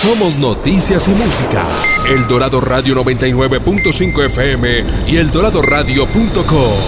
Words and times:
Somos 0.00 0.38
noticias 0.38 1.06
y 1.08 1.10
música. 1.10 1.66
El 2.08 2.26
Dorado 2.26 2.58
Radio 2.62 2.94
99.5 3.04 4.24
FM 4.24 4.84
y 5.06 5.18
El 5.18 5.26
eldoradoradio.com. 5.26 6.78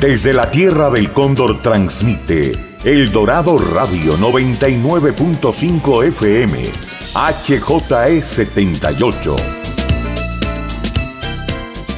Desde 0.00 0.32
la 0.32 0.50
tierra 0.50 0.88
del 0.88 1.12
cóndor 1.12 1.60
transmite 1.60 2.52
El 2.84 3.12
Dorado 3.12 3.58
Radio 3.58 4.16
99.5 4.16 6.06
FM, 6.06 6.72
HJE 7.12 8.22
78. 8.22 9.57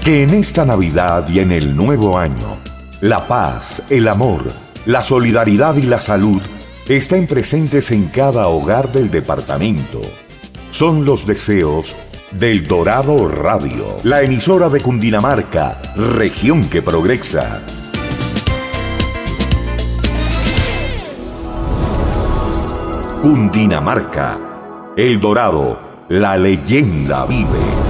Que 0.05 0.23
en 0.23 0.30
esta 0.30 0.64
Navidad 0.64 1.29
y 1.29 1.41
en 1.41 1.52
el 1.52 1.77
nuevo 1.77 2.19
año, 2.19 2.56
la 3.02 3.29
paz, 3.29 3.83
el 3.91 4.09
amor, 4.09 4.45
la 4.87 5.02
solidaridad 5.02 5.77
y 5.77 5.83
la 5.83 6.01
salud 6.01 6.41
estén 6.88 7.27
presentes 7.27 7.91
en 7.91 8.06
cada 8.09 8.48
hogar 8.48 8.91
del 8.92 9.11
departamento. 9.11 10.01
Son 10.70 11.05
los 11.05 11.27
deseos 11.27 11.95
del 12.30 12.66
Dorado 12.66 13.28
Radio, 13.28 13.98
la 14.02 14.23
emisora 14.23 14.70
de 14.70 14.80
Cundinamarca, 14.80 15.80
región 15.97 16.70
que 16.70 16.80
progresa. 16.80 17.61
Cundinamarca, 23.20 24.39
El 24.97 25.20
Dorado, 25.20 25.78
la 26.09 26.39
leyenda 26.39 27.27
vive. 27.27 27.90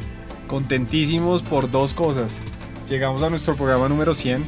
contentísimos 0.51 1.41
por 1.41 1.71
dos 1.71 1.93
cosas. 1.93 2.41
Llegamos 2.89 3.23
a 3.23 3.29
nuestro 3.29 3.55
programa 3.55 3.87
número 3.87 4.13
100 4.13 4.43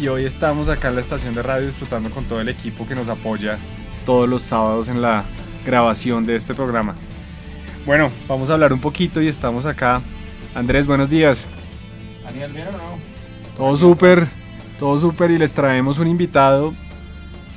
y 0.00 0.08
hoy 0.08 0.24
estamos 0.24 0.70
acá 0.70 0.88
en 0.88 0.94
la 0.94 1.02
estación 1.02 1.34
de 1.34 1.42
radio 1.42 1.66
disfrutando 1.66 2.08
con 2.10 2.24
todo 2.24 2.40
el 2.40 2.48
equipo 2.48 2.88
que 2.88 2.94
nos 2.94 3.10
apoya 3.10 3.58
todos 4.06 4.26
los 4.26 4.40
sábados 4.40 4.88
en 4.88 5.02
la 5.02 5.26
grabación 5.66 6.24
de 6.24 6.36
este 6.36 6.54
programa. 6.54 6.94
Bueno, 7.84 8.10
vamos 8.26 8.48
a 8.48 8.54
hablar 8.54 8.72
un 8.72 8.80
poquito 8.80 9.20
y 9.20 9.28
estamos 9.28 9.66
acá. 9.66 10.00
Andrés, 10.54 10.86
buenos 10.86 11.10
días. 11.10 11.46
Daniel, 12.24 12.54
¿bien 12.54 12.68
o 12.68 12.72
no? 12.72 12.98
Todo 13.58 13.76
súper, 13.76 14.26
todo 14.78 14.98
súper 14.98 15.32
y 15.32 15.36
les 15.36 15.52
traemos 15.52 15.98
un 15.98 16.06
invitado 16.06 16.72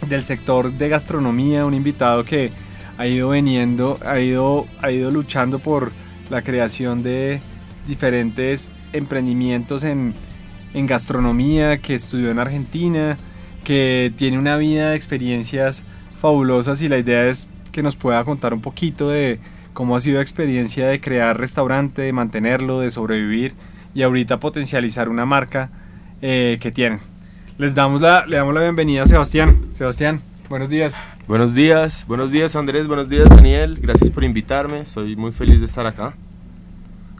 del 0.09 0.25
sector 0.25 0.69
de 0.69 0.89
gastronomía, 0.89 1.65
un 1.65 1.75
invitado 1.75 2.25
que 2.25 2.51
ha 2.97 3.07
ido 3.07 3.29
veniendo, 3.29 3.97
ha 4.05 4.19
ido, 4.19 4.65
ha 4.81 4.91
ido 4.91 5.11
luchando 5.11 5.59
por 5.59 5.93
la 6.29 6.41
creación 6.41 7.03
de 7.03 7.39
diferentes 7.87 8.71
emprendimientos 8.93 9.83
en, 9.83 10.13
en 10.73 10.87
gastronomía, 10.87 11.77
que 11.77 11.95
estudió 11.95 12.31
en 12.31 12.39
Argentina, 12.39 13.17
que 13.63 14.11
tiene 14.15 14.37
una 14.37 14.57
vida 14.57 14.91
de 14.91 14.95
experiencias 14.95 15.83
fabulosas 16.17 16.81
y 16.81 16.89
la 16.89 16.97
idea 16.97 17.27
es 17.27 17.47
que 17.71 17.83
nos 17.83 17.95
pueda 17.95 18.23
contar 18.23 18.53
un 18.53 18.61
poquito 18.61 19.09
de 19.09 19.39
cómo 19.73 19.95
ha 19.95 19.99
sido 19.99 20.17
la 20.17 20.21
experiencia 20.21 20.87
de 20.87 21.01
crear 21.01 21.37
restaurante, 21.37 22.01
de 22.01 22.13
mantenerlo, 22.13 22.79
de 22.79 22.91
sobrevivir 22.91 23.53
y 23.93 24.03
ahorita 24.03 24.39
potencializar 24.39 25.09
una 25.09 25.25
marca 25.25 25.69
eh, 26.21 26.57
que 26.61 26.71
tienen. 26.71 26.99
Les 27.57 27.75
damos 27.75 28.01
la, 28.01 28.25
le 28.25 28.37
damos 28.37 28.53
la 28.53 28.61
bienvenida 28.61 29.03
a 29.03 29.05
Sebastián. 29.05 29.67
Sebastián, 29.73 30.21
buenos 30.49 30.69
días. 30.69 30.99
Buenos 31.27 31.53
días, 31.53 32.05
buenos 32.07 32.31
días 32.31 32.55
Andrés, 32.55 32.87
buenos 32.87 33.09
días 33.09 33.29
Daniel, 33.29 33.79
gracias 33.81 34.09
por 34.09 34.25
invitarme, 34.25 34.85
soy 34.85 35.15
muy 35.15 35.31
feliz 35.31 35.59
de 35.59 35.65
estar 35.65 35.85
acá. 35.85 36.13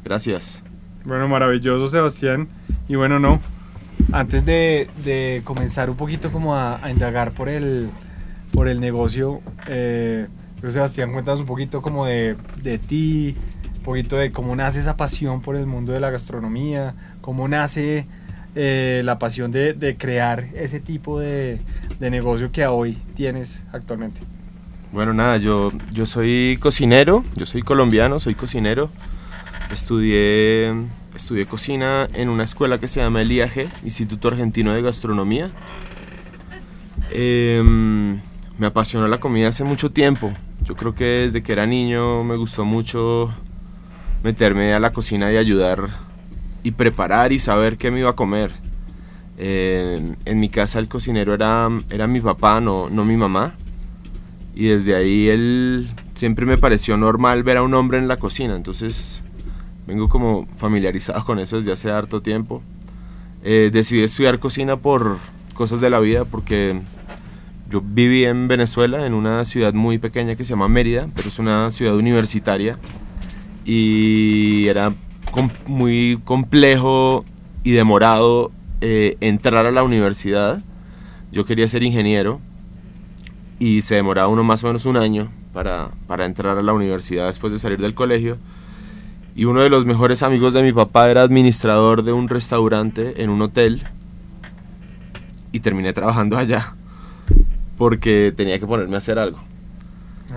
Gracias. 0.03 0.63
Bueno, 1.05 1.27
maravilloso 1.27 1.87
Sebastián. 1.89 2.47
Y 2.87 2.95
bueno, 2.95 3.19
no, 3.19 3.39
antes 4.11 4.45
de, 4.45 4.87
de 5.03 5.41
comenzar 5.43 5.89
un 5.89 5.95
poquito 5.95 6.31
como 6.31 6.55
a, 6.55 6.83
a, 6.83 6.91
indagar 6.91 7.31
por 7.31 7.49
el, 7.49 7.89
por 8.51 8.67
el 8.67 8.79
negocio, 8.79 9.41
eh, 9.67 10.27
pues, 10.61 10.73
Sebastián, 10.73 11.11
cuéntanos 11.11 11.41
un 11.41 11.47
poquito 11.47 11.81
como 11.81 12.05
de, 12.05 12.35
de 12.61 12.77
ti, 12.77 13.35
un 13.77 13.83
poquito 13.83 14.17
de 14.17 14.31
cómo 14.31 14.55
nace 14.55 14.79
esa 14.79 14.95
pasión 14.97 15.41
por 15.41 15.55
el 15.55 15.65
mundo 15.65 15.93
de 15.93 15.99
la 15.99 16.09
gastronomía, 16.09 16.95
cómo 17.21 17.47
nace 17.47 18.05
eh, 18.55 19.01
la 19.03 19.19
pasión 19.19 19.51
de, 19.51 19.73
de, 19.73 19.97
crear 19.97 20.47
ese 20.53 20.79
tipo 20.79 21.19
de, 21.19 21.59
de, 21.99 22.09
negocio 22.11 22.51
que 22.51 22.65
hoy 22.67 22.97
tienes 23.15 23.63
actualmente? 23.73 24.21
Bueno, 24.91 25.13
nada, 25.13 25.37
yo, 25.37 25.71
yo 25.91 26.05
soy 26.05 26.57
cocinero, 26.61 27.23
yo 27.35 27.47
soy 27.47 27.63
colombiano, 27.63 28.19
soy 28.19 28.35
cocinero. 28.35 28.89
Estudié, 29.73 30.71
estudié 31.15 31.47
cocina 31.47 32.07
en 32.13 32.29
una 32.29 32.43
escuela 32.43 32.79
que 32.79 32.87
se 32.87 32.99
llama 32.99 33.21
el 33.21 33.31
IAG, 33.31 33.67
Instituto 33.83 34.27
Argentino 34.27 34.71
de 34.71 34.83
Gastronomía. 34.83 35.49
Eh, 37.09 37.61
me 38.59 38.67
apasionó 38.67 39.07
la 39.07 39.19
comida 39.19 39.47
hace 39.47 39.63
mucho 39.63 39.91
tiempo. 39.91 40.31
Yo 40.63 40.75
creo 40.75 40.93
que 40.93 41.05
desde 41.05 41.41
que 41.41 41.53
era 41.53 41.65
niño 41.65 42.23
me 42.23 42.35
gustó 42.35 42.65
mucho 42.65 43.33
meterme 44.23 44.75
a 44.75 44.79
la 44.79 44.93
cocina 44.93 45.31
y 45.31 45.37
ayudar 45.37 45.89
y 46.61 46.71
preparar 46.71 47.31
y 47.31 47.39
saber 47.39 47.77
qué 47.77 47.89
me 47.89 47.99
iba 47.99 48.11
a 48.11 48.15
comer. 48.15 48.53
Eh, 49.39 50.15
en 50.25 50.39
mi 50.39 50.49
casa 50.49 50.77
el 50.77 50.87
cocinero 50.87 51.33
era, 51.33 51.67
era 51.89 52.05
mi 52.05 52.21
papá, 52.21 52.61
no, 52.61 52.91
no 52.91 53.05
mi 53.05 53.17
mamá. 53.17 53.55
Y 54.53 54.67
desde 54.67 54.95
ahí 54.95 55.29
él 55.29 55.89
siempre 56.13 56.45
me 56.45 56.59
pareció 56.59 56.95
normal 56.95 57.41
ver 57.41 57.57
a 57.57 57.63
un 57.63 57.73
hombre 57.73 57.97
en 57.97 58.07
la 58.07 58.17
cocina. 58.17 58.55
Entonces 58.55 59.23
vengo 59.87 60.09
como 60.09 60.47
familiarizado 60.57 61.23
con 61.25 61.39
eso 61.39 61.57
desde 61.57 61.71
hace 61.71 61.91
harto 61.91 62.21
tiempo. 62.21 62.61
Eh, 63.43 63.69
decidí 63.73 64.03
estudiar 64.03 64.39
cocina 64.39 64.77
por 64.77 65.17
cosas 65.53 65.81
de 65.81 65.89
la 65.89 65.99
vida 65.99 66.25
porque 66.25 66.81
yo 67.69 67.81
viví 67.83 68.25
en 68.25 68.47
Venezuela, 68.47 69.05
en 69.05 69.13
una 69.13 69.45
ciudad 69.45 69.73
muy 69.73 69.97
pequeña 69.97 70.35
que 70.35 70.43
se 70.43 70.51
llama 70.51 70.67
Mérida, 70.67 71.07
pero 71.15 71.29
es 71.29 71.39
una 71.39 71.71
ciudad 71.71 71.95
universitaria. 71.95 72.77
Y 73.65 74.67
era 74.67 74.93
com 75.31 75.49
muy 75.65 76.19
complejo 76.23 77.25
y 77.63 77.71
demorado 77.71 78.51
eh, 78.81 79.17
entrar 79.21 79.65
a 79.65 79.71
la 79.71 79.83
universidad. 79.83 80.61
Yo 81.31 81.45
quería 81.45 81.67
ser 81.67 81.83
ingeniero 81.83 82.39
y 83.59 83.81
se 83.81 83.95
demoraba 83.95 84.27
uno 84.27 84.43
más 84.43 84.63
o 84.63 84.67
menos 84.67 84.85
un 84.85 84.97
año 84.97 85.29
para, 85.53 85.89
para 86.05 86.25
entrar 86.25 86.57
a 86.57 86.61
la 86.61 86.73
universidad 86.73 87.27
después 87.27 87.51
de 87.53 87.59
salir 87.59 87.79
del 87.79 87.95
colegio. 87.95 88.37
Y 89.35 89.45
uno 89.45 89.61
de 89.61 89.69
los 89.69 89.85
mejores 89.85 90.21
amigos 90.21 90.53
de 90.53 90.61
mi 90.61 90.73
papá 90.73 91.09
era 91.09 91.23
administrador 91.23 92.03
de 92.03 92.13
un 92.13 92.29
restaurante 92.29 93.23
en 93.23 93.29
un 93.29 93.41
hotel 93.41 93.83
y 95.51 95.59
terminé 95.59 95.91
trabajando 95.93 96.37
allá 96.37 96.75
porque 97.77 98.33
tenía 98.35 98.59
que 98.59 98.67
ponerme 98.67 98.95
a 98.95 98.97
hacer 98.99 99.17
algo. 99.17 99.39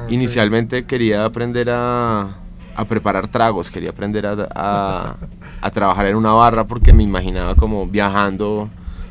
Okay. 0.04 0.14
Inicialmente 0.14 0.84
quería 0.84 1.24
aprender 1.24 1.68
a, 1.70 2.36
a 2.74 2.84
preparar 2.86 3.28
tragos, 3.28 3.70
quería 3.70 3.90
aprender 3.90 4.26
a, 4.26 4.48
a, 4.54 5.16
a, 5.60 5.70
trabajar 5.70 6.06
en 6.06 6.16
una 6.16 6.32
barra 6.32 6.66
porque 6.66 6.92
me 6.92 7.02
imaginaba 7.02 7.54
como 7.54 7.86
viajando 7.86 8.68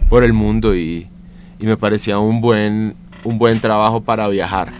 por 0.09 0.23
el 0.23 0.33
mundo 0.33 0.75
y, 0.75 1.07
y 1.59 1.65
me 1.65 1.77
parecía 1.77 2.19
un 2.19 2.41
buen, 2.41 2.95
un 3.23 3.37
buen 3.37 3.59
trabajo 3.59 4.01
para 4.01 4.27
viajar. 4.27 4.71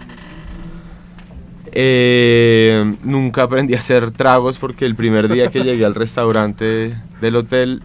Eh, 1.78 2.96
nunca 3.04 3.42
aprendí 3.42 3.74
a 3.74 3.78
hacer 3.78 4.10
tragos 4.10 4.56
porque 4.56 4.86
el 4.86 4.94
primer 4.94 5.30
día 5.30 5.50
que 5.50 5.62
llegué 5.62 5.84
al 5.84 5.94
restaurante 5.94 6.96
del 7.20 7.36
hotel 7.36 7.82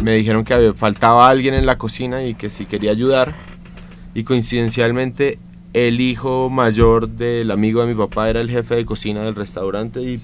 me 0.00 0.14
dijeron 0.14 0.44
que 0.44 0.72
faltaba 0.74 1.28
alguien 1.28 1.52
en 1.52 1.66
la 1.66 1.76
cocina 1.76 2.24
y 2.24 2.32
que 2.32 2.48
si 2.48 2.64
quería 2.64 2.90
ayudar. 2.90 3.34
Y 4.14 4.24
coincidencialmente 4.24 5.38
el 5.74 6.00
hijo 6.00 6.48
mayor 6.48 7.06
del 7.06 7.50
amigo 7.50 7.82
de 7.82 7.88
mi 7.88 7.94
papá 7.94 8.30
era 8.30 8.40
el 8.40 8.50
jefe 8.50 8.76
de 8.76 8.86
cocina 8.86 9.22
del 9.22 9.34
restaurante 9.34 10.00
y 10.00 10.18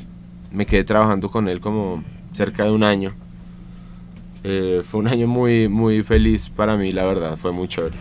me 0.51 0.65
quedé 0.65 0.85
trabajando 0.85 1.31
con 1.31 1.47
él 1.47 1.61
como 1.61 2.03
cerca 2.33 2.65
de 2.65 2.71
un 2.71 2.85
año. 2.85 3.13
Eh, 4.45 4.83
fue 4.89 5.01
un 5.01 5.09
año 5.09 5.27
muy, 5.27 5.69
muy 5.69 6.03
feliz 6.03 6.49
para 6.49 6.79
mí, 6.79 6.93
la 6.93 7.05
verdad, 7.05 7.37
fue 7.37 7.53
muy 7.53 7.69
chévere. 7.69 7.97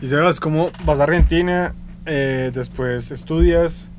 Y 0.00 0.06
Sebas, 0.06 0.38
¿cómo 0.38 0.70
vas 0.84 1.00
a 1.00 1.02
Argentina? 1.02 1.74
Eh, 2.10 2.50
después 2.54 3.10
estudias, 3.10 3.90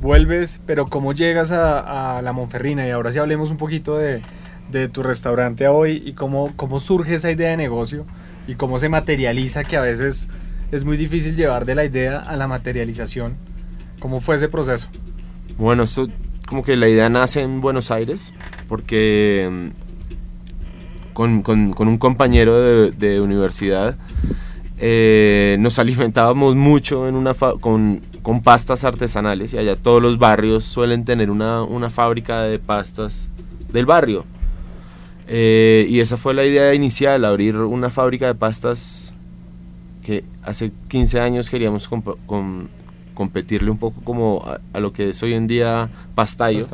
vuelves, 0.00 0.58
pero 0.64 0.86
¿cómo 0.86 1.12
llegas 1.12 1.52
a, 1.52 2.16
a 2.16 2.22
la 2.22 2.32
Monferrina? 2.32 2.86
Y 2.86 2.90
ahora 2.90 3.12
sí 3.12 3.18
hablemos 3.18 3.50
un 3.50 3.58
poquito 3.58 3.98
de, 3.98 4.22
de 4.70 4.88
tu 4.88 5.02
restaurante 5.02 5.68
hoy 5.68 6.02
y 6.04 6.14
cómo, 6.14 6.52
cómo 6.56 6.80
surge 6.80 7.16
esa 7.16 7.30
idea 7.30 7.50
de 7.50 7.58
negocio 7.58 8.06
y 8.48 8.54
cómo 8.54 8.78
se 8.78 8.88
materializa, 8.88 9.64
que 9.64 9.76
a 9.76 9.82
veces 9.82 10.28
es 10.70 10.84
muy 10.86 10.96
difícil 10.96 11.36
llevar 11.36 11.66
de 11.66 11.74
la 11.74 11.84
idea 11.84 12.20
a 12.20 12.36
la 12.36 12.48
materialización. 12.48 13.36
¿Cómo 14.00 14.22
fue 14.22 14.36
ese 14.36 14.48
proceso? 14.48 14.88
Bueno, 15.58 15.82
esto 15.82 16.08
como 16.48 16.64
que 16.64 16.74
la 16.76 16.88
idea 16.88 17.10
nace 17.10 17.42
en 17.42 17.60
Buenos 17.60 17.90
Aires, 17.90 18.32
porque 18.66 19.46
mm, 19.50 21.12
con, 21.12 21.42
con, 21.42 21.74
con 21.74 21.88
un 21.88 21.98
compañero 21.98 22.60
de, 22.60 22.92
de 22.92 23.20
universidad 23.20 23.96
eh, 24.84 25.58
nos 25.60 25.78
alimentábamos 25.78 26.56
mucho 26.56 27.06
en 27.06 27.14
una 27.14 27.34
con, 27.34 28.02
con, 28.20 28.42
pastas 28.42 28.82
artesanales 28.82 29.54
y 29.54 29.58
allá 29.58 29.76
todos 29.76 30.02
los 30.02 30.18
barrios 30.18 30.64
suelen 30.64 31.04
tener 31.04 31.30
una, 31.30 31.62
una 31.62 31.88
fábrica 31.88 32.42
de 32.42 32.58
pastas 32.58 33.28
del 33.72 33.86
barrio. 33.86 34.24
Eh, 35.28 35.86
y 35.88 36.00
esa 36.00 36.16
fue 36.16 36.34
la 36.34 36.44
idea 36.44 36.74
inicial, 36.74 37.24
abrir 37.24 37.58
una 37.58 37.90
fábrica 37.90 38.26
de 38.26 38.34
pastas 38.34 39.14
que 40.02 40.24
hace 40.42 40.72
15 40.88 41.20
años 41.20 41.48
queríamos 41.48 41.86
con, 41.86 42.68
competirle 43.14 43.70
un 43.70 43.78
poco 43.78 44.00
como 44.02 44.44
a, 44.72 44.80
lo 44.80 44.92
que 44.92 45.10
es 45.10 45.22
hoy 45.22 45.34
en 45.34 45.46
día 45.46 45.90
Pastayo. 46.16 46.66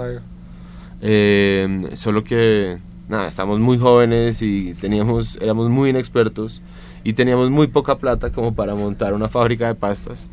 Eh, 1.03 1.91
solo 1.93 2.25
que, 2.25 2.79
nada, 3.07 3.29
estamos 3.29 3.61
muy 3.61 3.77
jóvenes 3.77 4.41
y 4.41 4.73
teníamos, 4.81 5.37
éramos 5.43 5.69
muy 5.69 5.91
inexpertos 5.91 6.63
y 7.09 7.15
teníamos 7.15 7.49
muy 7.51 7.69
poca 7.69 7.97
plata 7.97 8.31
como 8.31 8.55
para 8.55 8.75
montar 8.75 9.15
una 9.15 9.29
fábrica 9.29 9.67
de 9.67 9.75
pastas. 9.75 10.29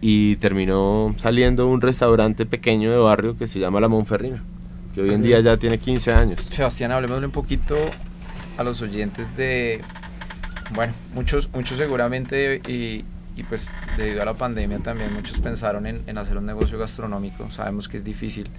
Y 0.00 0.34
terminó 0.36 1.14
saliendo 1.16 1.68
un 1.68 1.80
restaurante 1.80 2.44
pequeño 2.44 2.90
de 2.90 2.96
barrio 2.96 3.38
que 3.38 3.46
se 3.46 3.60
llama 3.60 3.78
La 3.78 3.86
Monferrina 3.86 4.42
que 4.92 5.00
hoy 5.00 5.10
en 5.10 5.22
día 5.22 5.38
ya 5.38 5.56
tiene 5.56 5.78
15 5.78 6.12
años. 6.12 6.40
Sebastián, 6.50 6.90
hablemos 6.90 7.22
un 7.22 7.30
poquito 7.30 7.76
a 8.58 8.64
los 8.64 8.82
oyentes 8.82 9.36
de, 9.36 9.80
bueno, 10.74 10.92
muchos, 11.14 11.48
muchos 11.52 11.78
seguramente 11.78 12.60
y, 12.66 13.04
pues 13.48 13.68
debido 13.96 14.22
a 14.22 14.24
la 14.24 14.34
pandemia 14.34 14.80
también 14.80 15.14
muchos 15.14 15.38
pensaron 15.38 15.86
en, 15.86 16.02
en 16.08 16.18
hacer 16.18 16.36
un 16.36 16.46
negocio 16.46 16.78
gastronómico, 16.80 17.48
sabemos 17.52 17.88
que 17.88 17.96
es 17.96 18.02
difícil. 18.02 18.50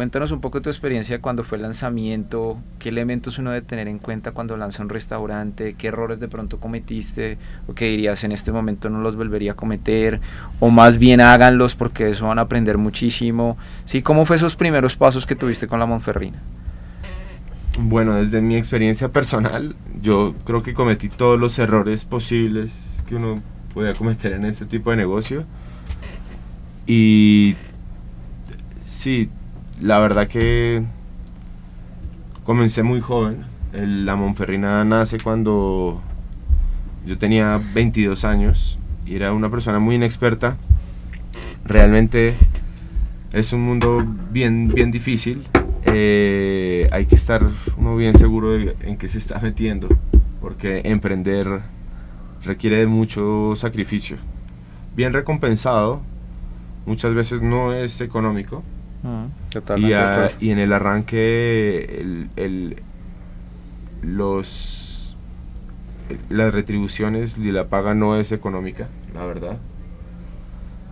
Cuéntanos 0.00 0.30
un 0.30 0.40
poco 0.40 0.62
tu 0.62 0.70
experiencia 0.70 1.20
cuando 1.20 1.44
fue 1.44 1.56
el 1.56 1.62
lanzamiento, 1.62 2.56
qué 2.78 2.88
elementos 2.88 3.38
uno 3.38 3.50
debe 3.50 3.66
tener 3.66 3.86
en 3.86 3.98
cuenta 3.98 4.32
cuando 4.32 4.56
lanza 4.56 4.82
un 4.82 4.88
restaurante, 4.88 5.74
qué 5.74 5.88
errores 5.88 6.18
de 6.18 6.26
pronto 6.26 6.58
cometiste 6.58 7.36
o 7.66 7.74
qué 7.74 7.84
dirías 7.90 8.24
en 8.24 8.32
este 8.32 8.50
momento 8.50 8.88
no 8.88 9.02
los 9.02 9.14
volvería 9.14 9.52
a 9.52 9.56
cometer 9.56 10.18
o 10.58 10.70
más 10.70 10.96
bien 10.96 11.20
háganlos 11.20 11.74
porque 11.74 12.08
eso 12.08 12.26
van 12.26 12.38
a 12.38 12.40
aprender 12.40 12.78
muchísimo. 12.78 13.58
Sí, 13.84 14.00
¿cómo 14.00 14.24
fue 14.24 14.36
esos 14.36 14.56
primeros 14.56 14.96
pasos 14.96 15.26
que 15.26 15.36
tuviste 15.36 15.66
con 15.66 15.78
la 15.78 15.84
Monferrina? 15.84 16.38
Bueno, 17.78 18.14
desde 18.14 18.40
mi 18.40 18.56
experiencia 18.56 19.10
personal, 19.10 19.76
yo 20.00 20.34
creo 20.46 20.62
que 20.62 20.72
cometí 20.72 21.10
todos 21.10 21.38
los 21.38 21.58
errores 21.58 22.06
posibles 22.06 23.04
que 23.06 23.16
uno 23.16 23.42
puede 23.74 23.92
cometer 23.92 24.32
en 24.32 24.46
este 24.46 24.64
tipo 24.64 24.92
de 24.92 24.96
negocio. 24.96 25.44
Y 26.86 27.54
sí, 28.80 29.28
la 29.80 29.98
verdad 29.98 30.28
que 30.28 30.82
comencé 32.44 32.82
muy 32.82 33.00
joven. 33.00 33.44
la 33.72 34.16
Monferrina 34.16 34.84
nace 34.84 35.18
cuando 35.18 36.02
yo 37.06 37.16
tenía 37.18 37.60
22 37.74 38.24
años 38.24 38.78
y 39.06 39.14
era 39.14 39.32
una 39.32 39.50
persona 39.50 39.78
muy 39.78 39.94
inexperta. 39.94 40.56
Realmente 41.64 42.34
es 43.32 43.52
un 43.52 43.62
mundo 43.62 44.04
bien, 44.30 44.68
bien 44.68 44.90
difícil. 44.90 45.46
Eh, 45.84 46.88
hay 46.92 47.06
que 47.06 47.14
estar 47.14 47.42
uno 47.78 47.96
bien 47.96 48.14
seguro 48.14 48.52
de 48.52 48.76
en 48.82 48.96
qué 48.98 49.08
se 49.08 49.18
está 49.18 49.40
metiendo, 49.40 49.88
porque 50.40 50.82
emprender 50.84 51.62
requiere 52.44 52.76
de 52.76 52.86
mucho 52.86 53.54
sacrificio. 53.56 54.16
Bien 54.94 55.12
recompensado, 55.12 56.02
muchas 56.84 57.14
veces 57.14 57.40
no 57.40 57.72
es 57.72 58.00
económico, 58.00 58.62
y, 59.76 60.50
en 60.50 60.58
el 60.58 60.72
arranque 60.72 62.28
los 64.02 65.16
las 66.28 66.52
retribuciones 66.52 67.38
y 67.38 67.52
la 67.52 67.68
paga 67.68 67.94
no 67.94 68.16
es 68.16 68.32
económica, 68.32 68.88
la 69.14 69.24
verdad. 69.24 69.58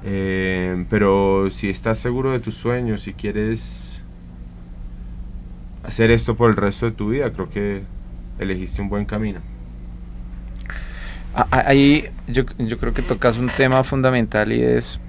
Eh, 0.05 0.85
pero 0.89 1.51
si 1.51 1.69
estás 1.69 1.99
seguro 1.99 2.31
de 2.31 2.41
tus 2.41 2.55
sueños, 2.55 3.03
si 3.03 3.15
quieres 3.15 4.03
hacer 5.83 6.11
esto 6.11 6.37
por 6.37 6.51
el 6.51 6.57
resto 6.57 6.87
de 6.87 6.93
tu 6.93 7.11
vida, 7.11 7.33
creo 7.33 7.51
que 7.51 7.83
elegiste 8.39 8.81
un 8.81 8.89
buen 8.89 9.05
camino. 9.05 9.41
Ahí 11.51 12.09
yo, 12.27 12.45
yo 12.59 12.79
creo 12.79 12.95
que 12.95 13.03
tocas 13.03 13.39
un 13.39 13.49
tema 13.49 13.85
fundamental 13.85 14.53
y 14.53 14.63
es 14.63 15.01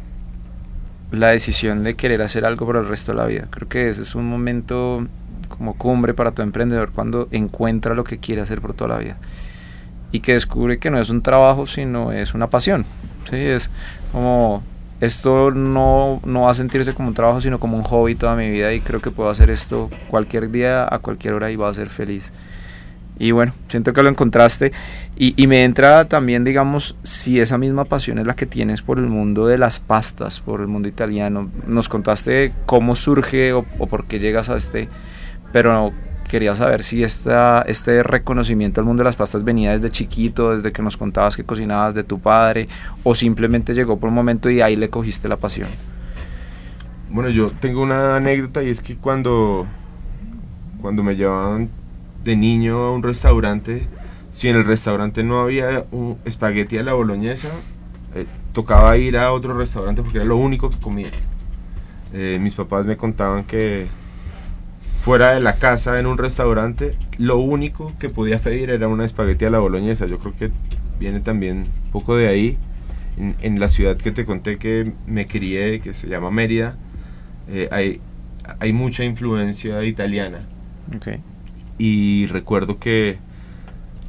la 1.12 1.30
decisión 1.30 1.84
de 1.84 1.96
querer 1.96 2.22
hacer 2.22 2.46
algo 2.46 2.66
por 2.66 2.78
el 2.78 2.88
resto 2.88 3.12
de 3.12 3.18
la 3.18 3.26
vida. 3.26 3.48
Creo 3.50 3.68
que 3.68 3.90
ese 3.90 4.04
es 4.04 4.16
un 4.16 4.30
momento 4.30 5.08
como 5.48 5.76
cumbre 5.76 6.14
para 6.14 6.32
todo 6.32 6.44
emprendedor 6.44 6.92
cuando 6.92 7.28
encuentra 7.32 7.96
lo 7.96 8.04
que 8.04 8.20
quiere 8.20 8.42
hacer 8.42 8.62
por 8.62 8.74
toda 8.74 8.96
la 8.96 8.98
vida 9.00 9.18
y 10.12 10.20
que 10.22 10.34
descubre 10.34 10.80
que 10.80 10.90
no 10.90 11.00
es 11.00 11.10
un 11.10 11.22
trabajo 11.22 11.66
sino 11.66 12.12
es 12.12 12.34
una 12.34 12.48
pasión. 12.48 12.86
¿sí? 13.30 13.38
Es 13.38 13.70
como 14.12 14.64
esto 15.02 15.52
no, 15.52 16.20
no 16.26 16.42
va 16.42 16.52
a 16.52 16.54
sentirse 16.54 16.94
como 16.94 17.10
un 17.10 17.14
trabajo 17.14 17.42
sino 17.42 17.60
como 17.60 17.78
un 17.78 17.84
hobby 17.84 18.16
toda 18.16 18.36
mi 18.36 18.50
vida 18.50 18.74
y 18.74 18.82
creo 18.82 19.00
que 19.00 19.12
puedo 19.12 19.30
hacer 19.30 19.50
esto 19.50 19.90
cualquier 20.10 20.52
día 20.52 20.88
a 20.94 21.00
cualquier 21.00 21.34
hora 21.34 21.52
y 21.52 21.56
va 21.56 21.70
a 21.70 21.74
ser 21.74 21.90
feliz. 21.90 22.32
Y 23.22 23.32
bueno, 23.32 23.54
siento 23.68 23.92
que 23.92 24.02
lo 24.02 24.08
encontraste. 24.08 24.72
Y, 25.22 25.48
me 25.48 25.66
entra 25.66 26.06
también, 26.06 26.46
digamos, 26.46 26.96
si 27.04 27.42
esa 27.42 27.58
misma 27.58 27.84
pasión 27.84 28.20
es 28.20 28.26
la 28.26 28.38
que 28.38 28.46
tienes 28.46 28.82
por 28.82 29.00
el 29.00 29.08
mundo 29.08 29.48
de 29.48 29.58
las 29.58 29.82
pastas, 29.82 30.40
por 30.40 30.62
el 30.62 30.68
mundo 30.68 30.88
italiano. 30.88 31.52
Nos 31.68 31.90
contaste 31.90 32.54
cómo 32.66 32.96
surge 32.96 33.52
o, 33.52 33.64
por 33.64 34.06
qué 34.06 34.20
llegas 34.20 34.50
a 34.50 34.56
este, 34.56 34.88
pero 35.52 35.92
quería 36.30 36.56
saber 36.56 36.84
si 36.84 37.04
esta, 37.04 37.64
este 37.68 38.02
reconocimiento 38.02 38.80
al 38.80 38.88
mundo 38.88 39.02
de 39.02 39.10
las 39.10 39.18
pastas 39.18 39.44
venía 39.44 39.74
desde 39.74 39.90
chiquito, 39.90 40.56
desde 40.56 40.72
que 40.72 40.82
nos 40.82 40.96
contabas 40.96 41.36
que 41.36 41.44
cocinabas 41.44 41.94
de 41.94 42.06
tu 42.06 42.22
padre, 42.22 42.70
o 43.04 43.14
simplemente 43.14 43.74
llegó 43.74 44.00
por 44.00 44.08
un 44.08 44.16
momento 44.16 44.50
y 44.50 44.62
ahí 44.62 44.78
le 44.78 44.90
cogiste 44.90 45.28
la 45.28 45.36
pasión. 45.36 45.68
Bueno, 47.10 47.30
yo 47.30 47.52
tengo 47.60 47.82
una 47.82 48.16
anécdota 48.16 48.64
y 48.64 48.70
es 48.70 48.80
que 48.80 48.96
cuando, 48.96 49.68
cuando 50.82 51.04
me 51.04 51.18
llevaban 51.18 51.70
de 52.24 52.38
niño 52.38 52.78
a 52.78 52.92
un 52.94 53.04
restaurante, 53.04 53.86
si 54.32 54.48
en 54.48 54.56
el 54.56 54.66
restaurante 54.66 55.24
no 55.24 55.42
había 55.42 55.86
un 55.92 56.18
espagueti 56.26 56.78
a 56.78 56.84
la 56.84 56.94
boloñesa, 56.94 57.50
eh, 58.16 58.26
tocaba 58.54 58.98
ir 58.98 59.18
a 59.18 59.32
otro 59.32 59.54
restaurante 59.54 60.02
porque 60.02 60.18
era 60.18 60.26
lo 60.26 60.38
único 60.38 60.70
que 60.70 60.78
comía. 60.78 61.12
Eh, 62.14 62.40
mis 62.42 62.56
papás 62.56 62.86
me 62.86 62.98
contaban 62.98 63.44
que 63.44 63.88
fuera 65.02 65.32
de 65.32 65.40
la 65.40 65.56
casa 65.56 66.00
en 66.00 66.06
un 66.06 66.18
restaurante, 66.18 66.98
lo 67.18 67.38
único 67.38 67.94
que 68.00 68.10
podía 68.10 68.40
pedir 68.40 68.70
era 68.70 68.88
una 68.88 69.06
espagueti 69.06 69.46
a 69.46 69.50
la 69.50 69.60
boloñesa. 69.60 70.06
Yo 70.06 70.20
creo 70.20 70.36
que 70.36 70.52
viene 71.00 71.20
también 71.20 71.68
un 71.86 71.92
poco 71.92 72.16
de 72.16 72.28
ahí. 72.28 72.58
En, 73.42 73.60
la 73.60 73.68
ciudad 73.68 73.98
que 73.98 74.12
te 74.12 74.24
conté 74.26 74.58
que 74.58 74.94
me 75.06 75.28
crié, 75.28 75.82
que 75.82 75.94
se 75.94 76.08
llama 76.08 76.32
Mérida, 76.32 76.78
eh, 77.50 77.68
hay, 77.70 78.00
hay 78.62 78.72
mucha 78.72 79.04
influencia 79.04 79.84
italiana. 79.84 80.40
Okay 80.96 81.22
y 81.80 82.28
recuerdo 82.28 82.78
que 82.78 83.18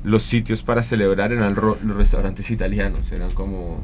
los 0.03 0.23
sitios 0.23 0.63
para 0.63 0.83
celebrar 0.83 1.33
eran 1.33 1.55
los 1.55 1.97
restaurantes 1.97 2.51
italianos, 2.51 3.13
eran 3.13 3.31
como 3.33 3.81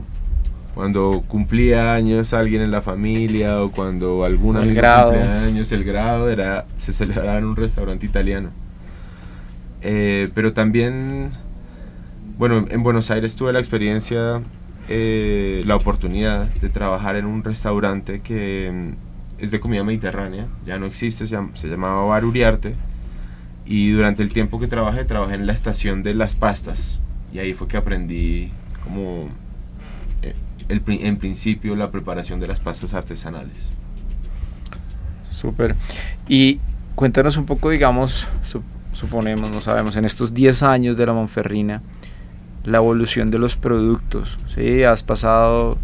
cuando 0.75 1.25
cumplía 1.27 1.95
años 1.95 2.35
alguien 2.35 2.61
en 2.61 2.71
la 2.71 2.83
familia 2.83 3.63
o 3.63 3.71
cuando 3.71 4.25
alguna 4.25 4.63
el 4.63 4.75
grado. 4.75 5.13
cumplía 5.13 5.43
años, 5.43 5.73
el 5.73 5.85
grado 5.85 6.29
era 6.29 6.67
se 6.77 6.93
celebraba 6.93 7.39
en 7.39 7.45
un 7.45 7.57
restaurante 7.57 8.05
italiano. 8.05 8.51
Eh, 9.81 10.29
pero 10.35 10.53
también, 10.53 11.31
bueno, 12.39 12.67
en 12.69 12.83
Buenos 12.83 13.11
Aires 13.11 13.37
tuve 13.37 13.53
la 13.53 13.59
experiencia, 13.59 14.43
eh, 14.89 15.63
la 15.67 15.77
oportunidad 15.77 16.49
de 16.49 16.69
trabajar 16.69 17.17
en 17.17 17.27
un 17.27 17.43
restaurante 17.45 18.21
que 18.21 18.71
mm, 18.73 19.43
es 19.43 19.51
de 19.51 19.61
comida 19.61 19.85
mediterránea, 19.85 20.47
ya 20.67 20.79
no 20.79 20.87
existe, 20.87 21.27
se, 21.27 21.39
se 21.55 21.69
llamaba 21.69 22.05
Bar 22.05 22.25
Uriarte 22.25 22.75
y 23.67 23.91
durante 23.91 24.23
el 24.23 24.33
tiempo 24.33 24.61
que 24.61 24.69
trabajé, 24.69 25.05
trabajé 25.05 25.35
en 25.35 25.47
la 25.47 25.53
estación 25.53 26.03
de 26.03 26.15
las 26.15 26.37
pastas. 26.37 27.01
Y 27.33 27.41
ahí 27.41 27.53
fue 27.53 27.67
que 27.67 27.77
aprendí 27.77 28.53
como 28.85 29.29
eh, 30.23 30.35
el, 30.69 30.83
en 30.87 31.17
principio 31.17 31.75
la 31.75 31.91
preparación 31.91 32.39
de 32.39 32.47
las 32.47 32.61
pastas 32.61 32.95
artesanales. 32.95 33.73
Súper. 35.33 35.75
Y 36.29 36.61
cuéntanos 36.95 37.37
un 37.37 37.45
poco, 37.45 37.71
digamos, 37.71 38.29
suponemos, 38.95 39.51
no 39.51 39.61
sabemos, 39.61 39.97
en 39.97 40.05
estos 40.05 40.33
10 40.33 40.63
años 40.63 40.97
de 40.97 41.05
la 41.05 41.13
Monferrina, 41.13 41.83
la 42.65 42.79
evolución 42.79 43.31
de 43.31 43.39
los 43.39 43.57
productos. 43.57 44.39
¿sí? 44.55 44.85
Has 44.85 45.03
pasado 45.03 45.77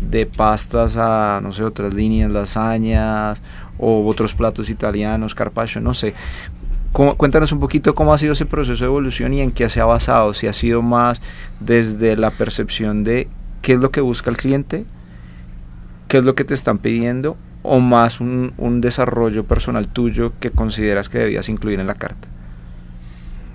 de 0.00 0.26
pastas 0.26 0.96
a, 0.96 1.40
no 1.42 1.52
sé, 1.52 1.62
otras 1.62 1.92
líneas, 1.92 2.30
lasañas 2.30 3.42
o 3.78 4.06
otros 4.06 4.34
platos 4.34 4.70
italianos, 4.70 5.34
carpaccio, 5.34 5.80
no 5.80 5.94
sé. 5.94 6.14
Cuéntanos 7.16 7.52
un 7.52 7.60
poquito 7.60 7.94
cómo 7.94 8.12
ha 8.12 8.18
sido 8.18 8.32
ese 8.32 8.44
proceso 8.44 8.82
de 8.82 8.88
evolución 8.88 9.32
y 9.32 9.40
en 9.40 9.52
qué 9.52 9.68
se 9.68 9.80
ha 9.80 9.84
basado, 9.84 10.34
si 10.34 10.48
ha 10.48 10.52
sido 10.52 10.82
más 10.82 11.22
desde 11.60 12.16
la 12.16 12.32
percepción 12.32 13.04
de 13.04 13.28
qué 13.62 13.74
es 13.74 13.80
lo 13.80 13.90
que 13.90 14.00
busca 14.00 14.30
el 14.30 14.36
cliente, 14.36 14.84
qué 16.08 16.18
es 16.18 16.24
lo 16.24 16.34
que 16.34 16.44
te 16.44 16.54
están 16.54 16.78
pidiendo 16.78 17.36
o 17.62 17.78
más 17.78 18.20
un, 18.20 18.52
un 18.58 18.80
desarrollo 18.80 19.44
personal 19.44 19.86
tuyo 19.88 20.32
que 20.40 20.50
consideras 20.50 21.08
que 21.08 21.18
debías 21.18 21.48
incluir 21.48 21.78
en 21.78 21.86
la 21.86 21.94
carta. 21.94 22.28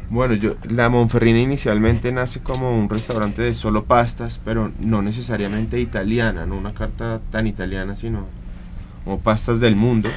Bueno, 0.09 0.35
yo, 0.35 0.55
la 0.69 0.89
Monferrina 0.89 1.39
inicialmente 1.39 2.11
nace 2.11 2.39
como 2.39 2.77
un 2.77 2.87
restaurante 2.87 3.41
de 3.41 3.53
solo 3.53 3.85
pastas, 3.85 4.39
pero 4.45 4.71
no 4.79 5.01
necesariamente 5.01 5.79
italiana, 5.79 6.45
no 6.45 6.55
una 6.55 6.73
carta 6.73 7.19
tan 7.31 7.47
italiana, 7.47 7.95
sino 7.95 8.27
como 9.03 9.19
pastas 9.19 9.59
del 9.59 9.75
mundo. 9.75 10.09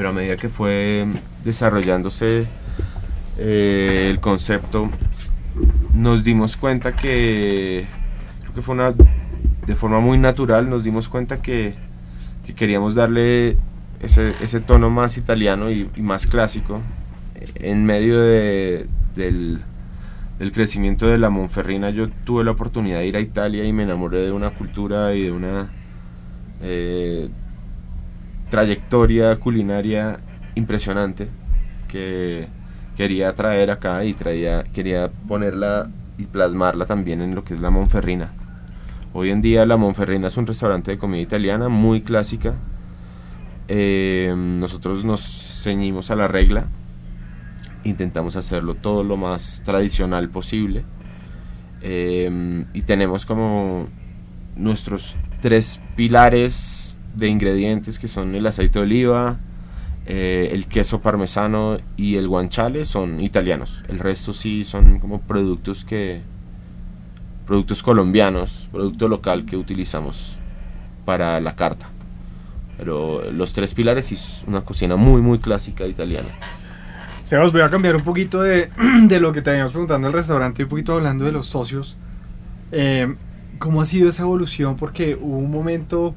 Pero 0.00 0.08
a 0.08 0.12
medida 0.12 0.38
que 0.38 0.48
fue 0.48 1.06
desarrollándose 1.44 2.46
eh, 3.36 4.08
el 4.08 4.18
concepto, 4.18 4.88
nos 5.92 6.24
dimos 6.24 6.56
cuenta 6.56 6.96
que, 6.96 7.84
creo 8.40 8.54
que 8.54 8.62
fue 8.62 8.76
una, 8.76 8.94
de 9.66 9.74
forma 9.74 10.00
muy 10.00 10.16
natural, 10.16 10.70
nos 10.70 10.84
dimos 10.84 11.10
cuenta 11.10 11.42
que, 11.42 11.74
queríamos 12.56 12.94
darle 12.94 13.58
ese, 14.00 14.60
tono 14.60 14.88
más 14.88 15.18
italiano 15.18 15.70
y 15.70 15.90
más 15.98 16.26
clásico 16.26 16.80
en 17.56 17.84
medio 17.84 18.18
de, 18.22 18.86
del, 19.14 19.60
crecimiento 20.54 21.08
de 21.08 21.18
la 21.18 21.28
Monferrina. 21.28 21.90
Yo 21.90 22.08
tuve 22.24 22.42
la 22.42 22.52
oportunidad 22.52 23.00
de 23.00 23.06
ir 23.06 23.16
a 23.18 23.20
Italia 23.20 23.66
y 23.66 23.74
me 23.74 23.82
enamoré 23.82 24.22
de 24.22 24.32
una 24.32 24.48
cultura 24.48 25.14
y 25.14 25.24
de 25.24 25.30
una 25.30 25.68
eh, 26.62 27.28
trayectoria 28.50 29.36
culinaria 29.36 30.18
impresionante 30.54 31.28
que 31.88 32.48
quería 32.96 33.32
traer 33.32 33.70
acá 33.70 34.04
y 34.04 34.12
traía, 34.12 34.64
quería 34.64 35.08
ponerla 35.28 35.88
y 36.18 36.24
plasmarla 36.24 36.84
también 36.84 37.22
en 37.22 37.34
lo 37.34 37.44
que 37.44 37.54
es 37.54 37.60
la 37.60 37.70
Monferrina. 37.70 38.32
Hoy 39.12 39.30
en 39.30 39.40
día 39.40 39.64
la 39.66 39.76
Monferrina 39.76 40.28
es 40.28 40.36
un 40.36 40.46
restaurante 40.46 40.90
de 40.90 40.98
comida 40.98 41.22
italiana 41.22 41.68
muy 41.68 42.02
clásica. 42.02 42.54
Eh, 43.68 44.34
nosotros 44.36 45.04
nos 45.04 45.22
ceñimos 45.62 46.10
a 46.10 46.16
la 46.16 46.28
regla 46.28 46.68
intentamos 47.84 48.36
hacerlo 48.36 48.74
todo 48.74 49.04
lo 49.04 49.16
más 49.16 49.62
tradicional 49.64 50.28
posible. 50.28 50.84
Em, 51.80 52.66
y 52.74 52.82
tenemos 52.82 53.24
como 53.24 53.86
nuestros 54.56 55.16
tres 55.40 55.80
pilares 55.96 56.89
de 57.16 57.28
ingredientes 57.28 57.98
que 57.98 58.08
son 58.08 58.34
el 58.34 58.46
aceite 58.46 58.78
de 58.78 58.84
oliva, 58.84 59.38
eh, 60.06 60.50
el 60.52 60.66
queso 60.66 61.00
parmesano 61.00 61.78
y 61.96 62.16
el 62.16 62.28
guanciale 62.28 62.84
son 62.84 63.20
italianos. 63.20 63.84
El 63.88 63.98
resto 63.98 64.32
sí 64.32 64.64
son 64.64 64.98
como 64.98 65.20
productos 65.20 65.84
que 65.84 66.22
productos 67.46 67.82
colombianos, 67.82 68.68
producto 68.70 69.08
local 69.08 69.44
que 69.44 69.56
utilizamos 69.56 70.38
para 71.04 71.40
la 71.40 71.56
carta. 71.56 71.88
Pero 72.78 73.30
los 73.30 73.52
tres 73.52 73.74
pilares 73.74 74.10
es 74.12 74.42
una 74.46 74.62
cocina 74.62 74.96
muy 74.96 75.20
muy 75.20 75.38
clásica 75.38 75.86
italiana. 75.86 76.28
Sebas, 77.30 77.52
voy 77.52 77.60
a 77.60 77.70
cambiar 77.70 77.94
un 77.94 78.02
poquito 78.02 78.42
de, 78.42 78.70
lo 79.20 79.32
que 79.32 79.42
te 79.42 79.50
habíamos 79.50 79.70
preguntando 79.70 80.08
el 80.08 80.12
restaurante, 80.12 80.64
un 80.64 80.68
poquito 80.68 80.94
hablando 80.94 81.24
de 81.24 81.30
los 81.30 81.46
socios. 81.46 81.96
Eh, 82.72 83.14
¿Cómo 83.60 83.82
ha 83.82 83.84
sido 83.84 84.08
esa 84.08 84.24
evolución? 84.24 84.76
Porque 84.76 85.14
hubo 85.14 85.38
un 85.38 85.50
momento, 85.50 86.14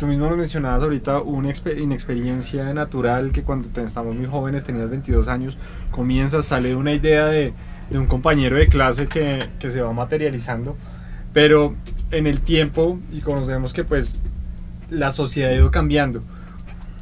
tú 0.00 0.06
mismo 0.06 0.30
lo 0.30 0.36
mencionabas 0.36 0.82
ahorita, 0.82 1.20
una 1.20 1.52
inexperiencia 1.76 2.72
natural 2.72 3.32
que 3.32 3.42
cuando 3.42 3.68
estamos 3.82 4.16
muy 4.16 4.26
jóvenes, 4.26 4.64
tenías 4.64 4.88
22 4.88 5.28
años, 5.28 5.58
comienza, 5.90 6.42
sale 6.42 6.74
una 6.74 6.94
idea 6.94 7.26
de, 7.26 7.52
de 7.90 7.98
un 7.98 8.06
compañero 8.06 8.56
de 8.56 8.66
clase 8.66 9.06
que, 9.06 9.38
que 9.58 9.70
se 9.70 9.82
va 9.82 9.92
materializando, 9.92 10.74
pero 11.34 11.76
en 12.10 12.26
el 12.26 12.40
tiempo, 12.40 12.98
y 13.12 13.20
conocemos 13.20 13.74
que 13.74 13.84
pues 13.84 14.16
la 14.88 15.10
sociedad 15.10 15.50
ha 15.50 15.54
ido 15.54 15.70
cambiando 15.70 16.24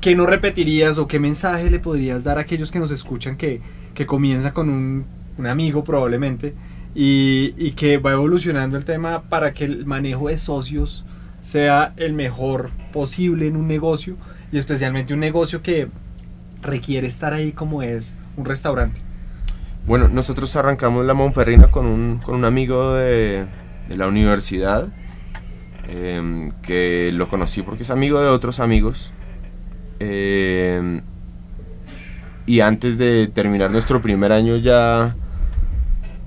¿qué 0.00 0.14
no 0.14 0.26
repetirías 0.26 0.98
o 0.98 1.06
qué 1.06 1.18
mensaje 1.18 1.70
le 1.70 1.78
podrías 1.78 2.24
dar 2.24 2.38
a 2.38 2.42
aquellos 2.42 2.70
que 2.70 2.78
nos 2.78 2.90
escuchan 2.90 3.36
que, 3.36 3.60
que 3.94 4.06
comienza 4.06 4.52
con 4.52 4.70
un, 4.70 5.06
un 5.38 5.46
amigo 5.46 5.84
probablemente 5.84 6.54
y, 6.94 7.54
y, 7.56 7.72
que 7.72 7.98
va 7.98 8.12
evolucionando 8.12 8.76
el 8.76 8.84
tema 8.84 9.22
para 9.28 9.52
que 9.52 9.64
el 9.64 9.86
manejo 9.86 10.28
de 10.28 10.38
socios 10.38 11.04
sea 11.42 11.92
el 11.96 12.12
mejor 12.12 12.70
posible 12.92 13.46
en 13.46 13.56
un 13.56 13.68
negocio 13.68 14.16
y 14.52 14.58
especialmente 14.58 15.14
un 15.14 15.20
negocio 15.20 15.62
que 15.62 15.88
requiere 16.62 17.06
estar 17.06 17.32
ahí 17.32 17.52
como 17.52 17.82
es 17.82 18.16
un 18.36 18.44
restaurante? 18.44 19.00
Bueno, 19.86 20.08
nosotros 20.08 20.54
arrancamos 20.56 21.06
la 21.06 21.14
Monferrina 21.14 21.70
con 21.70 21.86
un, 21.86 22.18
con 22.18 22.34
un 22.34 22.44
amigo 22.44 22.94
de, 22.94 23.46
de 23.88 23.96
la 23.96 24.06
universidad 24.06 24.88
eh, 25.88 26.50
que 26.62 27.10
lo 27.14 27.28
conocí 27.28 27.62
porque 27.62 27.82
es 27.82 27.90
amigo 27.90 28.20
de 28.20 28.28
otros 28.28 28.60
amigos 28.60 29.14
eh, 30.00 31.00
y 32.46 32.60
antes 32.60 32.98
de 32.98 33.28
terminar 33.28 33.70
nuestro 33.70 34.00
primer 34.00 34.32
año 34.32 34.56
ya 34.56 35.16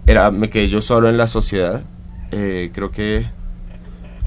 era, 0.06 0.32
me 0.32 0.50
quedé 0.50 0.70
yo 0.70 0.82
solo 0.82 1.10
en 1.10 1.18
la 1.18 1.28
sociedad. 1.28 1.84
Eh, 2.32 2.72
creo 2.74 2.92
que 2.92 3.26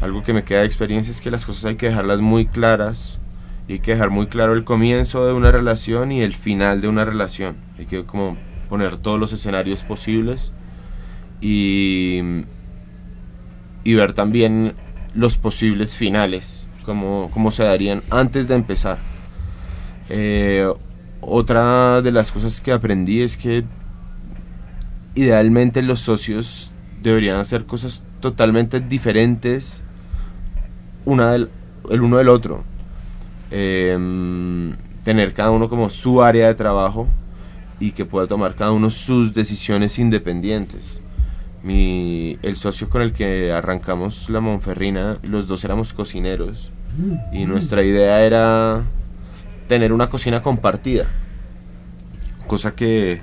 algo 0.00 0.22
que 0.22 0.32
me 0.32 0.44
queda 0.44 0.60
de 0.60 0.66
experiencia 0.66 1.10
es 1.10 1.20
que 1.20 1.30
las 1.30 1.44
cosas 1.44 1.64
hay 1.66 1.76
que 1.76 1.86
dejarlas 1.86 2.20
muy 2.20 2.46
claras 2.46 3.20
y 3.68 3.74
hay 3.74 3.78
que 3.80 3.92
dejar 3.92 4.10
muy 4.10 4.26
claro 4.26 4.52
el 4.54 4.64
comienzo 4.64 5.26
de 5.26 5.32
una 5.32 5.50
relación 5.50 6.12
y 6.12 6.22
el 6.22 6.34
final 6.34 6.80
de 6.80 6.88
una 6.88 7.04
relación. 7.04 7.56
Hay 7.78 7.86
que 7.86 8.04
como 8.04 8.36
poner 8.68 8.98
todos 8.98 9.18
los 9.18 9.32
escenarios 9.32 9.84
posibles 9.84 10.52
y, 11.40 12.20
y 13.84 13.94
ver 13.94 14.12
también 14.12 14.74
los 15.14 15.36
posibles 15.36 15.96
finales, 15.96 16.66
como, 16.84 17.30
como 17.32 17.50
se 17.50 17.64
darían 17.64 18.02
antes 18.10 18.48
de 18.48 18.54
empezar. 18.54 18.98
Eh, 20.10 20.68
otra 21.20 22.02
de 22.02 22.12
las 22.12 22.32
cosas 22.32 22.60
que 22.60 22.72
aprendí 22.72 23.22
es 23.22 23.36
que 23.36 23.64
idealmente 25.14 25.80
los 25.82 26.00
socios 26.00 26.72
deberían 27.02 27.38
hacer 27.38 27.64
cosas 27.64 28.02
totalmente 28.24 28.80
diferentes 28.80 29.82
una 31.04 31.32
del, 31.32 31.50
el 31.90 32.00
uno 32.00 32.16
del 32.16 32.30
otro. 32.30 32.64
Em, 33.50 34.72
tener 35.02 35.34
cada 35.34 35.50
uno 35.50 35.68
como 35.68 35.90
su 35.90 36.22
área 36.22 36.46
de 36.46 36.54
trabajo 36.54 37.06
y 37.78 37.92
que 37.92 38.06
pueda 38.06 38.26
tomar 38.26 38.54
cada 38.54 38.72
uno 38.72 38.88
sus 38.88 39.34
decisiones 39.34 39.98
independientes. 39.98 41.02
Mi, 41.62 42.38
el 42.40 42.56
socio 42.56 42.88
con 42.88 43.02
el 43.02 43.12
que 43.12 43.52
arrancamos 43.52 44.30
la 44.30 44.40
Monferrina, 44.40 45.18
los 45.22 45.46
dos 45.46 45.62
éramos 45.62 45.92
cocineros 45.92 46.72
y 47.30 47.44
nuestra 47.44 47.82
idea 47.82 48.24
era 48.24 48.84
tener 49.68 49.92
una 49.92 50.08
cocina 50.08 50.40
compartida. 50.40 51.08
Cosa 52.46 52.74
que 52.74 53.20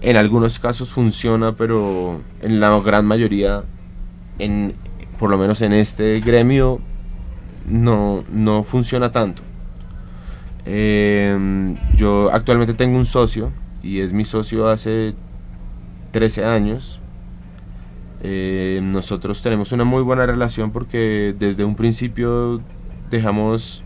en 0.00 0.16
algunos 0.16 0.58
casos 0.58 0.90
funciona, 0.90 1.56
pero 1.56 2.20
en 2.42 2.60
la 2.60 2.78
gran 2.80 3.06
mayoría, 3.06 3.64
en, 4.38 4.74
por 5.18 5.30
lo 5.30 5.38
menos 5.38 5.62
en 5.62 5.72
este 5.72 6.20
gremio, 6.20 6.80
no, 7.68 8.24
no 8.30 8.62
funciona 8.62 9.10
tanto. 9.10 9.42
Em, 10.64 11.76
yo 11.94 12.30
actualmente 12.32 12.74
tengo 12.74 12.98
un 12.98 13.06
socio 13.06 13.52
y 13.82 14.00
es 14.00 14.12
mi 14.12 14.24
socio 14.24 14.68
hace 14.68 15.14
13 16.10 16.44
años. 16.44 17.00
Em, 18.22 18.90
nosotros 18.90 19.42
tenemos 19.42 19.72
una 19.72 19.84
muy 19.84 20.02
buena 20.02 20.26
relación 20.26 20.72
porque 20.72 21.34
desde 21.38 21.64
un 21.64 21.76
principio 21.76 22.60
dejamos 23.10 23.82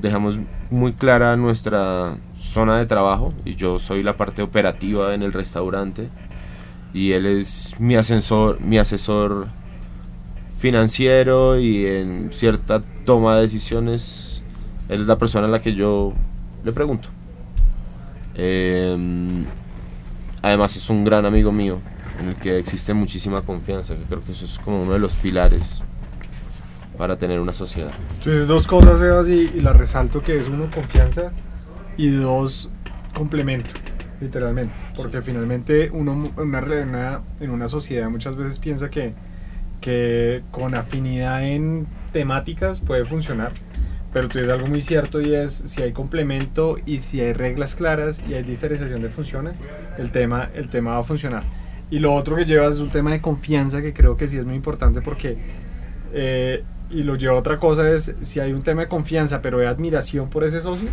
dejamos 0.00 0.38
muy 0.70 0.92
clara 0.92 1.36
nuestra 1.36 2.14
zona 2.52 2.78
de 2.78 2.86
trabajo 2.86 3.32
y 3.44 3.54
yo 3.56 3.78
soy 3.78 4.02
la 4.02 4.16
parte 4.16 4.42
operativa 4.42 5.14
en 5.14 5.22
el 5.22 5.32
restaurante 5.32 6.08
y 6.92 7.12
él 7.12 7.24
es 7.24 7.74
mi 7.80 7.96
asesor, 7.96 8.60
mi 8.60 8.78
asesor 8.78 9.48
financiero 10.58 11.58
y 11.58 11.86
en 11.86 12.30
cierta 12.30 12.80
toma 13.04 13.36
de 13.36 13.42
decisiones 13.42 14.42
él 14.88 15.00
es 15.00 15.06
la 15.06 15.16
persona 15.16 15.46
a 15.46 15.50
la 15.50 15.62
que 15.62 15.74
yo 15.74 16.12
le 16.62 16.72
pregunto. 16.72 17.08
Em, 18.34 19.44
además 20.42 20.76
es 20.76 20.90
un 20.90 21.04
gran 21.04 21.24
amigo 21.24 21.52
mío 21.52 21.78
en 22.20 22.28
el 22.28 22.34
que 22.36 22.58
existe 22.58 22.92
muchísima 22.92 23.40
confianza, 23.40 23.94
que 23.94 24.02
creo 24.02 24.22
que 24.22 24.32
eso 24.32 24.44
es 24.44 24.58
como 24.58 24.82
uno 24.82 24.92
de 24.92 24.98
los 24.98 25.14
pilares 25.14 25.82
para 26.98 27.16
tener 27.16 27.40
una 27.40 27.54
sociedad. 27.54 27.92
Entonces 28.18 28.46
dos 28.46 28.66
cosas, 28.66 29.00
Sebas, 29.00 29.28
y, 29.28 29.50
y 29.54 29.60
la 29.60 29.72
resalto 29.72 30.22
que 30.22 30.36
es 30.36 30.48
uno, 30.48 30.66
confianza 30.70 31.32
y 31.96 32.10
dos, 32.10 32.70
complemento, 33.14 33.70
literalmente. 34.20 34.74
Porque 34.96 35.22
finalmente 35.22 35.90
uno 35.92 36.32
en 36.36 36.88
una, 36.88 37.22
en 37.40 37.50
una 37.50 37.68
sociedad 37.68 38.08
muchas 38.08 38.36
veces 38.36 38.58
piensa 38.58 38.90
que 38.90 39.14
que 39.82 40.42
con 40.50 40.74
afinidad 40.74 41.44
en 41.46 41.86
temáticas 42.12 42.80
puede 42.80 43.04
funcionar. 43.04 43.52
Pero 44.14 44.28
tú 44.28 44.38
dices 44.38 44.52
algo 44.52 44.66
muy 44.66 44.80
cierto 44.80 45.20
y 45.20 45.34
es 45.34 45.52
si 45.52 45.82
hay 45.82 45.92
complemento 45.92 46.76
y 46.86 47.00
si 47.00 47.20
hay 47.20 47.34
reglas 47.34 47.74
claras 47.74 48.22
y 48.26 48.34
hay 48.34 48.42
diferenciación 48.42 49.02
de 49.02 49.10
funciones, 49.10 49.58
el 49.98 50.10
tema, 50.10 50.48
el 50.54 50.68
tema 50.68 50.92
va 50.92 50.98
a 50.98 51.02
funcionar. 51.02 51.42
Y 51.90 51.98
lo 51.98 52.14
otro 52.14 52.36
que 52.36 52.46
llevas 52.46 52.74
es 52.74 52.80
un 52.80 52.88
tema 52.88 53.10
de 53.10 53.20
confianza 53.20 53.82
que 53.82 53.92
creo 53.92 54.16
que 54.16 54.28
sí 54.28 54.38
es 54.38 54.46
muy 54.46 54.54
importante 54.54 55.02
porque, 55.02 55.36
eh, 56.12 56.62
y 56.90 57.02
lo 57.02 57.16
lleva 57.16 57.34
a 57.34 57.38
otra 57.38 57.58
cosa, 57.58 57.90
es 57.90 58.14
si 58.20 58.40
hay 58.40 58.52
un 58.52 58.62
tema 58.62 58.82
de 58.82 58.88
confianza 58.88 59.42
pero 59.42 59.58
de 59.58 59.66
admiración 59.66 60.28
por 60.28 60.44
ese 60.44 60.60
socio, 60.60 60.88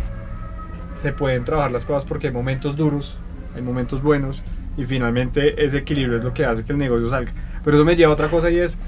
se 0.94 1.12
pueden 1.12 1.44
trabajar 1.44 1.70
las 1.70 1.84
cosas 1.84 2.04
porque 2.04 2.28
hay 2.28 2.32
momentos 2.32 2.76
duros, 2.76 3.16
hay 3.54 3.62
momentos 3.62 4.02
buenos 4.02 4.42
y 4.76 4.84
finalmente 4.84 5.64
ese 5.64 5.78
equilibrio 5.78 6.18
es 6.18 6.24
lo 6.24 6.32
que 6.32 6.44
hace 6.44 6.64
que 6.64 6.72
el 6.72 6.78
negocio 6.78 7.08
salga. 7.10 7.32
Pero 7.64 7.76
eso 7.76 7.84
me 7.84 7.96
lleva 7.96 8.10
a 8.10 8.14
otra 8.14 8.28
cosa 8.28 8.50
y 8.50 8.58
es, 8.58 8.78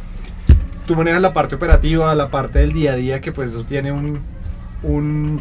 tú 0.87 0.95
manejas 0.95 1.23
la 1.23 1.33
parte 1.33 1.55
operativa, 1.55 2.15
la 2.15 2.29
parte 2.29 2.61
del 2.61 2.73
día 2.73 2.93
a 2.93 2.97
día, 2.97 3.21
que 3.21 3.33
pues 3.33 3.51
eso 3.51 3.65
tiene 3.65 3.93
un, 3.93 4.21
un, 4.83 5.41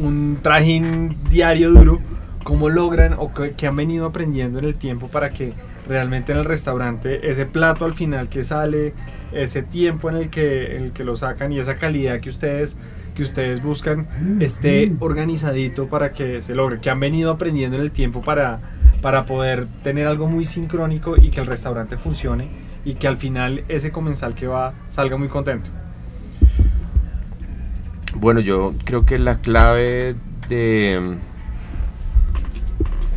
un 0.00 0.38
trajín 0.42 1.16
diario 1.28 1.70
duro. 1.70 2.00
¿Cómo 2.42 2.70
logran 2.70 3.14
o 3.18 3.32
qué, 3.34 3.66
han 3.66 3.76
venido 3.76 4.06
aprendiendo 4.06 4.58
en 4.58 4.64
el 4.64 4.74
tiempo 4.74 5.08
para 5.08 5.28
que 5.28 5.52
realmente 5.86 6.32
en 6.32 6.38
el 6.38 6.46
restaurante 6.46 7.30
ese 7.30 7.44
plato 7.44 7.84
al 7.84 7.92
final 7.92 8.28
que 8.28 8.44
sale, 8.44 8.94
ese 9.30 9.62
tiempo 9.62 10.08
en 10.08 10.16
el 10.16 10.30
que, 10.30 10.76
en 10.76 10.84
el 10.84 10.92
que 10.92 11.04
lo 11.04 11.16
sacan 11.16 11.52
y 11.52 11.58
esa 11.58 11.76
calidad 11.76 12.18
que 12.20 12.30
ustedes 12.30 12.76
que 13.14 13.22
ustedes 13.22 13.62
buscan 13.62 14.06
esté 14.40 14.92
organizadito 14.98 15.88
para 15.88 16.12
que 16.12 16.42
se 16.42 16.54
logre, 16.54 16.80
que 16.80 16.90
han 16.90 17.00
venido 17.00 17.30
aprendiendo 17.30 17.76
en 17.76 17.82
el 17.82 17.90
tiempo 17.90 18.20
para, 18.20 18.60
para 19.02 19.24
poder 19.24 19.66
tener 19.82 20.06
algo 20.06 20.26
muy 20.26 20.44
sincrónico 20.44 21.16
y 21.16 21.30
que 21.30 21.40
el 21.40 21.46
restaurante 21.46 21.96
funcione 21.96 22.48
y 22.84 22.94
que 22.94 23.08
al 23.08 23.16
final 23.16 23.64
ese 23.68 23.92
comensal 23.92 24.34
que 24.34 24.46
va 24.46 24.74
salga 24.88 25.16
muy 25.16 25.28
contento? 25.28 25.70
Bueno, 28.14 28.40
yo 28.40 28.74
creo 28.84 29.06
que 29.06 29.18
la 29.18 29.36
clave 29.36 30.16
de, 30.48 31.16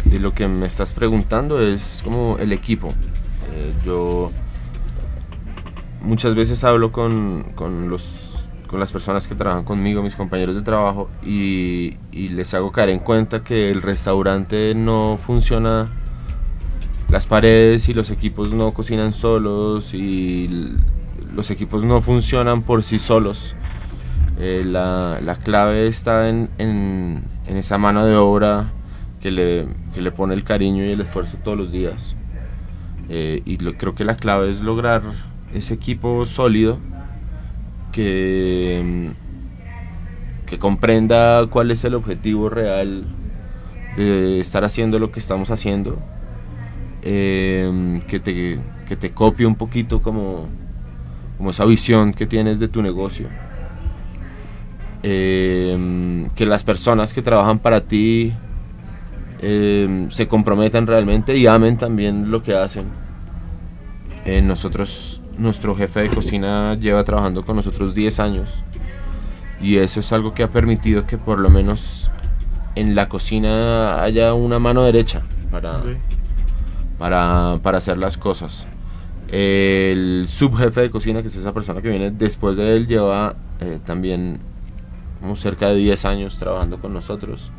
de 0.05 0.19
lo 0.19 0.33
que 0.33 0.47
me 0.47 0.67
estás 0.67 0.93
preguntando 0.93 1.62
es 1.62 2.01
como 2.03 2.38
el 2.38 2.53
equipo. 2.53 2.89
Eh, 3.51 3.73
yo 3.85 4.31
muchas 6.03 6.35
veces 6.35 6.63
hablo 6.63 6.91
con, 6.91 7.53
con, 7.55 7.89
los, 7.89 8.22
con 8.73 8.79
las 8.79 8.91
personas 8.91 9.27
que 9.27 9.35
trabajan 9.35 9.65
conmigo, 9.65 10.01
mis 10.01 10.15
compañeros 10.15 10.55
de 10.55 10.63
trabajo, 10.63 11.07
y, 11.23 11.95
y 12.11 12.29
les 12.29 12.55
hago 12.55 12.71
caer 12.71 12.89
en 12.89 12.97
cuenta 12.97 13.43
que 13.43 13.69
el 13.69 13.83
restaurante 13.83 14.73
no 14.73 15.19
funciona 15.23 15.91
las 17.11 17.27
paredes 17.27 17.87
y 17.87 17.93
los 17.93 18.09
equipos 18.09 18.51
no 18.51 18.73
cocinan 18.73 19.13
solos 19.13 19.93
y 19.93 20.75
los 21.35 21.51
equipos 21.51 21.83
no 21.83 22.01
funcionan 22.01 22.63
por 22.63 22.81
sí 22.81 22.97
solos. 22.97 23.53
Eh, 24.39 24.63
la, 24.65 25.19
la, 25.23 25.35
clave 25.35 25.85
está 25.85 26.27
en, 26.27 26.49
en, 26.57 27.23
esa 27.45 27.77
mano 27.77 28.07
de 28.07 28.15
obra 28.15 28.71
que 29.21 29.29
le, 29.29 29.67
que 29.93 30.01
le, 30.01 30.11
pone 30.11 30.33
el 30.33 30.43
cariño 30.43 30.83
y 30.83 30.89
el 30.89 31.01
esfuerzo 31.01 31.37
todos 31.43 31.59
los 31.59 31.71
días. 31.71 32.15
Eh, 33.07 33.43
y 33.45 33.59
lo, 33.59 33.75
creo 33.75 33.93
que 33.93 34.03
la 34.03 34.15
clave 34.15 34.49
es 34.49 34.61
lograr 34.61 35.03
ese 35.53 35.75
equipo 35.75 36.25
sólido 36.25 36.79
que, 37.93 39.12
que 40.45 40.59
comprenda 40.59 41.47
cuál 41.47 41.71
es 41.71 41.85
el 41.85 41.95
objetivo 41.95 42.50
real 42.50 43.05
de 43.95 44.41
estar 44.41 44.65
haciendo 44.65 45.00
lo 45.00 45.12
que 45.12 45.21
estamos 45.21 45.50
haciendo 45.50 45.97
Em, 47.05 48.00
que, 48.01 48.21
te, 48.21 48.59
que 48.88 48.95
te 48.95 49.12
copie 49.12 49.45
un 49.45 49.55
poquito 49.55 50.01
como, 50.01 50.47
como 51.38 51.50
esa 51.50 51.65
visión 51.65 52.13
que 52.13 52.25
tienes 52.25 52.59
de 52.59 52.69
tu 52.69 52.81
negocio. 52.81 53.27
Em, 55.03 56.29
que 56.29 56.45
las 56.45 56.63
personas 56.63 57.13
que 57.13 57.21
trabajan 57.21 57.59
para 57.59 57.81
ti 57.81 58.32
em, 59.41 60.10
se 60.12 60.29
comprometan 60.29 60.88
realmente 60.88 61.36
y 61.38 61.45
amen 61.45 61.77
también 61.77 62.32
lo 62.32 62.41
que 62.41 62.56
hacen. 62.56 62.86
Eh, 64.25 64.41
nosotros, 64.41 65.21
nuestro 65.38 65.76
jefe 65.76 66.02
de 66.02 66.10
cocina 66.10 66.76
lleva 66.76 67.04
trabajando 67.04 67.46
con 67.46 67.56
nosotros 67.56 67.93
10 67.96 68.19
años 68.19 68.63
y 69.62 69.78
eso 69.78 70.02
es 70.02 70.12
algo 70.12 70.34
que 70.34 70.43
ha 70.43 70.52
permitido 70.52 71.08
que 71.08 71.17
por 71.17 71.39
lo 71.39 71.50
menos 71.50 72.12
en 72.76 72.96
la 72.96 73.08
cocina 73.08 74.02
haya 74.02 74.34
una 74.34 74.60
mano 74.60 74.84
derecha 74.84 75.24
para, 75.52 75.82
para, 76.98 77.60
para 77.62 77.78
hacer 77.78 77.98
las 77.98 78.17
cosas. 78.17 78.67
El 79.30 80.26
subjefe 80.28 80.82
de 80.82 80.91
cocina, 80.91 81.22
que 81.22 81.28
es 81.28 81.36
esa 81.36 81.54
persona 81.54 81.82
que 81.82 81.89
viene 81.89 82.12
después 82.12 82.58
de 82.58 82.76
él, 82.76 82.88
lleva 82.88 83.36
eh, 83.62 83.80
también 83.84 84.39
como 85.22 85.36
cerca 85.36 85.69
de 85.69 85.76
10 85.76 86.06
años 86.06 86.38
trabajando 86.38 86.80
con 86.80 86.93
nosotros. 86.93 87.52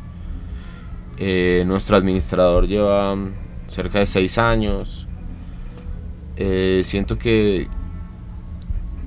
Eh, 1.17 1.63
nuestro 1.65 1.97
administrador 1.97 2.67
lleva 2.67 3.15
cerca 3.67 3.99
de 3.99 4.05
6 4.05 4.37
años. 4.37 5.04
Eh, 6.37 6.81
siento 6.85 7.17
que, 7.17 7.67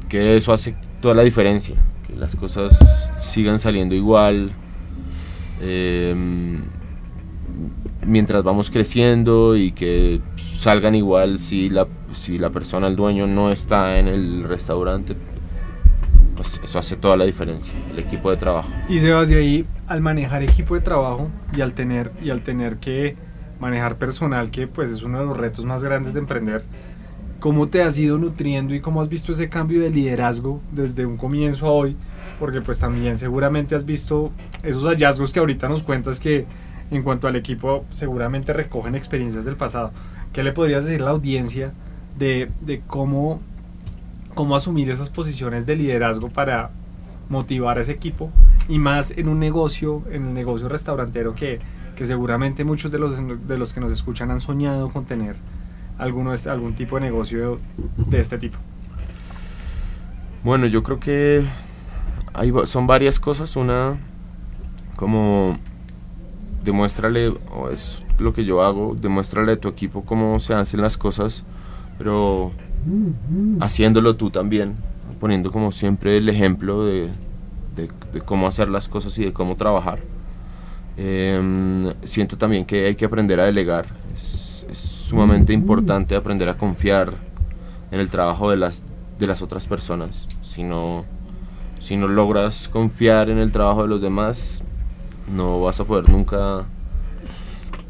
que 0.08 0.36
eso 0.36 0.52
hace 0.52 0.74
toda 1.00 1.14
la 1.14 1.22
diferencia, 1.22 1.76
que 2.06 2.14
las 2.14 2.34
cosas 2.36 3.10
sigan 3.18 3.58
saliendo 3.58 3.94
igual 3.94 4.52
mientras 8.08 8.42
vamos 8.42 8.70
creciendo 8.70 9.56
y 9.56 9.72
que 9.72 10.20
salgan 10.56 10.94
igual 10.94 11.38
si 11.38 11.68
la, 11.68 11.86
si 12.12 12.38
la 12.38 12.50
persona, 12.50 12.88
el 12.88 12.96
dueño, 12.96 13.26
no 13.26 13.52
está 13.52 13.98
en 13.98 14.08
el 14.08 14.44
restaurante, 14.44 15.14
pues 16.36 16.60
eso 16.62 16.78
hace 16.78 16.96
toda 16.96 17.16
la 17.16 17.24
diferencia, 17.24 17.74
el 17.92 17.98
equipo 17.98 18.30
de 18.30 18.38
trabajo. 18.38 18.68
Y 18.88 19.00
se 19.00 19.10
va 19.10 19.22
hacia 19.22 19.38
ahí, 19.38 19.66
al 19.86 20.00
manejar 20.00 20.42
equipo 20.42 20.74
de 20.74 20.80
trabajo 20.80 21.28
y 21.56 21.60
al 21.60 21.74
tener, 21.74 22.10
y 22.22 22.30
al 22.30 22.42
tener 22.42 22.78
que 22.78 23.14
manejar 23.60 23.98
personal, 23.98 24.50
que 24.50 24.66
pues 24.66 24.90
es 24.90 25.02
uno 25.02 25.20
de 25.20 25.26
los 25.26 25.36
retos 25.36 25.64
más 25.64 25.84
grandes 25.84 26.14
de 26.14 26.20
emprender, 26.20 26.64
¿cómo 27.40 27.68
te 27.68 27.82
has 27.82 27.98
ido 27.98 28.18
nutriendo 28.18 28.74
y 28.74 28.80
cómo 28.80 29.00
has 29.00 29.08
visto 29.08 29.32
ese 29.32 29.48
cambio 29.48 29.80
de 29.80 29.90
liderazgo 29.90 30.60
desde 30.72 31.06
un 31.06 31.16
comienzo 31.16 31.66
a 31.66 31.72
hoy? 31.72 31.96
Porque 32.38 32.60
pues 32.60 32.78
también 32.78 33.18
seguramente 33.18 33.74
has 33.74 33.84
visto 33.84 34.30
esos 34.62 34.84
hallazgos 34.84 35.32
que 35.32 35.40
ahorita 35.40 35.68
nos 35.68 35.82
cuentas 35.82 36.20
que 36.20 36.46
en 36.90 37.02
cuanto 37.02 37.28
al 37.28 37.36
equipo, 37.36 37.84
seguramente 37.90 38.52
recogen 38.52 38.94
experiencias 38.94 39.44
del 39.44 39.56
pasado. 39.56 39.92
¿Qué 40.32 40.42
le 40.42 40.52
podrías 40.52 40.84
decir 40.84 41.02
a 41.02 41.06
la 41.06 41.10
audiencia 41.10 41.72
de, 42.18 42.50
de 42.60 42.80
cómo, 42.86 43.40
cómo 44.34 44.56
asumir 44.56 44.90
esas 44.90 45.10
posiciones 45.10 45.66
de 45.66 45.76
liderazgo 45.76 46.28
para 46.28 46.70
motivar 47.28 47.78
a 47.78 47.82
ese 47.82 47.92
equipo? 47.92 48.30
Y 48.68 48.78
más 48.78 49.12
en 49.16 49.28
un 49.28 49.38
negocio, 49.38 50.02
en 50.10 50.28
el 50.28 50.34
negocio 50.34 50.68
restaurantero 50.68 51.34
que, 51.34 51.60
que 51.96 52.06
seguramente 52.06 52.64
muchos 52.64 52.90
de 52.90 52.98
los, 52.98 53.46
de 53.46 53.58
los 53.58 53.74
que 53.74 53.80
nos 53.80 53.92
escuchan 53.92 54.30
han 54.30 54.40
soñado 54.40 54.88
con 54.88 55.04
tener 55.04 55.36
alguno, 55.98 56.32
algún 56.46 56.74
tipo 56.74 56.96
de 56.96 57.02
negocio 57.02 57.58
de 57.96 58.20
este 58.20 58.38
tipo. 58.38 58.58
Bueno, 60.44 60.66
yo 60.66 60.82
creo 60.82 61.00
que 61.00 61.44
hay, 62.32 62.52
son 62.64 62.86
varias 62.86 63.18
cosas. 63.18 63.56
Una, 63.56 63.98
como 64.96 65.58
demuéstrale, 66.64 67.28
o 67.28 67.70
es 67.70 68.02
lo 68.18 68.32
que 68.32 68.44
yo 68.44 68.62
hago, 68.62 68.96
demuéstrale 69.00 69.52
a 69.52 69.56
tu 69.56 69.68
equipo 69.68 70.04
cómo 70.04 70.38
se 70.40 70.54
hacen 70.54 70.80
las 70.80 70.96
cosas, 70.96 71.44
pero 71.98 72.52
haciéndolo 73.60 74.16
tú 74.16 74.30
también, 74.30 74.76
poniendo 75.20 75.52
como 75.52 75.72
siempre 75.72 76.16
el 76.16 76.28
ejemplo 76.28 76.84
de, 76.84 77.10
de, 77.76 78.20
cómo 78.20 78.46
hacer 78.46 78.68
las 78.68 78.88
cosas 78.88 79.16
y 79.18 79.24
de 79.24 79.32
cómo 79.32 79.56
trabajar. 79.56 80.00
Em, 80.96 81.92
siento 82.02 82.36
también 82.36 82.64
que 82.64 82.86
hay 82.86 82.94
que 82.96 83.04
aprender 83.04 83.40
a 83.40 83.44
delegar, 83.44 83.86
sumamente 85.08 85.54
importante 85.54 86.14
aprender 86.14 86.50
a 86.50 86.58
confiar 86.58 87.14
en 87.90 87.98
el 87.98 88.10
trabajo 88.10 88.50
de 88.50 88.58
las, 88.58 88.84
de 89.18 89.26
las 89.26 89.40
otras 89.40 89.66
personas. 89.66 90.28
Si 90.42 90.62
no, 90.62 91.06
si 91.80 91.96
no 91.96 92.08
logras 92.08 92.68
confiar 92.68 93.30
en 93.30 93.38
el 93.38 93.50
trabajo 93.50 93.82
de 93.82 93.88
los 93.88 94.02
demás, 94.02 94.64
no 95.34 95.62
vas 95.62 95.80
a 95.80 95.84
poder 95.84 96.10
nunca 96.10 96.66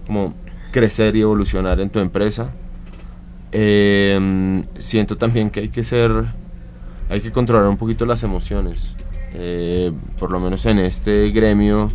como 0.07 0.35
crecer 0.70 1.16
y 1.16 1.22
evolucionar 1.22 1.81
en 1.81 1.90
tu 1.90 1.98
empresa. 1.98 2.52
Em, 3.50 4.62
siento 4.78 5.16
también 5.16 5.50
que 5.50 5.59
hay 5.59 5.68
que 5.70 5.83
ser, 5.83 6.12
hay 7.11 7.20
que 7.20 7.33
controlar 7.33 7.68
un 7.68 7.78
poquito 7.78 8.07
las 8.07 8.22
emociones. 8.22 8.94
Eh, 9.35 9.90
por 10.20 10.31
lo 10.31 10.38
menos 10.38 10.64
en 10.66 10.78
este 10.78 11.31
gremio 11.31 11.90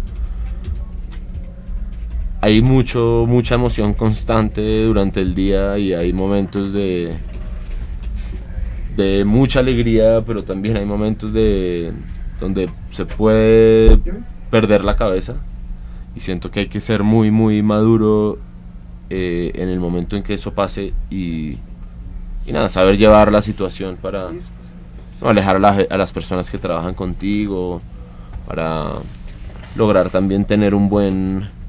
hay 2.44 2.62
mucho, 2.62 3.24
mucha 3.26 3.56
emoción 3.56 3.94
constante 3.94 4.84
durante 4.84 5.22
el 5.22 5.34
día 5.34 5.78
y 5.78 5.94
hay 5.94 6.12
momentos 6.12 6.74
de, 6.74 7.16
de 8.98 9.24
mucha 9.24 9.62
alegría, 9.62 10.22
pero 10.28 10.44
también 10.44 10.76
hay 10.76 10.84
momentos 10.84 11.32
de 11.32 11.94
donde 12.42 12.70
se 12.92 13.06
puede 13.06 13.98
perder 14.52 14.84
la 14.84 14.98
cabeza. 14.98 15.36
Y 16.18 16.20
siento 16.20 16.52
que 16.52 16.60
hay 16.60 16.68
que 16.68 16.82
ser 16.82 17.02
muy, 17.02 17.32
muy 17.32 17.64
maduro 17.64 18.40
eh, 19.10 19.54
en 19.56 19.70
el 19.70 19.80
momento 19.80 20.18
en 20.18 20.24
que 20.24 20.34
eso 20.34 20.54
pase 20.54 20.92
y, 21.10 21.60
y 22.46 22.52
nada, 22.52 22.68
saber 22.68 22.98
llevar 22.98 23.32
la 23.32 23.42
situación 23.42 23.96
para 23.96 24.28
no, 25.22 25.30
alejar 25.30 25.64
a, 25.64 25.98
las 25.98 26.12
personas 26.12 26.52
que 26.52 26.58
trabajan 26.58 26.94
contigo, 26.94 27.82
para 28.46 28.96
lograr 29.78 30.10
también 30.10 30.44
tener 30.44 30.76
un 30.76 30.90
buen 30.90 31.63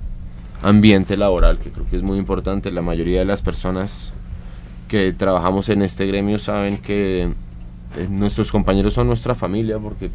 ambiente 0.65 1.17
laboral, 1.17 1.59
que 1.59 1.71
creo 1.71 1.87
que 1.89 1.97
es 1.97 2.03
muy 2.03 2.19
importante. 2.19 2.71
La 2.73 2.83
mayoría 2.83 3.21
de 3.21 3.27
las 3.27 3.43
personas 3.43 4.13
que 4.89 5.13
trabajamos 5.13 5.69
en 5.69 5.83
este 5.83 6.07
gremio 6.07 6.39
saben 6.39 6.79
que 6.79 7.29
eh, 7.97 8.09
nuestros 8.09 8.51
compañeros 8.51 8.95
son 8.95 9.07
nuestra 9.07 9.35
familia 9.35 9.79
porque 9.79 10.11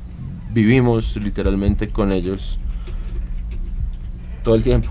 vivimos 0.52 1.16
literalmente 1.18 1.90
con 1.90 2.12
ellos 2.12 2.58
todo 4.44 4.56
el 4.56 4.64
tiempo. 4.64 4.90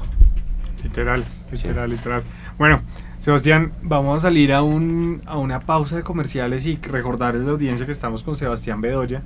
Literal, 0.82 1.24
literal, 1.50 1.90
literal. 1.90 2.22
Bueno, 2.56 2.80
Sebastián, 3.20 3.72
vamos 3.82 4.18
a 4.18 4.28
salir 4.28 4.52
a, 4.52 4.62
un, 4.62 5.22
a 5.26 5.36
una 5.38 5.60
pausa 5.60 5.96
de 5.96 6.02
comerciales 6.02 6.66
y 6.66 6.76
recordarles 6.76 7.42
a 7.42 7.46
la 7.46 7.52
audiencia 7.52 7.84
que 7.84 7.92
estamos 7.92 8.22
con 8.22 8.36
Sebastián 8.36 8.80
Bedoya, 8.80 9.22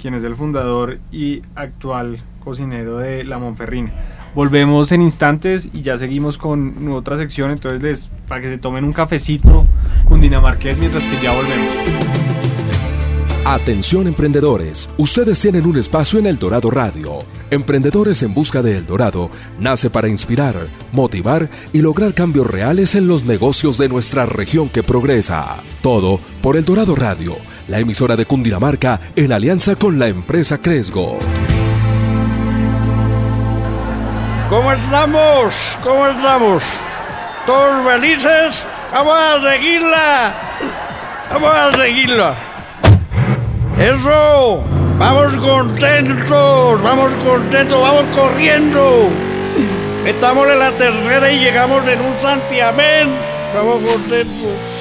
quien 0.00 0.14
es 0.14 0.24
el 0.24 0.34
fundador 0.34 0.98
y 1.12 1.42
actual 1.54 2.18
cocinero 2.42 2.96
de 2.98 3.24
La 3.24 3.38
Monferrina. 3.38 3.92
Volvemos 4.36 4.92
en 4.92 5.00
instantes 5.00 5.70
y 5.72 5.80
ya 5.80 5.96
seguimos 5.96 6.36
con 6.36 6.92
otra 6.92 7.16
sección, 7.16 7.52
entonces 7.52 7.82
les, 7.82 8.10
para 8.28 8.42
que 8.42 8.50
se 8.50 8.58
tomen 8.58 8.84
un 8.84 8.92
cafecito 8.92 9.64
con 10.06 10.20
Dinamarqués 10.20 10.76
mientras 10.76 11.06
que 11.06 11.18
ya 11.22 11.32
volvemos. 11.32 11.72
Atención 13.46 14.06
emprendedores, 14.06 14.90
ustedes 14.98 15.40
tienen 15.40 15.64
un 15.64 15.78
espacio 15.78 16.18
en 16.18 16.26
El 16.26 16.38
Dorado 16.38 16.70
Radio. 16.70 17.20
Emprendedores 17.50 18.22
en 18.22 18.34
Busca 18.34 18.60
de 18.60 18.76
El 18.76 18.84
Dorado 18.84 19.30
nace 19.58 19.88
para 19.88 20.08
inspirar, 20.08 20.68
motivar 20.92 21.48
y 21.72 21.80
lograr 21.80 22.12
cambios 22.12 22.46
reales 22.46 22.94
en 22.94 23.08
los 23.08 23.24
negocios 23.24 23.78
de 23.78 23.88
nuestra 23.88 24.26
región 24.26 24.68
que 24.68 24.82
progresa. 24.82 25.62
Todo 25.80 26.20
por 26.42 26.58
El 26.58 26.66
Dorado 26.66 26.94
Radio, 26.94 27.36
la 27.68 27.78
emisora 27.78 28.16
de 28.16 28.26
Cundinamarca 28.26 29.00
en 29.16 29.32
alianza 29.32 29.76
con 29.76 29.98
la 29.98 30.08
empresa 30.08 30.58
Cresgo. 30.58 31.16
¿Cómo 34.48 34.72
estamos? 34.72 35.54
¿Cómo 35.82 36.06
estamos? 36.06 36.62
¿Todos 37.46 37.84
felices? 37.84 38.56
¡Vamos 38.92 39.18
a 39.18 39.40
seguirla! 39.40 40.34
¡Vamos 41.32 41.50
a 41.50 41.72
seguirla! 41.72 42.34
¡Eso! 43.76 44.62
¡Vamos 44.98 45.36
contentos! 45.38 46.80
¡Vamos 46.80 47.12
contentos! 47.24 47.80
¡Vamos 47.80 48.04
corriendo! 48.14 49.08
Estamos 50.06 50.46
en 50.46 50.58
la 50.60 50.70
tercera 50.70 51.32
y 51.32 51.40
llegamos 51.40 51.86
en 51.88 52.00
un 52.00 52.14
santiamén. 52.22 53.08
¡Vamos 53.52 53.82
contentos! 53.82 54.75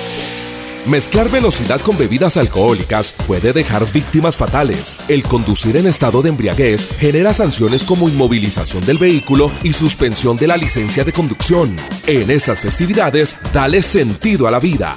Mezclar 0.88 1.32
velocidad 1.32 1.82
con 1.82 1.98
bebidas 1.98 2.38
alcohólicas 2.38 3.16
puede 3.26 3.54
dejar 3.54 3.92
víctimas 3.92 4.38
fatales. 4.38 5.02
El 5.08 5.24
conducir 5.24 5.78
en 5.78 5.88
estado 5.88 6.22
de 6.22 6.30
embriaguez 6.30 6.88
genera 7.00 7.34
sanciones 7.34 7.84
como 7.84 8.08
inmovilización 8.08 8.86
del 8.86 9.00
vehículo 9.00 9.52
y 9.64 9.74
suspensión 9.74 10.38
de 10.38 10.46
la 10.46 10.58
licencia 10.58 11.04
de 11.04 11.12
conducción. 11.12 11.76
En 12.06 12.30
estas 12.30 12.62
festividades, 12.62 13.36
dale 13.52 13.82
sentido 13.82 14.48
a 14.48 14.52
la 14.52 14.60
vida. 14.60 14.96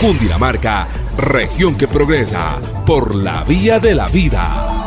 Cundinamarca 0.00 0.88
región 1.18 1.76
que 1.76 1.86
progresa 1.86 2.60
por 2.84 3.14
la 3.14 3.44
vía 3.44 3.78
de 3.78 3.94
la 3.94 4.08
vida. 4.08 4.83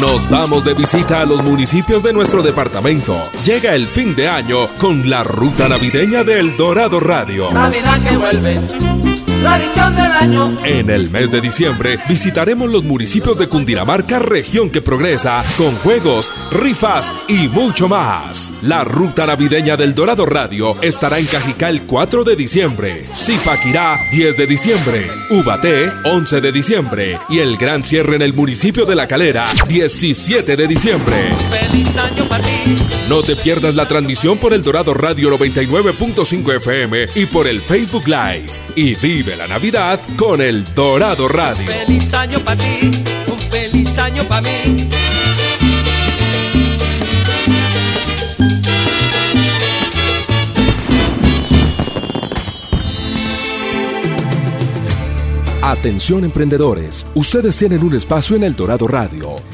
Nos 0.00 0.28
vamos 0.28 0.64
de 0.64 0.74
visita 0.74 1.20
a 1.20 1.24
los 1.24 1.42
municipios 1.42 2.02
de 2.02 2.12
nuestro 2.12 2.42
departamento. 2.42 3.20
Llega 3.44 3.74
el 3.74 3.86
fin 3.86 4.14
de 4.14 4.28
año 4.28 4.66
con 4.78 5.08
la 5.08 5.22
ruta 5.24 5.68
navideña 5.68 6.24
del 6.24 6.56
Dorado 6.56 7.00
Radio. 7.00 7.50
Navidad 7.52 8.00
que 8.02 8.16
vuelve. 8.16 9.33
En 10.64 10.88
el 10.88 11.10
mes 11.10 11.30
de 11.30 11.40
diciembre 11.40 11.98
visitaremos 12.08 12.70
los 12.70 12.84
municipios 12.84 13.36
de 13.38 13.48
Cundinamarca, 13.48 14.18
región 14.18 14.70
que 14.70 14.80
progresa, 14.80 15.42
con 15.56 15.74
juegos, 15.76 16.32
rifas 16.50 17.12
y 17.28 17.48
mucho 17.48 17.86
más. 17.86 18.54
La 18.62 18.84
ruta 18.84 19.26
navideña 19.26 19.76
del 19.76 19.94
Dorado 19.94 20.24
Radio 20.24 20.80
estará 20.80 21.18
en 21.18 21.26
Cajicá 21.26 21.68
el 21.68 21.86
4 21.86 22.24
de 22.24 22.36
diciembre, 22.36 23.04
Zipaquirá 23.14 23.98
10 24.10 24.36
de 24.36 24.46
diciembre, 24.46 25.08
Ubaté 25.30 25.90
11 26.04 26.40
de 26.40 26.52
diciembre 26.52 27.18
y 27.28 27.40
el 27.40 27.56
gran 27.56 27.82
cierre 27.82 28.16
en 28.16 28.22
el 28.22 28.32
municipio 28.32 28.86
de 28.86 28.94
La 28.94 29.06
Calera 29.06 29.44
17 29.68 30.56
de 30.56 30.66
diciembre. 30.66 31.63
Feliz 31.74 31.96
año 31.96 32.24
para 32.28 32.44
ti. 32.44 32.76
No 33.08 33.24
te 33.24 33.34
pierdas 33.34 33.74
la 33.74 33.84
transmisión 33.84 34.38
por 34.38 34.54
el 34.54 34.62
Dorado 34.62 34.94
Radio 34.94 35.36
99.5 35.36 36.56
FM 36.58 37.06
y 37.16 37.26
por 37.26 37.48
el 37.48 37.60
Facebook 37.60 38.06
Live. 38.06 38.46
Y 38.76 38.94
vive 38.94 39.34
la 39.34 39.48
Navidad 39.48 39.98
con 40.16 40.40
el 40.40 40.62
Dorado 40.72 41.26
Radio. 41.26 41.66
Feliz 41.66 42.14
año 42.14 42.38
para 42.44 42.62
ti. 42.62 42.92
Un 43.26 43.40
feliz 43.40 43.98
año 43.98 44.22
para 44.22 44.42
mí. 44.42 44.88
Atención 55.60 56.22
emprendedores, 56.22 57.04
ustedes 57.16 57.58
tienen 57.58 57.82
un 57.82 57.94
espacio 57.96 58.36
en 58.36 58.44
el 58.44 58.54
Dorado 58.54 58.86
Radio. 58.86 59.53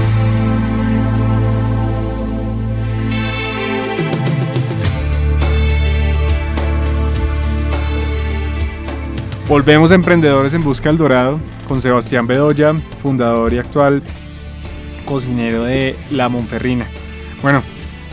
Volvemos 9.51 9.91
a 9.91 9.95
Emprendedores 9.95 10.53
en 10.53 10.63
Busca 10.63 10.87
del 10.87 10.97
Dorado 10.97 11.37
con 11.67 11.81
Sebastián 11.81 12.25
Bedoya, 12.25 12.73
fundador 13.03 13.51
y 13.51 13.57
actual 13.57 14.01
cocinero 15.03 15.65
de 15.65 15.97
La 16.09 16.29
Monferrina. 16.29 16.87
Bueno, 17.41 17.61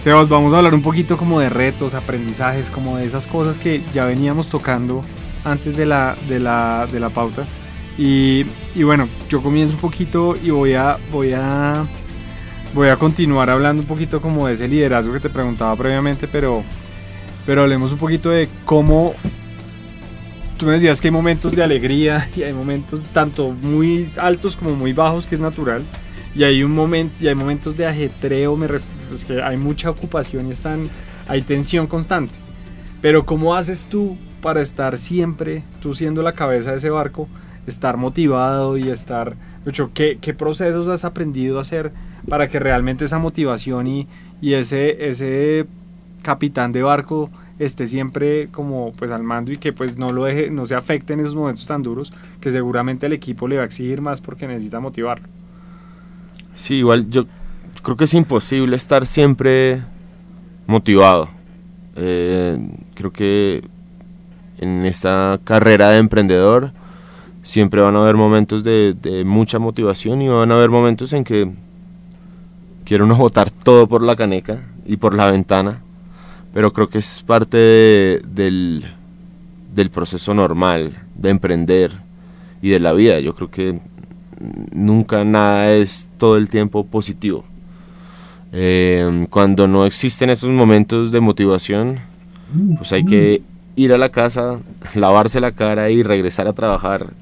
Sebas, 0.03 0.29
vamos 0.29 0.53
a 0.53 0.57
hablar 0.57 0.74
un 0.74 0.83
poquito 0.83 1.16
como 1.16 1.38
de 1.38 1.48
retos, 1.48 1.94
aprendizajes, 1.94 2.70
como 2.70 2.96
de 2.96 3.07
esas 3.07 3.29
cosas 3.29 3.57
que 3.57 3.85
ya 3.94 4.05
veníamos 4.05 4.48
tocando 4.48 5.05
antes 5.44 5.77
de 5.77 5.87
la, 5.87 6.16
de 6.29 6.40
la, 6.40 6.88
de 6.90 6.98
la 6.98 7.11
pauta. 7.11 7.44
Y, 7.96 8.44
y, 8.74 8.83
bueno, 8.83 9.09
yo 9.29 9.40
comienzo 9.40 9.74
un 9.74 9.81
poquito 9.81 10.35
y 10.42 10.51
voy 10.51 10.74
a, 10.74 10.96
voy 11.12 11.35
a, 11.35 11.87
voy 12.74 12.88
a 12.88 12.96
continuar 12.96 13.48
hablando 13.48 13.81
un 13.81 13.87
poquito 13.87 14.20
como 14.20 14.48
de 14.48 14.55
ese 14.55 14.66
liderazgo 14.66 15.12
que 15.12 15.20
te 15.20 15.31
preguntaba 15.31 15.77
previamente, 15.77 16.27
pero, 16.27 16.64
pero 17.46 17.62
hablemos 17.62 17.92
un 17.92 17.98
poquito 17.98 18.29
de 18.29 18.48
cómo 18.64 19.14
tú 20.59 20.66
me 20.66 20.73
decías 20.73 21.01
que 21.01 21.09
hay 21.09 21.12
momentos 21.12 21.53
de 21.53 21.62
alegría 21.62 22.29
y 22.37 22.42
hay 22.42 22.53
momentos 22.53 23.03
tanto 23.05 23.49
muy 23.49 24.11
altos 24.18 24.57
como 24.57 24.75
muy 24.75 24.92
bajos, 24.92 25.27
que 25.27 25.37
es 25.37 25.40
natural. 25.40 25.83
Y 26.35 26.44
hay, 26.44 26.62
un 26.62 26.73
momento, 26.73 27.14
y 27.21 27.29
hay 27.29 27.35
momentos 27.35 27.77
de 27.77 27.87
ajetreo, 27.87 28.55
me 28.57 28.68
es 29.14 29.25
que 29.25 29.40
hay 29.42 29.57
mucha 29.57 29.90
ocupación 29.90 30.49
y 30.49 30.51
están, 30.51 30.90
hay 31.27 31.42
tensión 31.42 31.87
constante. 31.87 32.35
Pero 33.01 33.25
¿cómo 33.25 33.55
haces 33.55 33.88
tú 33.88 34.18
para 34.42 34.61
estar 34.61 34.99
siempre, 34.99 35.62
tú 35.81 35.94
siendo 35.94 36.23
la 36.23 36.33
cabeza 36.33 36.73
de 36.73 36.77
ese 36.77 36.90
barco, 36.90 37.29
estar 37.66 37.97
motivado 37.97 38.77
y 38.77 38.90
estar... 38.90 39.37
Hecho, 39.66 39.90
¿qué, 39.92 40.18
¿Qué 40.21 40.35
procesos 40.35 40.88
has 40.88 41.05
aprendido 41.05 41.59
a 41.59 41.62
hacer 41.62 41.92
para 42.29 42.49
que 42.49 42.59
realmente 42.59 43.05
esa 43.05 43.18
motivación 43.18 43.87
y, 43.87 44.09
y 44.40 44.55
ese, 44.55 45.09
ese 45.09 45.66
capitán 46.23 46.73
de 46.73 46.83
barco 46.83 47.31
esté 47.59 47.87
siempre 47.87 48.49
como 48.49 48.92
pues 48.92 49.11
al 49.11 49.23
mando 49.23 49.53
y 49.53 49.59
que 49.59 49.73
pues 49.73 49.99
no 49.99 50.12
lo 50.12 50.25
deje, 50.25 50.51
no 50.51 50.66
se 50.66 50.75
afecte 50.75 51.12
en 51.12 51.21
esos 51.21 51.35
momentos 51.35 51.66
tan 51.66 51.83
duros, 51.83 52.12
que 52.40 52.51
seguramente 52.51 53.07
el 53.07 53.12
equipo 53.12 53.49
le 53.49 53.57
va 53.57 53.62
a 53.62 53.66
exigir 53.66 54.01
más 54.01 54.21
porque 54.21 54.47
necesita 54.47 54.81
motivarlo. 54.81 55.27
Sí, 56.55 56.75
igual 56.77 57.09
yo 57.09 57.27
creo 57.83 57.97
que 57.97 58.05
es 58.05 58.14
imposible 58.14 58.77
estar 58.77 59.07
siempre 59.07 59.83
motivado. 60.66 61.29
Eh, 61.97 62.59
creo 62.94 63.12
que 63.12 63.62
en 64.59 64.85
esta 64.87 65.40
carrera 65.44 65.90
de 65.90 65.99
emprendedor 65.99 66.73
siempre 67.42 67.81
van 67.81 67.97
a 67.97 68.03
haber 68.03 68.16
momentos 68.16 68.62
de, 68.64 69.25
mucha 69.25 69.59
motivación 69.59 70.23
y 70.23 70.29
van 70.29 70.51
a 70.53 70.55
haber 70.55 70.71
momentos 70.71 71.12
en 71.12 71.25
que 71.25 71.51
quiero 72.85 73.05
uno 73.05 73.16
botar 73.16 73.51
todo 73.51 73.87
por 73.88 74.03
la 74.03 74.16
caneca 74.16 74.62
y 74.87 74.97
por 74.97 75.14
la 75.14 75.31
ventana 75.31 75.83
pero 76.59 76.73
creo 76.73 76.88
que 76.88 76.99
es 76.99 77.23
parte 77.25 77.57
del, 77.57 78.85
del 79.77 79.90
proceso 79.90 80.35
normal 80.35 80.92
de 81.14 81.31
emprender 81.31 81.92
y 82.61 82.71
de 82.71 82.81
la 82.81 82.92
vida. 82.94 83.21
Yo 83.21 83.37
creo 83.37 83.49
que 83.49 83.79
nunca 84.73 85.23
nada 85.23 85.73
es 85.75 86.09
todo 86.18 86.37
el 86.37 86.49
tiempo 86.49 86.85
positivo. 86.85 87.44
Eh, 88.51 89.29
cuando 89.31 89.68
no 89.68 89.87
existen 89.87 90.31
esos 90.31 90.51
momentos 90.51 91.12
de 91.12 91.21
motivación, 91.21 92.01
pues 92.77 92.90
hay 92.90 93.05
que 93.05 93.40
ir 93.77 93.92
a 93.92 93.97
la 93.97 94.09
casa, 94.09 94.59
lavarse 94.97 95.38
la 95.38 95.53
cara 95.53 95.90
y 95.90 96.03
regresar 96.03 96.49
a 96.49 96.55
trabajar 96.55 97.12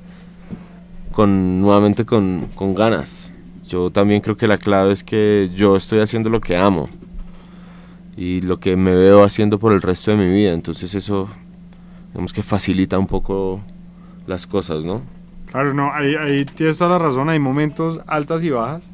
con 1.12 1.61
nuevamente 1.61 2.07
con, 2.07 2.49
con 2.55 2.75
ganas. 2.75 3.35
Yo 3.68 3.90
también 3.90 4.22
creo 4.22 4.38
que 4.38 4.46
la 4.46 4.57
clave 4.57 4.94
es 4.94 5.05
que 5.05 5.51
yo 5.55 5.77
estoy 5.77 5.99
haciendo 5.99 6.31
lo 6.31 6.40
que 6.40 6.57
amo 6.57 6.88
y 8.16 8.40
lo 8.40 8.59
que 8.59 8.76
me 8.76 8.94
veo 8.94 9.22
haciendo 9.22 9.59
por 9.59 9.72
el 9.72 9.83
resto 9.83 10.11
de 10.11 10.16
mi 10.16 10.33
vida. 10.33 10.52
Entonces 10.52 10.94
eso, 10.94 11.29
digamos 12.12 12.33
que 12.33 12.42
facilita 12.42 12.98
un 12.98 13.07
poco 13.07 13.61
las 14.26 14.46
cosas, 14.46 14.85
¿no? 14.85 15.02
Claro, 15.50 15.74
no, 15.74 15.92
ahí, 15.92 16.14
ahí 16.14 16.44
tienes 16.44 16.79
toda 16.79 16.90
la 16.90 16.98
razón, 16.98 17.29
hay 17.29 17.38
momentos 17.38 18.00
altas 18.07 18.42
y 18.42 18.50
bajas 18.50 18.90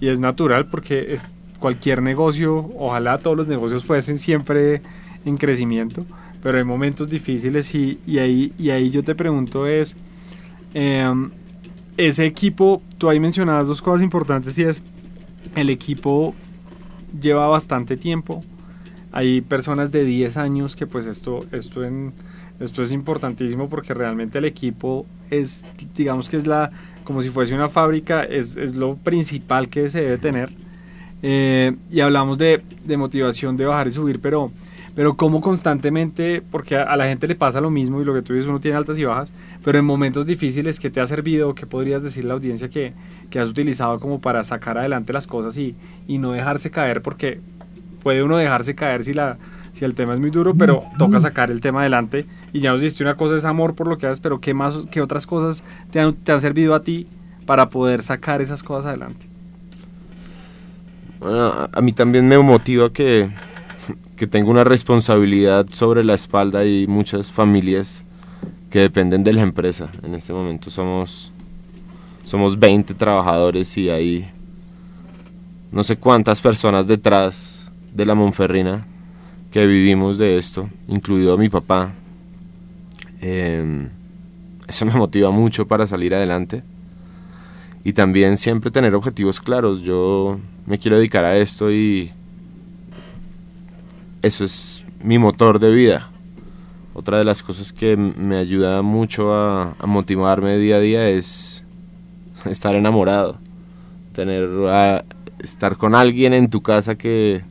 y 0.00 0.08
es 0.08 0.20
natural 0.20 0.66
porque 0.66 1.14
es, 1.14 1.26
cualquier 1.64 2.02
negocio, 2.02 2.70
ojalá 2.78 3.16
todos 3.16 3.38
los 3.38 3.48
negocios 3.48 3.86
fuesen 3.86 4.18
siempre 4.18 4.82
en 5.24 5.38
crecimiento, 5.38 6.04
pero 6.42 6.58
hay 6.58 6.64
momentos 6.64 7.08
difíciles 7.08 7.74
y, 7.74 7.98
y 8.06 8.18
ahí, 8.18 8.52
y 8.58 8.68
ahí 8.68 8.90
yo 8.90 9.02
te 9.02 9.14
pregunto 9.14 9.66
es, 9.66 9.96
em, 10.74 11.30
ese 11.96 12.26
equipo, 12.26 12.82
tú 12.98 13.08
ahí 13.08 13.18
mencionabas 13.18 13.66
dos 13.66 13.80
cosas 13.80 14.02
importantes 14.02 14.58
y 14.58 14.64
es, 14.64 14.82
el 15.54 15.70
equipo 15.70 16.34
lleva 17.18 17.46
bastante 17.46 17.96
tiempo, 17.96 18.44
hay 19.16 19.42
personas 19.42 19.92
de 19.92 20.04
10 20.04 20.36
años 20.38 20.74
que 20.74 20.88
pues 20.88 21.06
esto, 21.06 21.46
esto, 21.52 21.82
esto 22.58 22.82
es 22.82 22.90
importantísimo 22.90 23.68
porque 23.68 23.94
realmente 23.94 24.38
el 24.38 24.44
equipo 24.44 25.06
es, 25.30 25.68
digamos 25.94 26.28
que 26.28 26.36
es 26.36 26.48
la, 26.48 26.72
como 27.04 27.22
si 27.22 27.30
fuese 27.30 27.54
una 27.54 27.68
fábrica, 27.68 28.24
es, 28.24 28.74
lo 28.74 28.96
principal 28.96 29.68
que 29.68 29.88
se 29.88 30.02
debe 30.02 30.18
tener. 30.18 30.50
Eh, 31.22 31.76
y 31.92 32.00
hablamos 32.00 32.38
de, 32.38 32.62
de, 32.84 32.96
motivación 32.96 33.56
de 33.56 33.66
bajar 33.66 33.86
y 33.86 33.92
subir, 33.92 34.20
pero, 34.20 34.50
pero 34.96 35.14
como 35.14 35.40
constantemente, 35.40 36.42
porque 36.50 36.74
a, 36.74 36.96
la 36.96 37.04
gente 37.04 37.28
le 37.28 37.36
pasa 37.36 37.60
lo 37.60 37.70
mismo 37.70 38.02
y 38.02 38.04
lo 38.04 38.14
que 38.14 38.22
tú 38.22 38.32
dices, 38.32 38.48
uno 38.48 38.58
tiene 38.58 38.76
altas 38.76 38.98
y 38.98 39.04
bajas, 39.04 39.32
pero 39.62 39.78
en 39.78 39.84
momentos 39.84 40.26
difíciles, 40.26 40.80
¿qué 40.80 40.90
te 40.90 41.00
ha 41.00 41.06
servido? 41.06 41.54
¿Qué 41.54 41.66
podrías 41.66 42.02
decirle 42.02 42.30
a 42.30 42.32
la 42.32 42.34
audiencia 42.34 42.68
que, 42.68 42.94
que 43.30 43.38
has 43.38 43.48
utilizado 43.48 44.00
como 44.00 44.20
para 44.20 44.42
sacar 44.42 44.76
adelante 44.76 45.12
las 45.12 45.28
cosas 45.28 45.56
y, 45.56 45.76
y 46.08 46.18
no 46.18 46.32
dejarse 46.32 46.72
caer? 46.72 47.00
Porque 47.00 47.40
puede 48.04 48.22
uno 48.22 48.36
dejarse 48.36 48.74
caer 48.74 49.02
si, 49.02 49.14
la, 49.14 49.38
si 49.72 49.84
el 49.84 49.94
tema 49.94 50.12
es 50.12 50.20
muy 50.20 50.30
duro, 50.30 50.54
pero 50.54 50.84
toca 50.98 51.18
sacar 51.18 51.50
el 51.50 51.60
tema 51.62 51.80
adelante. 51.80 52.26
Y 52.52 52.60
ya 52.60 52.70
nos 52.70 52.82
diste 52.82 53.02
una 53.02 53.16
cosa, 53.16 53.36
es 53.36 53.46
amor 53.46 53.74
por 53.74 53.88
lo 53.88 53.96
que 53.98 54.06
haces, 54.06 54.20
pero 54.20 54.40
¿qué, 54.40 54.52
más, 54.52 54.86
qué 54.90 55.00
otras 55.00 55.26
cosas 55.26 55.64
te 55.90 55.98
han, 55.98 56.12
te 56.12 56.30
han 56.30 56.40
servido 56.40 56.74
a 56.74 56.82
ti 56.82 57.08
para 57.46 57.70
poder 57.70 58.02
sacar 58.02 58.42
esas 58.42 58.62
cosas 58.62 58.90
adelante? 58.90 59.26
Bueno, 61.18 61.40
a, 61.40 61.70
a 61.72 61.80
mí 61.80 61.92
también 61.92 62.28
me 62.28 62.36
motiva 62.38 62.92
que, 62.92 63.30
que 64.16 64.26
tengo 64.26 64.50
una 64.50 64.64
responsabilidad 64.64 65.66
sobre 65.70 66.04
la 66.04 66.12
espalda 66.12 66.66
y 66.66 66.86
muchas 66.86 67.32
familias 67.32 68.04
que 68.68 68.80
dependen 68.80 69.24
de 69.24 69.32
la 69.32 69.40
empresa. 69.40 69.88
En 70.02 70.14
este 70.14 70.34
momento 70.34 70.68
somos, 70.68 71.32
somos 72.24 72.58
20 72.58 72.92
trabajadores 72.92 73.78
y 73.78 73.88
hay 73.88 74.30
no 75.72 75.82
sé 75.82 75.96
cuántas 75.96 76.40
personas 76.40 76.86
detrás 76.86 77.53
de 77.94 78.04
la 78.04 78.14
Monferrina 78.14 78.86
que 79.50 79.66
vivimos 79.66 80.18
de 80.18 80.36
esto, 80.36 80.68
incluido 80.88 81.34
a 81.34 81.38
mi 81.38 81.48
papá. 81.48 81.92
Eh, 83.22 83.88
eso 84.66 84.84
me 84.84 84.94
motiva 84.94 85.30
mucho 85.30 85.66
para 85.66 85.86
salir 85.86 86.14
adelante. 86.14 86.62
Y 87.84 87.92
también 87.92 88.36
siempre 88.36 88.70
tener 88.70 88.94
objetivos 88.94 89.40
claros. 89.40 89.82
Yo 89.82 90.40
me 90.66 90.78
quiero 90.78 90.96
dedicar 90.96 91.24
a 91.24 91.36
esto 91.36 91.70
y 91.70 92.10
eso 94.22 94.44
es 94.44 94.84
mi 95.02 95.18
motor 95.18 95.60
de 95.60 95.70
vida. 95.70 96.10
Otra 96.94 97.18
de 97.18 97.24
las 97.24 97.42
cosas 97.42 97.72
que 97.72 97.96
me 97.96 98.36
ayuda 98.36 98.82
mucho 98.82 99.34
a, 99.34 99.76
motivarme 99.86 100.56
día 100.56 100.76
a 100.76 100.80
día 100.80 101.08
es 101.10 101.64
estar 102.44 102.74
enamorado. 102.74 103.38
Tener 104.12 104.48
estar 105.38 105.76
con 105.76 105.94
alguien 105.94 106.34
en 106.34 106.48
tu 106.48 106.62
casa 106.62 106.94
que, 106.94 107.42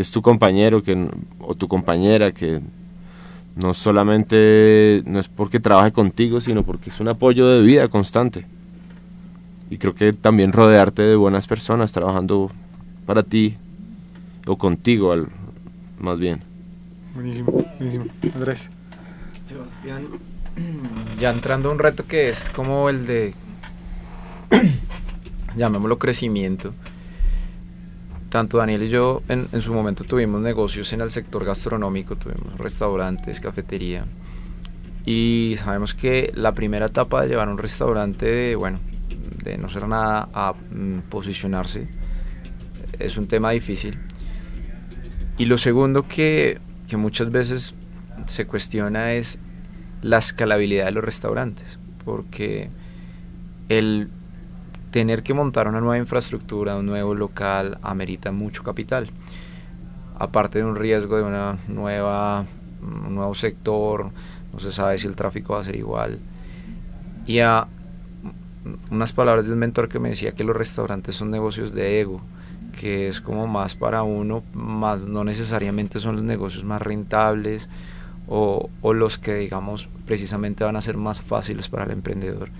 que 0.00 0.02
es 0.02 0.12
tu 0.12 0.22
compañero 0.22 0.82
que, 0.82 0.96
o 1.40 1.54
tu 1.54 1.68
compañera 1.68 2.32
que 2.32 2.62
no 3.54 3.74
solamente 3.74 5.02
no 5.04 5.20
es 5.20 5.28
porque 5.28 5.60
trabaje 5.60 5.92
contigo, 5.92 6.40
sino 6.40 6.62
porque 6.62 6.88
es 6.88 7.00
un 7.00 7.08
apoyo 7.08 7.46
de 7.46 7.60
vida 7.60 7.86
constante. 7.88 8.46
Y 9.68 9.76
creo 9.76 9.94
que 9.94 10.14
también 10.14 10.52
rodearte 10.52 11.02
de 11.02 11.16
buenas 11.16 11.46
personas 11.46 11.92
trabajando 11.92 12.50
para 13.04 13.22
ti 13.22 13.58
o 14.46 14.56
contigo, 14.56 15.12
al, 15.12 15.28
más 15.98 16.18
bien. 16.18 16.40
Buenísimo, 17.14 17.52
buenísimo. 17.52 18.06
Andrés. 18.34 18.70
Sebastián, 19.42 20.06
ya 21.20 21.28
entrando 21.28 21.68
a 21.68 21.72
un 21.72 21.78
reto 21.78 22.06
que 22.06 22.30
es 22.30 22.48
como 22.48 22.88
el 22.88 23.04
de, 23.04 23.34
llamémoslo 25.56 25.98
crecimiento. 25.98 26.72
Tanto 28.30 28.58
Daniel 28.58 28.84
y 28.84 28.88
yo 28.88 29.22
en, 29.28 29.48
en, 29.52 29.60
su 29.60 29.74
momento 29.74 30.04
tuvimos 30.04 30.40
negocios 30.40 30.92
en 30.92 31.00
el 31.00 31.10
sector 31.10 31.44
gastronómico, 31.44 32.16
tuvimos 32.16 32.58
restaurantes, 32.58 33.40
cafetería. 33.40 34.06
Y 35.04 35.56
sabemos 35.58 35.94
que 35.94 36.30
la 36.34 36.54
primera 36.54 36.86
etapa 36.86 37.22
de 37.22 37.28
llevar 37.28 37.48
un 37.48 37.58
restaurante, 37.58 38.54
bueno, 38.54 38.78
de 39.42 39.58
no 39.58 39.68
ser 39.68 39.88
nada 39.88 40.28
a 40.32 40.52
mm, 40.52 41.08
posicionarse, 41.08 41.88
es 42.98 43.16
un 43.16 43.26
tema 43.26 43.50
difícil. 43.50 43.98
Y 45.38 45.46
lo 45.46 45.58
segundo 45.58 46.06
que, 46.06 46.60
que 46.88 46.96
muchas 46.96 47.30
veces 47.30 47.74
se 48.26 48.46
cuestiona 48.46 49.12
es 49.14 49.38
la 50.02 50.18
escalabilidad 50.18 50.86
de 50.86 50.92
los 50.92 51.04
restaurantes, 51.04 51.78
porque 52.04 52.70
el 53.68 54.10
tener 54.90 55.22
que 55.22 55.34
montar 55.34 55.68
una 55.68 55.80
nueva 55.80 55.98
infraestructura, 55.98 56.76
un 56.76 56.86
nuevo 56.86 57.14
local, 57.14 57.78
amerita 57.82 58.32
mucho 58.32 58.62
capital. 58.62 59.08
Aparte 60.18 60.58
de 60.58 60.64
un 60.64 60.76
riesgo 60.76 61.16
de 61.16 61.22
una 61.22 61.58
nueva, 61.68 62.44
un 62.82 63.14
nuevo 63.14 63.34
sector, 63.34 64.10
no 64.52 64.58
se 64.58 64.72
sabe 64.72 64.98
si 64.98 65.06
el 65.06 65.16
tráfico 65.16 65.54
va 65.54 65.60
a 65.60 65.64
ser 65.64 65.76
igual. 65.76 66.18
Y 67.26 67.38
a 67.38 67.68
unas 68.90 69.12
palabras 69.12 69.46
de 69.46 69.52
un 69.52 69.58
mentor 69.58 69.88
que 69.88 70.00
me 70.00 70.10
decía 70.10 70.32
que 70.32 70.44
los 70.44 70.56
restaurantes 70.56 71.16
son 71.16 71.30
negocios 71.30 71.72
de 71.72 72.00
ego, 72.00 72.20
que 72.78 73.08
es 73.08 73.20
como 73.20 73.46
más 73.46 73.74
para 73.74 74.02
uno, 74.02 74.42
más 74.52 75.00
no 75.02 75.24
necesariamente 75.24 76.00
son 76.00 76.16
los 76.16 76.24
negocios 76.24 76.64
más 76.64 76.82
rentables 76.82 77.68
o, 78.28 78.68
o 78.82 78.92
los 78.92 79.18
que 79.18 79.34
digamos 79.34 79.88
precisamente 80.04 80.64
van 80.64 80.76
a 80.76 80.82
ser 80.82 80.96
más 80.96 81.20
fáciles 81.20 81.68
para 81.68 81.84
el 81.84 81.90
emprendedor 81.90 82.50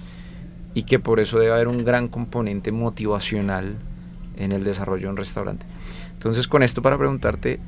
y 0.75 0.85
que 0.85 0.99
por 0.99 1.21
eso 1.21 1.39
debe 1.39 1.53
haber 1.53 1.69
un 1.69 1.85
gran 1.85 2.09
componente 2.09 2.73
motivacional 2.73 3.77
en 4.37 4.53
el 4.53 4.65
desarrollo 4.65 5.07
de 5.07 5.11
un 5.11 5.17
restaurante. 5.17 5.67
Entonces 6.13 6.49
con 6.49 6.63
esto 6.63 6.83
para 6.83 6.99
preguntarte, 6.99 7.61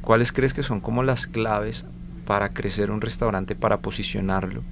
¿cuáles 0.00 0.32
crees 0.32 0.54
que 0.54 0.62
son 0.62 0.80
como 0.80 1.02
las 1.02 1.26
claves 1.26 1.84
para 2.26 2.50
crecer 2.50 2.90
un 2.90 3.00
restaurante, 3.00 3.54
para 3.54 3.80
posicionarlo? 3.80 4.62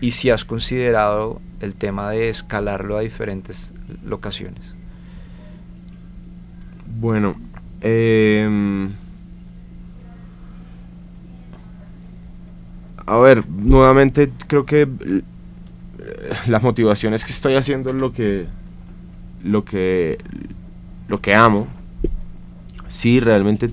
Y 0.00 0.10
si 0.10 0.30
has 0.30 0.44
considerado 0.44 1.40
el 1.60 1.74
tema 1.74 2.10
de 2.10 2.28
escalarlo 2.28 2.98
a 2.98 3.00
diferentes 3.00 3.72
locaciones. 4.04 4.74
Bueno, 6.98 7.36
eh, 7.80 8.88
a 13.06 13.16
ver, 13.18 13.48
nuevamente 13.48 14.32
creo 14.46 14.66
que 14.66 14.88
las 16.46 16.62
motivaciones 16.62 17.24
que 17.24 17.32
estoy 17.32 17.54
haciendo 17.54 17.90
es 17.90 17.96
lo 17.96 18.12
que 18.12 18.46
lo 19.42 19.64
que 19.64 20.18
lo 21.08 21.20
que 21.20 21.34
amo. 21.34 21.66
Sí 22.88 23.20
realmente 23.20 23.70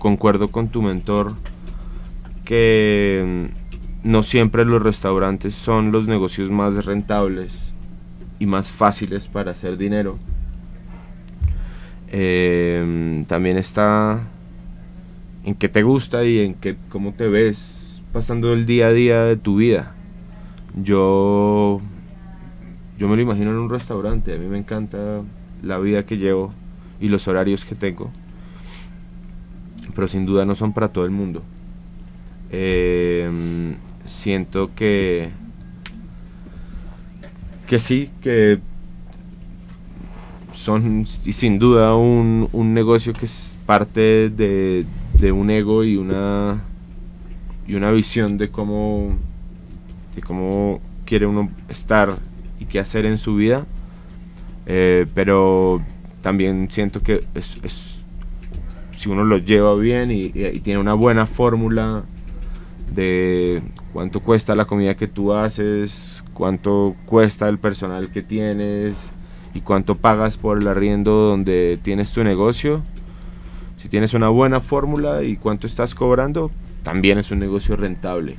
concuerdo 0.00 0.50
con 0.50 0.68
tu 0.68 0.82
mentor 0.82 1.34
que 2.44 3.50
no 4.02 4.22
siempre 4.22 4.64
los 4.64 4.82
restaurantes 4.82 5.54
son 5.54 5.92
los 5.92 6.06
negocios 6.06 6.50
más 6.50 6.84
rentables 6.84 7.74
y 8.38 8.46
más 8.46 8.72
fáciles 8.72 9.28
para 9.28 9.52
hacer 9.52 9.76
dinero. 9.76 10.18
Eh, 12.10 13.24
también 13.28 13.58
está 13.58 14.26
en 15.44 15.54
qué 15.54 15.68
te 15.68 15.82
gusta 15.82 16.24
y 16.24 16.40
en 16.40 16.54
qué 16.54 16.76
cómo 16.88 17.12
te 17.12 17.28
ves 17.28 18.02
pasando 18.12 18.52
el 18.54 18.64
día 18.64 18.86
a 18.86 18.92
día 18.92 19.24
de 19.24 19.36
tu 19.36 19.56
vida 19.56 19.94
yo, 20.76 21.80
yo 22.98 23.08
me 23.08 23.16
lo 23.16 23.22
imagino 23.22 23.50
en 23.50 23.58
un 23.58 23.70
restaurante, 23.70 24.34
a 24.34 24.38
mí 24.38 24.46
me 24.46 24.58
encanta 24.58 25.22
la 25.62 25.78
vida 25.78 26.06
que 26.06 26.16
llevo 26.16 26.52
y 27.00 27.08
los 27.08 27.28
horarios 27.28 27.64
que 27.64 27.74
tengo, 27.74 28.10
pero 29.94 30.08
sin 30.08 30.26
duda 30.26 30.44
no 30.44 30.54
son 30.54 30.72
para 30.72 30.88
todo 30.88 31.04
el 31.04 31.10
mundo. 31.10 31.42
Eh, 32.50 33.74
siento 34.06 34.70
que, 34.74 35.30
que 37.66 37.78
sí, 37.78 38.10
que 38.20 38.60
son 40.54 41.02
y 41.02 41.32
sin 41.32 41.58
duda 41.58 41.94
un, 41.96 42.48
un 42.52 42.74
negocio 42.74 43.12
que 43.12 43.26
es 43.26 43.56
parte 43.64 44.28
de, 44.30 44.84
de 45.14 45.32
un 45.32 45.50
ego 45.50 45.84
y 45.84 45.96
una 45.96 46.62
y 47.66 47.74
una 47.74 47.90
visión 47.90 48.38
de 48.38 48.50
cómo 48.50 49.16
de 50.20 50.26
cómo 50.26 50.80
quiere 51.04 51.26
uno 51.26 51.50
estar 51.68 52.18
y 52.60 52.64
qué 52.66 52.78
hacer 52.80 53.06
en 53.06 53.18
su 53.18 53.34
vida 53.36 53.66
eh, 54.66 55.06
pero 55.14 55.80
también 56.20 56.68
siento 56.70 57.02
que 57.02 57.24
es, 57.34 57.56
si 58.96 59.08
uno 59.08 59.24
lo 59.24 59.38
lleva 59.38 59.74
bien 59.76 60.10
y- 60.10 60.32
y 60.34 60.60
tiene 60.60 60.78
una 60.80 60.94
buena 60.94 61.24
fórmula 61.24 62.02
de 62.92 63.62
cuánto 63.92 64.20
cuesta 64.20 64.54
la 64.56 64.64
comida 64.66 64.96
que 64.96 65.08
tú 65.08 65.32
haces, 65.32 66.24
cuánto 66.34 66.94
cuesta 67.06 67.48
el 67.48 67.58
personal 67.58 68.10
que 68.10 68.22
tienes 68.22 69.12
y 69.54 69.60
cuánto 69.60 69.94
pagas 69.96 70.36
por 70.38 70.58
el 70.58 70.68
arriendo 70.68 71.12
donde 71.12 71.78
tienes 71.82 72.12
tu 72.12 72.24
negocio. 72.24 72.82
Si 73.76 73.88
tienes 73.88 74.14
una 74.14 74.28
buena 74.28 74.60
fórmula 74.60 75.22
y 75.22 75.36
cuánto 75.36 75.66
estás 75.66 75.94
cobrando, 75.94 76.50
también 76.82 77.18
es 77.18 77.30
un 77.30 77.38
negocio 77.38 77.76
rentable. 77.76 78.36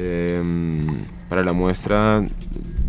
Em, 0.00 1.04
para 1.28 1.42
la 1.42 1.52
muestra 1.52 2.24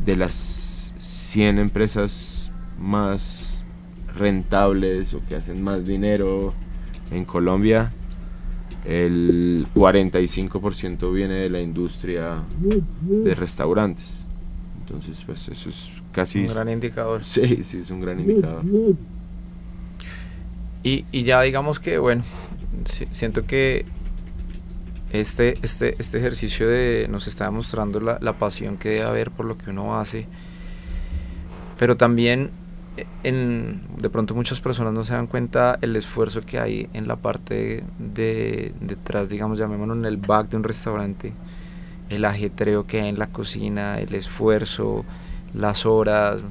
de 0.05 0.15
las 0.15 0.93
100 0.99 1.57
empresas 1.57 2.51
más 2.79 3.65
rentables 4.15 5.15
o 5.15 5.21
que 5.27 5.35
hacen 5.35 5.61
más 5.63 5.85
dinero 5.87 6.53
en 7.11 7.25
Colombia, 7.25 7.91
el 8.85 9.65
45% 9.73 11.11
viene 11.11 11.33
de 11.35 11.49
la 11.49 11.61
industria 11.61 12.43
de 13.23 13.33
restaurantes. 13.35 14.27
Entonces, 14.81 15.23
pues 15.25 15.47
eso 15.47 15.69
es 15.69 15.89
casi... 16.11 16.41
Un 16.41 16.47
gran 16.53 16.69
indicador. 16.69 17.23
Sí, 17.23 17.63
sí, 17.63 17.79
es 17.79 17.89
un 17.89 18.01
gran 18.01 18.19
indicador. 18.19 18.63
Y, 20.83 21.05
y 21.11 21.23
ya 21.23 21.41
digamos 21.41 21.79
que, 21.79 21.97
bueno, 21.97 22.23
si- 22.85 23.07
siento 23.11 23.45
que 23.45 23.85
este, 25.11 25.57
este, 25.61 25.95
este 25.99 26.17
ejercicio 26.19 26.67
de 26.67 27.07
nos 27.09 27.27
está 27.27 27.45
demostrando 27.45 27.99
la, 27.99 28.19
la 28.21 28.37
pasión 28.37 28.77
que 28.77 28.89
debe 28.89 29.03
haber 29.03 29.31
por 29.31 29.45
lo 29.45 29.57
que 29.57 29.71
uno 29.71 29.99
hace, 29.99 30.27
pero 31.77 31.97
también 31.97 32.51
eh, 32.97 33.05
en, 33.23 33.81
de 33.97 34.09
pronto 34.09 34.35
muchas 34.35 34.59
personas 34.59 34.93
no 34.93 35.03
se 35.03 35.13
dan 35.13 35.27
cuenta 35.27 35.79
el 35.81 35.95
esfuerzo 35.95 36.41
que 36.41 36.59
hay 36.59 36.89
en 36.93 37.07
la 37.07 37.15
parte 37.15 37.83
de 37.97 38.73
detrás, 38.81 39.29
digamos, 39.29 39.57
llamémoslo 39.57 39.93
en 39.93 40.05
el 40.05 40.17
back 40.17 40.49
de 40.49 40.57
un 40.57 40.63
restaurante, 40.63 41.33
el 42.09 42.25
ajetreo 42.25 42.85
que 42.85 43.01
hay 43.01 43.09
en 43.09 43.19
la 43.19 43.27
cocina, 43.27 43.99
el 43.99 44.13
esfuerzo, 44.13 45.05
las 45.53 45.85
horas, 45.85 46.41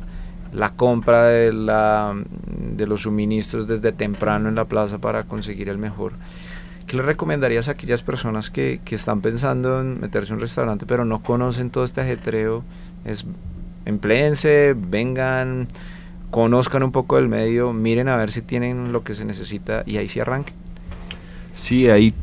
la 0.52 0.70
compra 0.70 1.24
de, 1.24 1.52
la, 1.52 2.14
de 2.76 2.86
los 2.86 3.02
suministros 3.02 3.66
desde 3.66 3.92
temprano 3.92 4.48
en 4.48 4.54
la 4.54 4.64
plaza 4.64 4.98
para 4.98 5.24
conseguir 5.24 5.68
el 5.68 5.78
mejor. 5.78 6.12
¿Qué 6.88 6.96
le 6.96 7.02
recomendarías 7.02 7.68
a 7.68 7.72
aquellas 7.72 8.02
personas 8.02 8.50
que, 8.50 8.80
que 8.82 8.94
están 8.94 9.20
pensando 9.20 9.82
en 9.82 10.00
meterse 10.00 10.30
en 10.30 10.36
un 10.36 10.40
restaurante 10.40 10.86
pero 10.86 11.04
no 11.04 11.22
conocen 11.22 11.68
todo 11.68 11.84
este 11.84 12.00
ajetreo? 12.00 12.64
Es 13.04 13.26
empléense, 13.84 14.74
vengan, 14.74 15.68
conozcan 16.30 16.82
un 16.82 16.90
poco 16.90 17.16
del 17.16 17.28
medio, 17.28 17.74
miren 17.74 18.08
a 18.08 18.16
ver 18.16 18.30
si 18.30 18.40
tienen 18.40 18.90
lo 18.90 19.04
que 19.04 19.12
se 19.12 19.26
necesita 19.26 19.82
y 19.84 19.98
ahí 19.98 20.08
sí 20.08 20.18
arranquen. 20.18 20.56
Sí, 21.52 21.90
ahí 21.90 22.14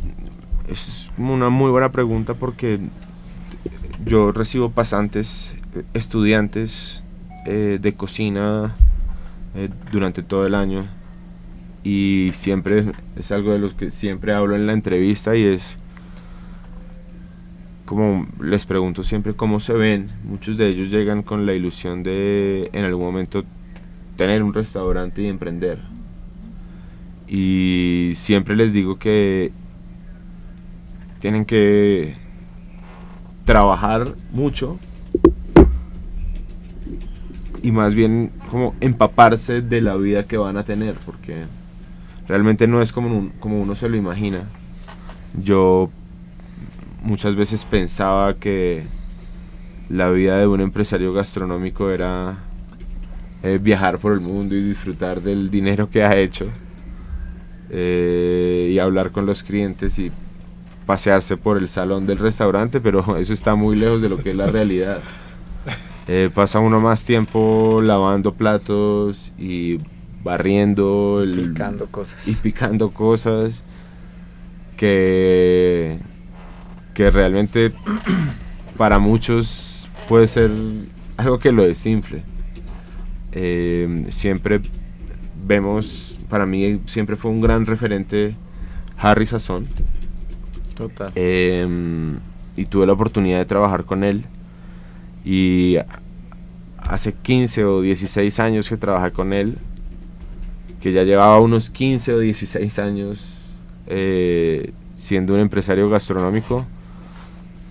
es 0.68 1.12
una 1.20 1.50
muy 1.50 1.70
buena 1.70 1.92
pregunta 1.92 2.34
porque 2.34 2.80
yo 4.04 4.32
recibo 4.32 4.72
pasantes, 4.72 5.54
eh, 5.76 5.84
estudiantes 5.94 7.06
eh, 7.46 7.78
de 7.80 7.94
cocina 7.94 8.76
eh, 9.54 9.70
durante 9.92 10.24
todo 10.24 10.48
el 10.48 10.56
año 10.56 10.88
y 11.86 12.32
siempre 12.34 12.86
es 13.16 13.32
algo 13.32 13.54
de 13.54 13.60
los 13.60 13.76
que 13.76 13.92
siempre 13.92 14.34
hablo 14.34 14.56
en 14.56 14.66
la 14.66 14.74
entrevista 14.74 15.36
y 15.36 15.44
es 15.44 15.78
como 17.86 18.26
les 18.42 18.66
pregunto 18.66 19.04
siempre 19.04 19.36
cómo 19.36 19.60
se 19.60 19.74
ven. 19.74 20.10
Muchos 20.24 20.58
de 20.58 20.68
ellos 20.68 20.90
llegan 20.90 21.22
con 21.22 21.46
la 21.46 21.54
ilusión 21.54 22.02
de 22.02 22.72
en 22.74 22.86
algún 22.86 23.06
momento 23.06 23.44
tener 24.16 24.42
un 24.42 24.56
restaurante 24.56 25.22
y 25.22 25.28
emprender. 25.28 25.80
Y 27.28 28.14
siempre 28.16 28.56
les 28.56 28.74
digo 28.74 28.98
que 28.98 29.52
tienen 31.20 31.46
que 31.46 32.16
trabajar 33.46 34.16
mucho 34.32 34.80
y 37.62 37.72
más 37.72 37.94
bien 37.94 38.32
como 38.50 38.74
empaparse 38.82 39.62
de 39.62 39.82
la 39.82 39.96
vida 39.98 40.26
que 40.26 40.38
van 40.38 40.58
a 40.58 40.64
tener, 40.64 40.96
porque 41.06 41.46
realmente 42.28 42.68
no 42.68 42.82
es 42.82 42.92
como, 42.92 43.16
un- 43.18 43.30
como 43.40 43.62
uno 43.62 43.76
se 43.76 43.90
lo 43.90 43.98
imagina. 43.98 44.44
Yo 45.42 45.90
muchas 47.04 47.36
veces 47.36 47.66
pensaba 47.66 48.36
que 48.36 48.84
la 49.90 50.10
vida 50.10 50.40
de 50.40 50.48
un 50.48 50.62
empresario 50.62 51.14
gastronómico 51.14 51.92
era 51.92 52.38
eh, 53.44 53.60
viajar 53.62 54.00
por 54.00 54.14
el 54.14 54.22
mundo 54.22 54.56
y 54.56 54.64
disfrutar 54.64 55.22
del 55.22 55.50
dinero 55.52 55.90
que 55.90 56.04
ha 56.04 56.16
hecho 56.18 56.48
eh, 57.70 58.70
y 58.72 58.80
hablar 58.80 59.12
con 59.12 59.26
los 59.26 59.44
clientes 59.44 59.98
y 60.00 60.12
pasearse 60.86 61.38
por 61.38 61.58
el 61.58 61.68
salón 61.68 62.06
del 62.06 62.20
restaurante, 62.20 62.80
pero 62.82 63.18
eso 63.18 63.34
está 63.34 63.56
muy 63.56 63.76
lejos 63.76 64.02
de 64.02 64.10
lo 64.10 64.18
que 64.18 64.32
es 64.32 64.36
la 64.36 64.48
realidad. 64.48 65.02
Eh, 66.08 66.30
pasa 66.32 66.60
uno 66.60 66.80
más 66.80 67.04
tiempo 67.04 67.82
lavando 67.82 68.32
platos 68.32 69.34
y 69.40 69.80
barriendo 70.26 71.22
el- 71.24 71.50
Picando 71.54 71.86
cosas. 71.86 72.28
y 72.28 72.34
picando 72.34 72.90
cosas 72.92 73.64
que, 74.76 76.00
que 76.94 77.10
realmente 77.12 77.72
para 78.78 79.00
muchos 79.00 79.88
puede 80.10 80.28
ser 80.28 80.52
algo 81.18 81.40
que 81.40 81.52
lo 81.52 81.64
desinfle. 81.64 82.24
Eh, 83.32 84.06
siempre 84.10 84.62
vemos, 85.46 86.18
para 86.30 86.46
mí 86.46 86.82
siempre 86.88 87.16
fue 87.16 87.32
un 87.32 87.42
gran 87.42 87.66
referente 87.66 88.36
Harry 88.98 89.26
Sazón. 89.26 89.68
Total. 90.76 91.12
Eh, 91.16 91.68
y 92.58 92.66
tuve 92.66 92.86
la 92.88 92.94
oportunidad 92.94 93.38
de 93.38 93.46
trabajar 93.46 93.86
con 93.86 94.04
él. 94.04 94.26
Y 95.24 95.78
hace 96.78 97.14
15 97.14 97.66
o 97.66 97.82
16 97.82 98.40
años 98.40 98.70
que 98.70 98.78
trabajé 98.78 99.12
con 99.12 99.34
él, 99.34 99.58
que 100.86 100.92
ya 100.92 101.02
llevaba 101.02 101.40
unos 101.40 101.72
15 101.72 102.14
o 102.14 102.20
16 102.20 102.78
años 102.78 103.58
eh, 103.88 104.72
siendo 104.94 105.34
un 105.34 105.40
empresario 105.40 105.90
gastronómico, 105.90 106.64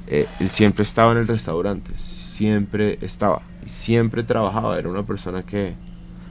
eh, 0.08 0.26
él 0.40 0.50
siempre 0.50 0.82
estaba 0.82 1.12
en 1.12 1.18
el 1.18 1.28
restaurante, 1.28 1.92
siempre 1.96 2.98
estaba, 3.02 3.42
siempre 3.66 4.24
trabajaba, 4.24 4.80
era 4.80 4.88
una 4.88 5.06
persona 5.06 5.44
que, 5.44 5.76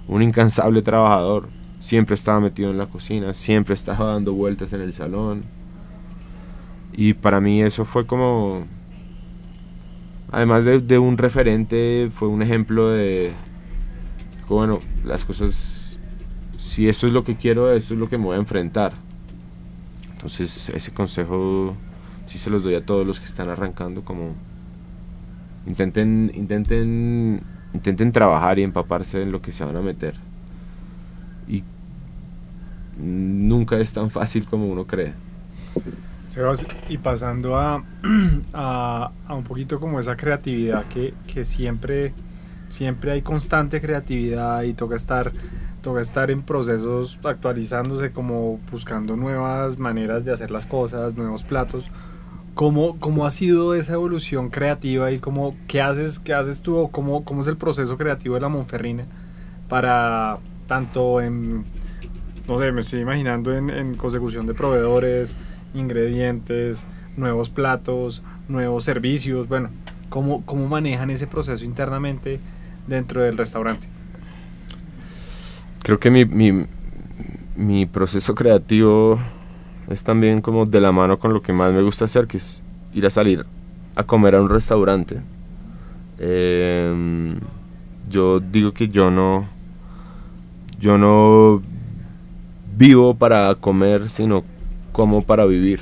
un 0.10 0.24
incansable 0.24 0.82
trabajador, 0.82 1.48
siempre 1.80 2.16
estaba 2.16 2.42
metido 2.42 2.70
en 2.72 2.78
la 2.78 2.88
cocina, 2.88 3.32
siempre 3.32 3.76
estaba 3.76 4.08
dando 4.08 4.34
vueltas 4.34 4.74
en 4.74 4.82
el 4.82 4.92
salón. 4.92 5.44
Y 6.92 7.14
para 7.14 7.40
mí 7.40 7.62
eso 7.62 7.86
fue 7.86 8.06
como, 8.06 8.66
además 10.30 10.66
de, 10.66 10.82
de 10.82 11.00
un 11.00 11.18
referente, 11.18 12.12
fue 12.14 12.28
un 12.28 12.42
ejemplo 12.42 12.90
de, 12.90 13.32
bueno, 14.50 14.80
las 15.06 15.24
cosas, 15.24 15.83
si 16.64 16.88
esto 16.88 17.08
es 17.08 17.14
lo 17.14 17.26
que 17.26 17.36
quiero, 17.36 17.74
esto 17.74 17.94
es 17.94 18.00
lo 18.00 18.08
que 18.08 18.18
me 18.18 18.24
voy 18.24 18.38
a 18.38 18.40
enfrentar. 18.40 18.94
Entonces 20.14 20.70
ese 20.70 20.94
consejo 20.94 21.76
sí 22.26 22.38
se 22.38 22.50
los 22.50 22.64
doy 22.64 22.76
a 22.76 22.86
todos 22.86 23.06
los 23.06 23.20
que 23.20 23.26
están 23.26 23.50
arrancando, 23.50 24.06
como 24.06 24.34
intenten, 25.68 26.32
intenten, 26.34 27.42
intenten 27.74 28.14
trabajar 28.14 28.60
y 28.60 28.64
empaparse 28.64 29.22
en 29.22 29.34
lo 29.34 29.42
que 29.42 29.52
se 29.52 29.66
van 29.66 29.76
a 29.76 29.82
meter. 29.82 30.16
Y 31.50 31.64
nunca 32.98 33.78
es 33.78 33.92
tan 33.92 34.10
fácil 34.10 34.46
como 34.46 34.68
uno 34.68 34.88
cree. 34.88 35.14
Sebas, 36.30 36.66
y 36.88 36.98
pasando 36.98 37.58
a, 37.58 37.84
a, 38.54 39.12
a 39.28 39.36
un 39.36 39.44
poquito 39.44 39.82
como 39.82 40.00
esa 40.00 40.16
creatividad 40.16 40.86
que, 40.86 41.14
que 41.28 41.44
siempre, 41.44 42.14
siempre 42.70 43.12
hay 43.12 43.22
constante 43.22 43.82
creatividad 43.82 44.64
y 44.64 44.74
toca 44.74 44.96
estar, 44.96 45.34
toca 45.84 46.02
estar 46.02 46.32
en 46.32 46.42
procesos 46.42 47.20
actualizándose, 47.24 48.12
como 48.12 48.60
buscando 48.72 49.16
nuevas 49.18 49.78
maneras 49.78 50.24
de 50.26 50.32
hacer 50.32 50.50
las 50.50 50.66
cosas, 50.66 51.16
nuevos 51.16 51.44
platos. 51.44 51.86
¿Cómo, 52.56 52.98
cómo 53.00 53.26
ha 53.26 53.32
sido 53.32 53.76
esa 53.76 53.94
evolución 53.94 54.50
creativa 54.50 55.12
y 55.12 55.20
cómo, 55.20 55.56
qué, 55.68 55.82
haces, 55.82 56.20
qué 56.20 56.34
haces 56.34 56.62
tú 56.62 56.78
o 56.78 56.88
cómo, 56.90 57.26
cómo 57.26 57.42
es 57.42 57.48
el 57.48 57.58
proceso 57.58 57.98
creativo 57.98 58.36
de 58.36 58.42
la 58.42 58.50
Monferrina 58.50 59.06
para 59.68 60.38
tanto 60.68 61.20
en, 61.20 61.66
no 62.48 62.60
sé, 62.60 62.72
me 62.72 62.82
estoy 62.82 63.02
imaginando 63.02 63.54
en, 63.54 63.70
en 63.70 63.96
consecución 63.96 64.46
de 64.46 64.54
proveedores, 64.54 65.36
ingredientes, 65.74 66.86
nuevos 67.18 67.50
platos, 67.50 68.24
nuevos 68.48 68.86
servicios, 68.86 69.50
bueno, 69.50 69.70
¿cómo, 70.10 70.46
cómo 70.46 70.68
manejan 70.68 71.10
ese 71.10 71.28
proceso 71.28 71.66
internamente 71.66 72.40
dentro 72.88 73.22
del 73.22 73.38
restaurante? 73.38 73.88
Creo 75.84 76.00
que 76.00 76.10
mi, 76.10 76.26
mi, 77.56 77.86
proceso 77.86 78.34
creativo 78.34 79.20
es 79.90 80.04
también 80.04 80.42
como 80.42 80.66
de 80.66 80.82
la 80.82 80.92
mano 80.92 81.20
con 81.20 81.34
lo 81.34 81.42
que 81.42 81.54
más 81.54 81.74
me 81.74 81.84
gusta 81.84 82.06
hacer, 82.06 82.26
que 82.26 82.38
es 82.38 82.64
ir 82.94 83.06
a 83.06 83.10
salir 83.10 83.46
a 83.96 84.04
comer 84.04 84.36
a 84.36 84.42
un 84.42 84.50
restaurante. 84.50 85.22
Em, 86.18 87.36
yo 88.10 88.40
digo 88.40 88.72
que 88.72 88.88
yo 88.88 89.12
no, 89.12 89.48
yo 90.80 90.98
no 90.98 91.62
vivo 92.76 93.14
para 93.14 93.54
comer, 93.56 94.10
sino 94.10 94.44
como 94.92 95.24
para 95.24 95.46
vivir. 95.46 95.82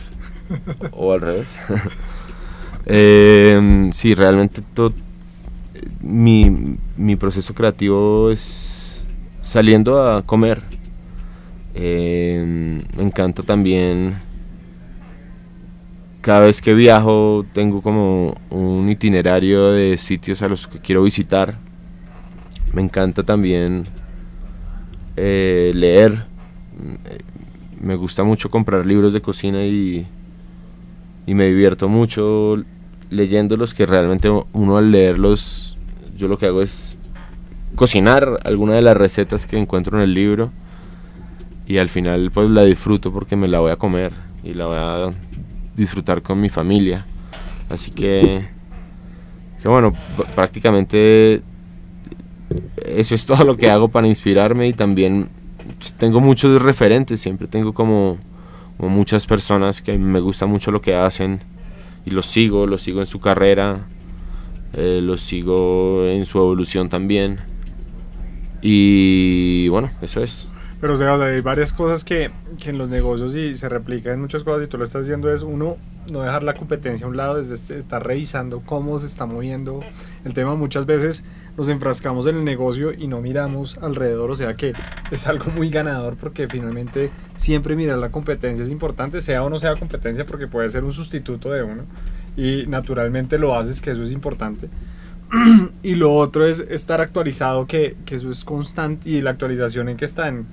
o 0.91 1.13
al 1.13 1.21
revés. 1.21 1.47
Em, 2.83 3.91
sí, 3.91 4.15
realmente 4.15 4.63
todo, 4.73 4.91
mi, 6.01 6.77
mi 6.97 7.15
proceso 7.15 7.53
creativo 7.53 8.31
es 8.31 8.80
saliendo 9.51 10.01
a 10.01 10.21
comer. 10.21 10.61
Em, 11.73 12.83
me 12.95 13.03
encanta 13.03 13.43
también 13.43 14.15
cada 16.21 16.41
vez 16.41 16.61
que 16.61 16.73
viajo 16.73 17.45
tengo 17.53 17.81
como 17.81 18.35
un 18.49 18.89
itinerario 18.89 19.71
de 19.71 19.97
sitios 19.97 20.41
a 20.41 20.47
los 20.47 20.67
que 20.67 20.79
quiero 20.79 21.03
visitar. 21.03 21.57
Me 22.73 22.81
encanta 22.81 23.23
también 23.23 23.83
eh, 25.17 25.71
leer. 25.75 26.27
Me 27.81 27.95
gusta 27.95 28.23
mucho 28.23 28.49
comprar 28.49 28.85
libros 28.85 29.11
de 29.11 29.21
cocina 29.21 29.65
y, 29.65 30.07
y 31.25 31.33
me 31.33 31.47
divierto 31.47 31.89
mucho 31.89 32.63
leyéndolos 33.09 33.73
que 33.73 33.85
realmente 33.85 34.29
uno 34.53 34.77
al 34.77 34.91
leerlos 34.91 35.77
yo 36.15 36.29
lo 36.29 36.37
que 36.37 36.45
hago 36.45 36.61
es 36.61 36.95
cocinar 37.75 38.39
alguna 38.43 38.75
de 38.75 38.81
las 38.81 38.97
recetas 38.97 39.45
que 39.45 39.57
encuentro 39.57 39.97
en 39.97 40.03
el 40.03 40.13
libro 40.13 40.51
y 41.65 41.77
al 41.77 41.89
final 41.89 42.31
pues 42.31 42.49
la 42.49 42.63
disfruto 42.63 43.11
porque 43.11 43.35
me 43.35 43.47
la 43.47 43.59
voy 43.59 43.71
a 43.71 43.77
comer 43.77 44.11
y 44.43 44.53
la 44.53 44.65
voy 44.65 44.77
a 44.77 45.09
disfrutar 45.75 46.21
con 46.21 46.39
mi 46.39 46.49
familia. 46.49 47.05
Así 47.69 47.91
que, 47.91 48.45
bueno, 49.63 49.93
prácticamente 50.35 51.41
eso 52.85 53.15
es 53.15 53.25
todo 53.25 53.45
lo 53.45 53.55
que 53.55 53.69
hago 53.69 53.87
para 53.87 54.07
inspirarme 54.07 54.67
y 54.67 54.73
también 54.73 55.29
tengo 55.97 56.19
muchos 56.19 56.61
referentes, 56.61 57.21
siempre 57.21 57.47
tengo 57.47 57.73
como, 57.73 58.17
muchas 58.77 59.27
personas 59.27 59.81
que 59.81 59.97
me 59.97 60.19
gusta 60.19 60.47
mucho 60.47 60.71
lo 60.71 60.81
que 60.81 60.95
hacen 60.95 61.41
y 62.05 62.09
los 62.09 62.25
sigo, 62.25 62.65
los 62.65 62.81
sigo 62.81 62.99
en 62.99 63.05
su 63.05 63.19
carrera, 63.19 63.87
eh, 64.73 64.99
los 65.03 65.21
sigo 65.21 66.05
en 66.07 66.25
su 66.25 66.39
evolución 66.39 66.89
también. 66.89 67.50
Y 68.61 69.67
bueno, 69.69 69.89
eso 70.01 70.21
es. 70.21 70.49
Pero 70.81 70.93
o 70.93 70.97
sea, 70.97 71.13
hay 71.13 71.41
varias 71.41 71.73
cosas 71.73 72.03
que, 72.03 72.31
que, 72.61 72.71
en 72.71 72.79
los 72.79 72.89
negocios 72.89 73.35
y 73.35 73.53
se 73.53 73.69
replican 73.69 74.13
en 74.13 74.21
muchas 74.21 74.43
cosas 74.43 74.63
y 74.63 74.67
tú 74.67 74.79
lo 74.79 74.83
estás 74.83 75.03
diciendo 75.03 75.31
es 75.31 75.43
uno, 75.43 75.77
no 76.11 76.23
dejar 76.23 76.41
la 76.41 76.55
competencia 76.55 77.05
a 77.05 77.09
un 77.09 77.17
lado, 77.17 77.39
es 77.39 77.69
estar 77.69 78.03
revisando 78.05 78.63
cómo 78.65 78.97
se 78.97 79.05
está 79.05 79.27
moviendo 79.27 79.81
el 80.25 80.33
tema. 80.33 80.55
Muchas 80.55 80.87
veces 80.87 81.23
nos 81.55 81.69
enfrascamos 81.69 82.25
en 82.25 82.37
el 82.37 82.45
negocio 82.45 82.93
y 82.93 83.05
no 83.05 83.21
miramos 83.21 83.77
alrededor, 83.77 84.31
o 84.31 84.35
sea 84.35 84.55
que 84.55 84.73
es 85.11 85.27
algo 85.27 85.45
muy 85.55 85.69
ganador 85.69 86.15
porque 86.15 86.47
finalmente 86.47 87.11
siempre 87.35 87.75
mirar 87.75 87.99
la 87.99 88.09
competencia 88.09 88.65
es 88.65 88.71
importante, 88.71 89.21
sea 89.21 89.43
o 89.43 89.51
no 89.51 89.59
sea 89.59 89.75
competencia 89.75 90.25
porque 90.25 90.47
puede 90.47 90.67
ser 90.71 90.83
un 90.83 90.93
sustituto 90.93 91.51
de 91.51 91.61
uno 91.61 91.83
y 92.35 92.65
naturalmente 92.67 93.37
lo 93.37 93.55
haces, 93.55 93.81
que 93.81 93.91
eso 93.91 94.01
es 94.01 94.11
importante. 94.11 94.67
y 95.83 95.95
lo 95.95 96.13
otro 96.13 96.45
es 96.45 96.59
estar 96.59 97.01
actualizado, 97.01 97.65
que, 97.67 97.95
que 98.05 98.15
eso 98.15 98.29
es 98.31 98.43
constante 98.43 99.09
y 99.09 99.21
la 99.21 99.31
actualización 99.31 99.89
en 99.89 99.97
que 99.97 100.05
está 100.05 100.27
en 100.27 100.45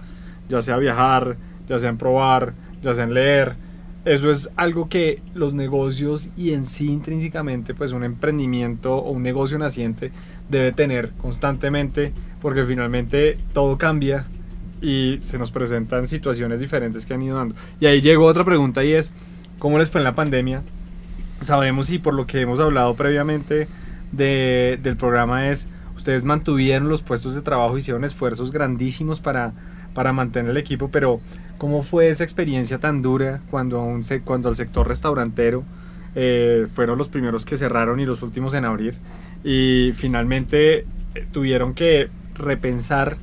ya 0.49 0.63
sea 0.63 0.77
viajar, 0.79 1.37
ya 1.69 1.79
sea 1.79 1.91
en 1.91 1.99
probar, 1.99 2.55
ya 2.83 2.95
sea 2.95 3.05
en 3.05 3.15
leer. 3.15 3.57
Eso 4.05 4.31
es 4.31 4.49
algo 4.57 4.89
que 4.89 5.21
los 5.35 5.55
negocios 5.55 6.31
y 6.37 6.53
en 6.53 6.65
sí 6.65 6.91
intrínsecamente, 6.91 7.75
pues 7.75 7.93
un 7.93 8.05
emprendimiento 8.05 8.97
o 8.97 9.11
un 9.11 9.23
negocio 9.23 9.59
naciente 9.59 10.13
debe 10.49 10.73
tener 10.73 11.11
constantemente, 11.21 12.13
porque 12.41 12.65
finalmente 12.65 13.39
todo 13.53 13.77
cambia 13.77 14.25
y 14.81 15.19
se 15.21 15.37
nos 15.37 15.51
presentan 15.51 16.07
situaciones 16.07 16.61
diferentes 16.61 17.05
que 17.05 17.15
han 17.15 17.23
ido 17.23 17.37
dando. 17.37 17.55
Y 17.81 17.87
ahí 17.87 18.01
llegó 18.01 18.25
otra 18.25 18.45
pregunta 18.45 18.85
y 18.85 18.93
es, 18.93 19.13
¿cómo 19.59 19.79
les 19.79 19.91
fue 19.91 20.01
en 20.01 20.05
la 20.05 20.15
pandemia? 20.15 20.63
Sabemos 21.41 21.91
y 21.91 21.99
por 21.99 22.15
lo 22.15 22.27
que 22.27 22.41
hemos 22.41 22.61
hablado 22.61 22.95
previamente 22.95 23.69
de, 24.13 24.79
del 24.83 24.97
programa 24.97 25.49
es, 25.49 25.69
ustedes 25.97 26.25
mantuvieron 26.25 26.89
los 26.89 27.03
puestos 27.03 27.35
de 27.35 27.43
trabajo, 27.43 27.77
hicieron 27.77 28.05
esfuerzos 28.05 28.53
grandísimos 28.53 29.21
para 29.21 29.53
para 29.99 30.13
mantener 30.13 30.53
el 30.53 30.57
equipo, 30.57 30.91
pero 30.93 31.21
¿cómo 31.59 31.83
fue 31.83 32.09
esa 32.09 32.23
experiencia 32.23 32.79
tan 32.79 33.03
dura 33.03 33.41
cuando, 33.51 33.83
un, 33.83 34.05
cuando 34.25 34.49
el 34.49 34.55
sector 34.55 34.87
restaurantero 34.87 35.65
eh, 36.15 36.69
fueron 36.73 36.99
los 36.99 37.09
primeros 37.09 37.45
que 37.45 37.57
cerraron 37.57 37.99
y 37.99 38.07
los 38.07 38.23
últimos 38.23 38.55
en 38.55 38.65
abrir? 38.65 38.95
Y 39.43 39.91
finalmente 39.95 40.87
eh, 41.15 41.27
tuvieron 41.33 41.75
que 41.75 42.11
repensar 42.35 43.17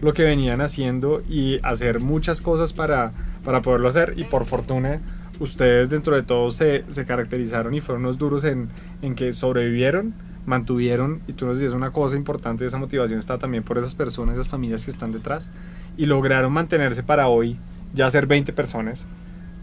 lo 0.00 0.12
que 0.12 0.22
venían 0.22 0.60
haciendo 0.60 1.22
y 1.28 1.58
hacer 1.64 1.98
muchas 1.98 2.40
cosas 2.40 2.72
para, 2.72 3.12
para 3.44 3.60
poderlo 3.60 3.88
hacer 3.88 4.14
y 4.16 4.22
por 4.22 4.46
fortuna 4.46 5.00
ustedes 5.40 5.90
dentro 5.90 6.14
de 6.14 6.22
todo 6.22 6.52
se, 6.52 6.84
se 6.90 7.04
caracterizaron 7.06 7.74
y 7.74 7.80
fueron 7.80 8.04
unos 8.04 8.18
duros 8.18 8.44
en, 8.44 8.68
en 9.02 9.16
que 9.16 9.32
sobrevivieron 9.32 10.14
mantuvieron, 10.46 11.20
y 11.28 11.32
tú 11.32 11.46
nos 11.46 11.58
dices 11.58 11.74
una 11.74 11.92
cosa 11.92 12.16
importante, 12.16 12.64
esa 12.64 12.78
motivación 12.78 13.18
está 13.18 13.38
también 13.38 13.62
por 13.62 13.78
esas 13.78 13.94
personas, 13.94 14.34
esas 14.34 14.48
familias 14.48 14.84
que 14.84 14.90
están 14.90 15.12
detrás, 15.12 15.50
y 15.96 16.06
lograron 16.06 16.52
mantenerse 16.52 17.02
para 17.02 17.28
hoy, 17.28 17.58
ya 17.94 18.08
ser 18.10 18.26
20 18.26 18.52
personas. 18.52 19.06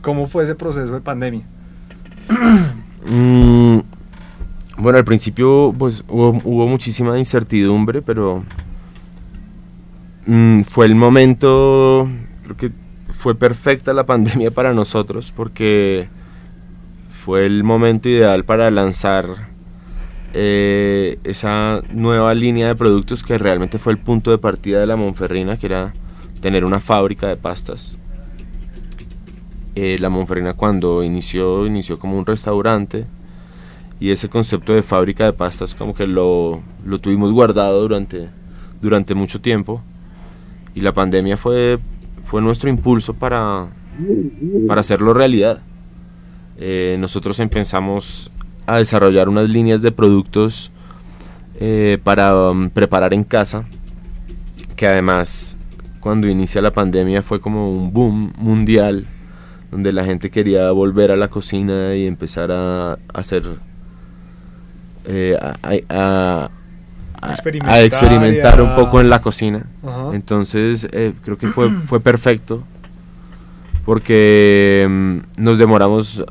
¿Cómo 0.01 0.27
fue 0.27 0.43
ese 0.43 0.55
proceso 0.55 0.93
de 0.93 1.01
pandemia? 1.01 1.45
Mm, 3.09 3.79
bueno, 4.77 4.97
al 4.97 5.05
principio 5.05 5.73
pues 5.77 6.03
hubo, 6.09 6.67
muchísima 6.67 7.17
incertidumbre, 7.17 8.01
pero 8.01 8.43
mm, 10.25 10.63
fue 10.63 10.87
el 10.87 10.95
momento, 10.95 12.09
creo 12.43 12.57
que 12.57 12.71
fue 13.17 13.33
perfecta 13.35 13.93
la 13.93 14.05
pandemia 14.05 14.51
para 14.51 14.73
nosotros 14.73 15.33
porque 15.33 16.09
fue 17.23 17.45
el 17.45 17.63
momento 17.63 18.09
ideal 18.09 18.45
para 18.45 18.69
lanzar 18.69 19.25
eh, 20.33 21.19
esa 21.23 21.81
nueva 21.91 22.33
línea 22.33 22.67
de 22.67 22.75
productos 22.75 23.23
que 23.23 23.37
realmente 23.37 23.77
fue 23.77 23.93
el 23.93 23.99
punto 23.99 24.31
de 24.31 24.37
partida 24.37 24.79
de 24.79 24.87
la 24.87 24.95
Monferrina, 24.95 25.57
que 25.57 25.67
era 25.67 25.93
tener 26.41 26.65
una 26.65 26.79
fábrica 26.79 27.27
de 27.27 27.37
pastas. 27.37 27.97
Eh, 29.75 29.97
la 29.99 30.09
Monferrina 30.09 30.53
cuando 30.53 31.03
inició, 31.03 31.65
inició 31.65 31.99
como 31.99 32.17
un 32.17 32.25
restaurante 32.25 33.05
y 33.99 34.11
ese 34.11 34.29
concepto 34.29 34.73
de 34.73 34.83
fábrica 34.83 35.25
de 35.25 35.33
pastas 35.33 35.73
como 35.73 35.93
que 35.93 36.07
lo, 36.07 36.61
lo 36.85 36.99
tuvimos 36.99 37.31
guardado 37.31 37.81
durante, 37.81 38.29
durante 38.81 39.13
mucho 39.13 39.39
tiempo 39.39 39.81
y 40.73 40.81
la 40.81 40.93
pandemia 40.93 41.37
fue, 41.37 41.79
fue 42.23 42.41
nuestro 42.41 42.69
impulso 42.69 43.13
para, 43.13 43.67
para 44.67 44.81
hacerlo 44.81 45.13
realidad. 45.13 45.61
Eh, 46.57 46.97
nosotros 46.99 47.39
empezamos 47.39 48.31
a 48.67 48.77
desarrollar 48.77 49.29
unas 49.29 49.49
líneas 49.49 49.81
de 49.81 49.91
productos 49.91 50.71
eh, 51.59 51.97
para 52.03 52.51
um, 52.51 52.69
preparar 52.69 53.13
en 53.13 53.23
casa, 53.23 53.65
que 54.75 54.85
además 54.85 55.57
cuando 56.01 56.27
inicia 56.27 56.61
la 56.61 56.71
pandemia 56.71 57.23
fue 57.23 57.41
como 57.41 57.71
un 57.71 57.91
boom 57.91 58.33
mundial, 58.37 59.07
donde 59.71 59.91
la 59.91 60.05
gente 60.05 60.29
quería 60.29 60.69
volver 60.71 61.11
a 61.11 61.15
la 61.15 61.29
cocina 61.29 61.95
y 61.95 62.05
empezar 62.05 62.51
a, 62.51 62.99
hacer... 63.13 63.43
Eh, 65.05 65.37
a, 65.89 66.49
experimentar, 67.83 68.61
un 68.61 68.75
poco 68.75 69.01
en 69.01 69.09
la 69.09 69.21
cocina. 69.21 69.65
Entonces 70.13 70.87
eh, 70.91 71.13
creo 71.23 71.37
que 71.37 71.47
fue, 71.47 71.71
fue 71.71 71.99
perfecto 71.99 72.63
porque 73.87 74.85
mm, 74.85 75.41
nos 75.41 75.57
demoramos 75.57 76.21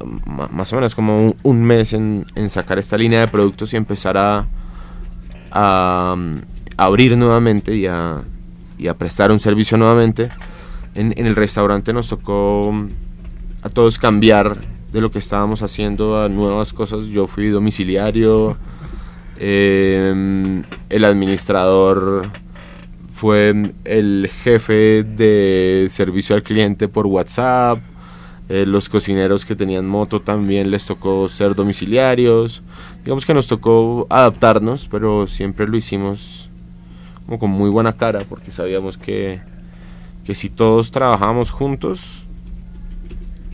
más 0.50 0.70
o 0.74 0.76
menos 0.76 0.94
como 0.94 1.34
un, 1.42 1.62
mes 1.62 1.94
en, 1.94 2.26
sacar 2.48 2.78
esta 2.78 2.98
línea 2.98 3.20
de 3.20 3.28
productos 3.28 3.72
y 3.72 3.76
empezar 3.78 4.18
a, 4.18 4.44
mm, 6.14 6.36
abrir 6.76 7.16
nuevamente 7.16 7.74
y 7.74 7.86
a, 7.86 8.22
prestar 8.98 9.32
un 9.32 9.38
servicio 9.38 9.78
nuevamente. 9.78 10.28
En, 10.94 11.14
el 11.16 11.34
restaurante 11.34 11.94
nos 11.94 12.10
tocó 12.10 12.72
mm, 12.74 12.88
a 13.62 13.70
todos 13.70 13.98
cambiar 13.98 14.58
de 14.92 15.00
lo 15.00 15.10
que 15.10 15.18
estábamos 15.18 15.62
haciendo 15.62 16.22
a 16.22 16.28
nuevas 16.28 16.74
cosas. 16.74 17.06
Yo 17.06 17.26
fui 17.26 17.48
domiciliario, 17.48 18.58
em, 19.38 20.62
el 20.90 21.04
administrador 21.06 22.20
fue 23.16 23.54
el 23.86 24.30
jefe 24.42 25.02
de 25.02 25.86
servicio 25.88 26.36
al 26.36 26.42
cliente 26.42 26.86
por 26.86 27.06
WhatsApp. 27.06 27.78
Eh, 28.50 28.66
los 28.66 28.90
cocineros 28.90 29.46
que 29.46 29.56
tenían 29.56 29.86
moto 29.86 30.20
también 30.20 30.70
les 30.70 30.84
tocó 30.84 31.26
ser 31.26 31.54
domiciliarios. 31.54 32.62
Digamos 33.04 33.24
que 33.24 33.32
nos 33.32 33.46
tocó 33.46 34.06
adaptarnos, 34.10 34.86
pero 34.88 35.26
siempre 35.28 35.66
lo 35.66 35.78
hicimos 35.78 36.50
como 37.24 37.38
con 37.38 37.48
muy 37.48 37.70
buena 37.70 37.94
cara 37.94 38.20
porque 38.28 38.52
sabíamos 38.52 38.98
que, 38.98 39.40
que 40.26 40.34
si 40.34 40.50
todos 40.50 40.90
trabajamos 40.90 41.48
juntos 41.48 42.26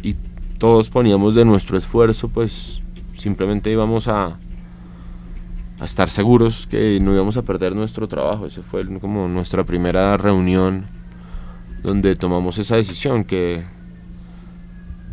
y 0.03 0.17
todos 0.59 0.91
poníamos 0.91 1.37
de 1.37 1.45
nuestro 1.45 1.79
esfuerzo, 1.79 2.29
pues 2.29 2.83
simplemente 3.17 3.71
íbamos 3.71 4.09
a, 4.09 4.41
a 5.83 5.85
estar 5.85 6.09
seguros 6.09 6.69
que 6.69 7.01
no 7.03 7.13
íbamos 7.13 7.37
a 7.37 7.43
perder 7.43 7.75
nuestro 7.75 8.07
trabajo. 8.07 8.47
Esa 8.47 8.63
fue 8.63 8.87
como 9.01 9.27
nuestra 9.27 9.65
primera 9.65 10.17
reunión 10.17 10.87
donde 11.83 12.15
tomamos 12.15 12.59
esa 12.59 12.77
decisión 12.77 13.25
que 13.25 13.65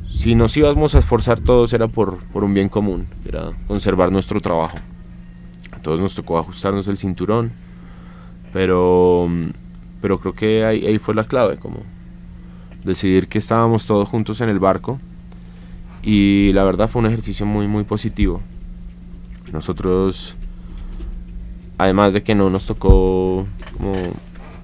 si 0.08 0.36
nos 0.36 0.56
íbamos 0.56 0.94
a 0.94 1.00
esforzar 1.00 1.40
todos 1.40 1.74
era 1.74 1.88
por, 1.88 2.20
por 2.26 2.44
un 2.44 2.54
bien 2.54 2.70
común, 2.70 3.08
era 3.26 3.52
conservar 3.68 4.12
nuestro 4.12 4.42
trabajo. 4.42 4.78
A 5.72 5.80
todos 5.80 6.00
nos 6.00 6.14
tocó 6.14 6.38
ajustarnos 6.38 6.88
el 6.88 7.00
cinturón, 7.00 7.52
pero, 8.54 9.28
pero 10.02 10.20
creo 10.20 10.34
que 10.34 10.66
ahí, 10.66 10.86
ahí 10.86 11.00
fue 11.00 11.16
la 11.16 11.24
clave, 11.24 11.58
como 11.58 11.80
decidir 12.84 13.28
que 13.28 13.40
estábamos 13.40 13.88
todos 13.88 14.08
juntos 14.08 14.40
en 14.42 14.50
el 14.50 14.60
barco 14.60 15.00
y 16.04 16.52
la 16.54 16.64
verdad 16.64 16.88
fue 16.88 17.00
un 17.00 17.08
ejercicio 17.08 17.48
muy 17.48 17.68
muy 17.68 17.86
positivo. 17.86 18.42
Nosotros, 19.52 20.38
además 21.80 22.14
de 22.14 22.22
que 22.22 22.36
no 22.36 22.50
nos 22.50 22.66
tocó 22.66 23.48
como 23.78 23.94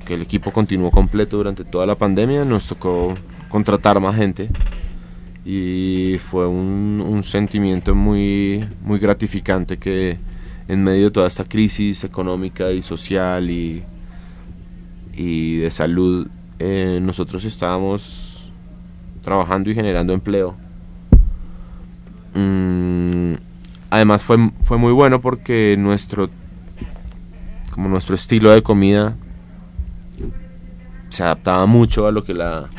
que 0.06 0.14
el 0.14 0.22
equipo 0.22 0.52
continuó 0.52 0.92
completo 0.92 1.38
durante 1.38 1.64
toda 1.64 1.86
la 1.86 1.96
pandemia, 1.96 2.44
nos 2.44 2.68
tocó 2.68 3.14
contratar 3.50 4.00
más 4.02 4.18
gente 4.18 4.50
y 5.46 6.18
fue 6.30 6.46
un, 6.46 7.24
sentimiento 7.24 7.96
muy, 7.96 8.66
muy 8.84 9.00
gratificante 9.00 9.78
que 9.78 10.18
en 10.68 10.84
medio 10.84 11.06
de 11.06 11.12
toda 11.12 11.28
esta 11.28 11.46
crisis 11.46 12.04
económica 12.04 12.72
y 12.72 12.82
social 12.82 13.50
y, 13.50 13.84
y 15.16 15.58
de 15.60 15.72
salud, 15.72 16.28
eh, 16.60 17.00
nosotros 17.02 17.46
estábamos 17.46 18.52
trabajando 19.24 19.72
y 19.72 19.76
generando 19.76 20.14
empleo. 20.14 20.56
Mm, 22.34 23.36
además 23.90 24.26
fue, 24.26 24.52
fue 24.64 24.78
muy 24.78 24.92
bueno 24.92 25.22
porque 25.22 25.78
nuestro 25.80 26.30
como 27.76 27.90
nuestro 27.90 28.16
estilo 28.16 28.54
de 28.54 28.64
comida 28.64 29.18
se 31.10 31.24
adaptaba 31.24 31.66
mucho 31.66 32.08
a 32.08 32.12
lo 32.14 32.24
que 32.24 32.34
la, 32.34 32.70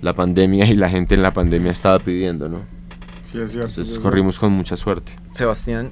la 0.00 0.14
pandemia 0.14 0.64
y 0.64 0.74
la 0.74 0.88
gente 0.88 1.14
en 1.14 1.20
la 1.20 1.32
pandemia 1.34 1.70
estaba 1.70 1.98
pidiendo, 1.98 2.48
¿no? 2.48 2.62
Sí, 3.24 3.38
es 3.38 3.52
cierto. 3.52 3.68
Entonces 3.68 3.98
corrimos 3.98 4.38
con 4.38 4.50
mucha 4.50 4.74
suerte. 4.74 5.12
Sebastián, 5.32 5.90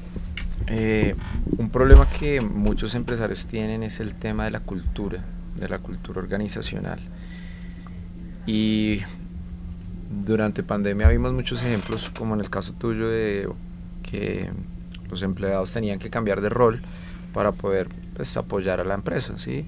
eh, 0.69 1.15
un 1.59 1.69
problema 1.69 2.09
que 2.09 2.41
muchos 2.41 2.95
empresarios 2.95 3.45
tienen 3.45 3.83
es 3.83 4.01
el 4.01 4.15
tema 4.15 4.45
de 4.45 4.53
la 4.53 4.61
cultura, 4.61 5.23
de 5.57 5.69
la 5.69 5.79
cultura 5.79 6.23
organizacional. 6.23 6.99
Y 8.47 9.01
durante 10.25 10.63
pandemia 10.63 11.11
vimos 11.11 11.35
muchos 11.35 11.63
ejemplos, 11.63 12.11
como 12.17 12.33
en 12.33 12.41
el 12.41 12.49
caso 12.49 12.73
tuyo, 12.73 13.07
de 13.07 13.51
que 14.03 14.49
los 15.11 15.21
empleados 15.21 15.75
tenían 15.75 15.99
que 15.99 16.09
cambiar 16.09 16.41
de 16.41 16.49
rol 16.49 16.81
para 17.35 17.53
poder 17.53 17.89
pues, 18.21 18.37
apoyar 18.37 18.81
a 18.81 18.85
la 18.85 18.93
empresa, 18.93 19.39
¿sí? 19.39 19.67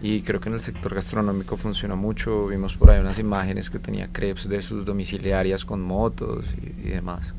Y 0.00 0.22
creo 0.22 0.40
que 0.40 0.48
en 0.48 0.56
el 0.56 0.60
sector 0.60 0.92
gastronómico 0.92 1.56
funciona 1.56 1.94
mucho. 1.94 2.48
Vimos 2.48 2.76
por 2.76 2.90
ahí 2.90 2.98
unas 2.98 3.20
imágenes 3.20 3.70
que 3.70 3.78
tenía 3.78 4.08
crepes 4.08 4.48
de 4.48 4.60
sus 4.60 4.84
domiciliarias 4.84 5.64
con 5.64 5.80
motos 5.80 6.46
y, 6.60 6.88
y 6.88 6.90
demás. 6.90 7.32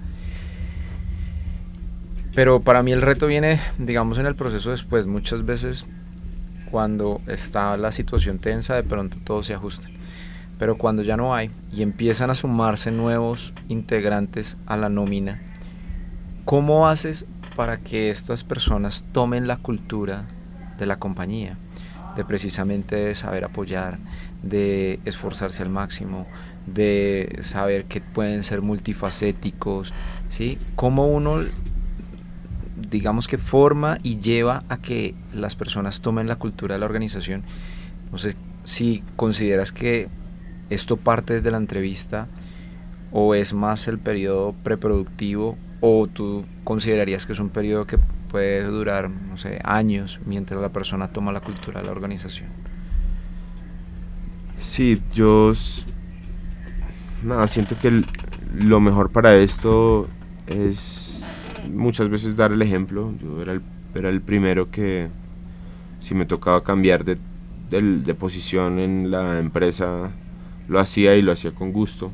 Pero 2.34 2.61
para 2.61 2.82
mí 2.82 2.93
el 2.93 3.01
reto 3.01 3.28
viene, 3.28 3.59
digamos, 3.78 4.18
en 4.20 4.26
el 4.26 4.36
proceso 4.36 4.72
después. 4.72 5.05
Muchas 5.05 5.45
veces 5.45 5.86
cuando 6.72 7.22
está 7.28 7.76
la 7.76 7.91
situación 7.91 8.39
tensa, 8.39 8.76
de 8.76 8.84
pronto 8.84 9.18
todo 9.22 9.43
se 9.43 9.53
ajusta. 9.53 9.89
Pero 10.57 10.78
cuando 10.78 11.03
ya 11.03 11.18
no 11.18 11.36
hay 11.36 11.51
y 11.74 11.82
empiezan 11.82 12.30
a 12.30 12.36
sumarse 12.36 12.89
nuevos 12.89 13.53
integrantes 13.68 14.57
a 14.66 14.78
la 14.78 14.88
nómina, 14.88 15.41
¿cómo 16.45 16.88
haces 16.88 17.26
para 17.57 17.78
que 17.82 18.09
estas 18.09 18.45
personas 18.45 19.05
tomen 19.11 19.47
la 19.47 19.57
cultura 19.57 20.26
de 20.84 20.88
la 20.88 20.99
compañía? 20.99 21.57
De 22.15 22.23
precisamente 22.23 23.15
saber 23.15 23.43
apoyar, 23.43 23.97
de 24.43 24.99
esforzarse 25.05 25.63
al 25.63 25.69
máximo, 25.69 26.27
de 26.67 27.39
saber 27.41 27.86
que 27.86 28.01
pueden 28.01 28.43
ser 28.43 28.61
multifacéticos, 28.61 29.93
¿sí? 30.29 30.59
¿Cómo 30.75 31.07
uno 31.07 31.41
digamos 32.93 33.27
que 33.27 33.39
forma 33.39 33.97
y 34.03 34.19
lleva 34.19 34.63
a 34.69 34.77
que 34.77 35.15
las 35.34 35.55
personas 35.55 36.01
tomen 36.01 36.27
la 36.27 36.36
cultura 36.36 36.75
de 36.75 36.79
la 36.79 36.86
organización. 36.86 37.43
No 38.11 38.19
sé 38.19 38.36
si 38.63 39.03
consideras 39.15 39.71
que 39.71 40.09
esto 40.69 40.97
parte 40.97 41.34
desde 41.34 41.51
la 41.51 41.57
entrevista 41.57 42.27
o 43.11 43.36
es 43.36 43.53
más 43.53 43.88
el 43.88 43.99
periodo 43.99 44.53
preproductivo 44.63 45.57
o 45.81 46.07
tú 46.07 46.45
considerarías 46.63 47.25
que 47.25 47.34
es 47.34 47.39
un 47.39 47.49
periodo 47.49 47.86
que 47.86 47.97
puede 48.34 48.63
durar, 48.63 49.11
no 49.11 49.38
sé, 49.38 49.59
años 49.63 50.19
mientras 50.25 50.59
la 50.59 50.69
persona 50.69 51.09
toma 51.09 51.31
la 51.31 51.39
cultura 51.39 51.81
de 51.81 51.86
la 51.86 51.91
organización. 51.91 52.49
Sí, 54.57 54.99
yo 55.13 55.51
nada, 57.23 57.47
siento 57.47 57.75
que 57.79 58.01
lo 58.55 58.79
mejor 58.79 59.11
para 59.11 59.36
esto 59.36 60.07
es 60.47 61.27
muchas 61.71 62.09
veces 62.09 62.36
dar 62.36 62.51
el 62.51 62.63
ejemplo. 62.63 63.13
Yo 63.21 63.39
era 63.39 63.51
el, 63.51 63.61
era 63.93 64.09
el 64.09 64.19
primero 64.19 64.71
que 64.71 65.09
si 65.99 66.15
me 66.15 66.25
tocaba 66.25 66.63
cambiar 66.63 67.05
de, 67.05 67.19
de 67.69 68.15
posición 68.15 68.79
en 68.79 69.11
la 69.11 69.38
empresa, 69.38 70.09
lo 70.67 70.79
hacía 70.79 71.15
y 71.15 71.21
lo 71.21 71.34
hacía 71.34 71.51
con 71.51 71.71
gusto. 71.71 72.11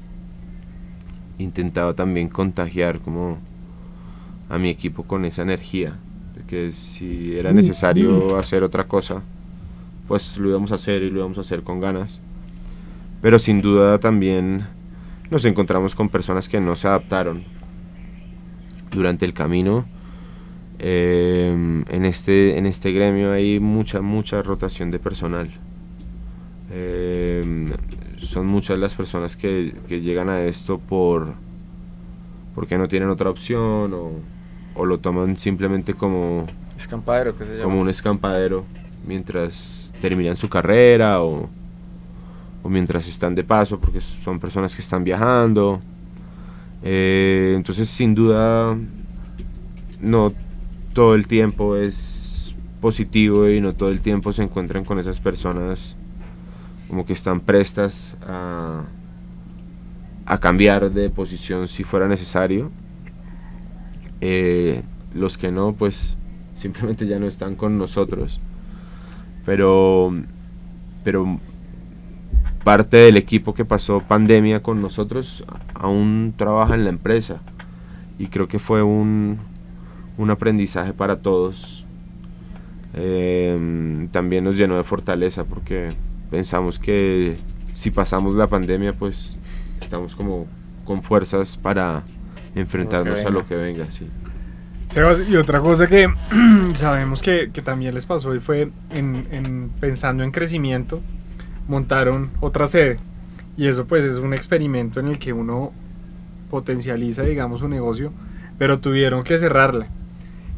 Intentaba 1.37 1.93
también 1.93 2.27
contagiar 2.27 2.99
como 2.99 3.37
a 4.49 4.57
mi 4.57 4.69
equipo 4.69 5.03
con 5.03 5.23
esa 5.23 5.43
energía, 5.43 5.93
que 6.49 6.73
si 6.73 7.37
era 7.37 7.53
necesario 7.53 8.35
hacer 8.35 8.63
otra 8.63 8.87
cosa, 8.87 9.21
pues 10.07 10.35
lo 10.37 10.49
íbamos 10.49 10.71
a 10.71 10.75
hacer 10.75 11.03
y 11.03 11.11
lo 11.11 11.19
íbamos 11.19 11.37
a 11.37 11.41
hacer 11.41 11.61
con 11.61 11.79
ganas. 11.79 12.19
Pero 13.21 13.37
sin 13.37 13.61
duda 13.61 13.99
también 13.99 14.65
nos 15.29 15.45
encontramos 15.45 15.93
con 15.93 16.09
personas 16.09 16.49
que 16.49 16.59
no 16.59 16.75
se 16.75 16.87
adaptaron 16.87 17.43
durante 18.89 19.25
el 19.25 19.33
camino. 19.33 19.85
Eh, 20.79 21.83
en, 21.87 22.05
este, 22.05 22.57
en 22.57 22.65
este 22.65 22.93
gremio 22.93 23.31
hay 23.31 23.59
mucha, 23.59 24.01
mucha 24.01 24.41
rotación 24.41 24.89
de 24.89 24.97
personal. 24.97 25.51
Eh, 26.71 27.71
son 28.17 28.47
muchas 28.47 28.79
las 28.79 28.95
personas 28.95 29.35
que, 29.37 29.75
que 29.87 30.01
llegan 30.01 30.29
a 30.29 30.41
esto 30.41 30.79
por 30.79 31.35
porque 32.55 32.77
no 32.79 32.87
tienen 32.87 33.09
otra 33.09 33.29
opción 33.29 33.93
o, 33.93 34.38
o 34.79 34.85
lo 34.85 34.99
toman 34.99 35.37
simplemente 35.37 35.93
como, 35.93 36.47
Escampadero, 36.77 37.35
¿qué 37.35 37.43
se 37.43 37.51
llama? 37.51 37.63
como 37.65 37.81
un 37.81 37.89
escampadero 37.89 38.63
mientras 39.05 39.91
terminan 40.01 40.37
su 40.37 40.47
carrera 40.47 41.21
o, 41.21 41.49
o 42.63 42.69
mientras 42.69 43.05
están 43.07 43.35
de 43.35 43.43
paso 43.43 43.77
porque 43.77 43.99
son 43.99 44.39
personas 44.39 44.73
que 44.73 44.81
están 44.81 45.03
viajando. 45.03 45.81
Eh, 46.81 47.55
entonces 47.57 47.89
sin 47.89 48.15
duda 48.15 48.77
no 49.99 50.31
todo 50.93 51.13
el 51.15 51.27
tiempo 51.27 51.75
es 51.75 52.55
positivo 52.79 53.49
y 53.49 53.59
no 53.59 53.73
todo 53.73 53.89
el 53.89 53.99
tiempo 53.99 54.31
se 54.31 54.43
encuentran 54.43 54.85
con 54.85 54.97
esas 54.97 55.19
personas 55.19 55.97
como 56.87 57.05
que 57.05 57.11
están 57.11 57.41
prestas 57.41 58.17
a, 58.25 58.85
a 60.25 60.37
cambiar 60.37 60.89
de 60.89 61.09
posición 61.09 61.67
si 61.67 61.83
fuera 61.83 62.07
necesario. 62.07 62.71
Eh, 64.21 64.81
los 65.13 65.37
que 65.37 65.51
no, 65.51 65.73
pues 65.73 66.17
simplemente 66.53 67.07
ya 67.07 67.19
no 67.19 67.27
están 67.27 67.55
con 67.55 67.77
nosotros. 67.77 68.39
Pero, 69.45 70.13
pero 71.03 71.39
parte 72.63 72.97
del 72.97 73.17
equipo 73.17 73.53
que 73.53 73.65
pasó 73.65 74.01
pandemia 74.01 74.61
con 74.61 74.81
nosotros 74.81 75.45
aún 75.73 76.33
trabaja 76.37 76.75
en 76.75 76.83
la 76.83 76.89
empresa 76.89 77.41
y 78.19 78.27
creo 78.27 78.47
que 78.47 78.59
fue 78.59 78.83
un, 78.83 79.39
un 80.17 80.29
aprendizaje 80.29 80.93
para 80.93 81.21
todos. 81.21 81.85
Eh, 82.93 84.07
también 84.11 84.43
nos 84.43 84.57
llenó 84.57 84.75
de 84.75 84.83
fortaleza 84.83 85.45
porque 85.45 85.89
pensamos 86.29 86.79
que 86.79 87.37
si 87.71 87.91
pasamos 87.91 88.35
la 88.35 88.47
pandemia 88.47 88.93
pues 88.93 89.37
estamos 89.79 90.15
como 90.15 90.47
con 90.85 91.01
fuerzas 91.03 91.55
para 91.55 92.03
enfrentarnos 92.59 93.13
a 93.19 93.23
venga. 93.23 93.29
lo 93.31 93.45
que 93.47 93.55
venga, 93.55 93.89
sí. 93.91 94.07
Sebas, 94.89 95.21
y 95.29 95.35
otra 95.35 95.59
cosa 95.59 95.87
que 95.87 96.07
sabemos 96.75 97.21
que, 97.21 97.51
que 97.53 97.61
también 97.61 97.93
les 97.93 98.05
pasó 98.05 98.33
y 98.35 98.39
fue 98.39 98.69
en, 98.91 99.27
en- 99.31 99.69
pensando 99.79 100.23
en 100.23 100.31
crecimiento, 100.31 101.01
montaron 101.67 102.31
otra 102.39 102.65
sede. 102.67 102.97
Y 103.55 103.67
eso 103.67 103.85
pues 103.85 104.03
es 104.05 104.17
un 104.17 104.33
experimento 104.33 104.99
en 104.99 105.07
el 105.09 105.19
que 105.19 105.33
uno 105.33 105.71
potencializa, 106.49 107.23
digamos, 107.23 107.59
su 107.59 107.67
negocio, 107.67 108.11
pero 108.57 108.79
tuvieron 108.79 109.23
que 109.23 109.37
cerrarla. 109.37 109.87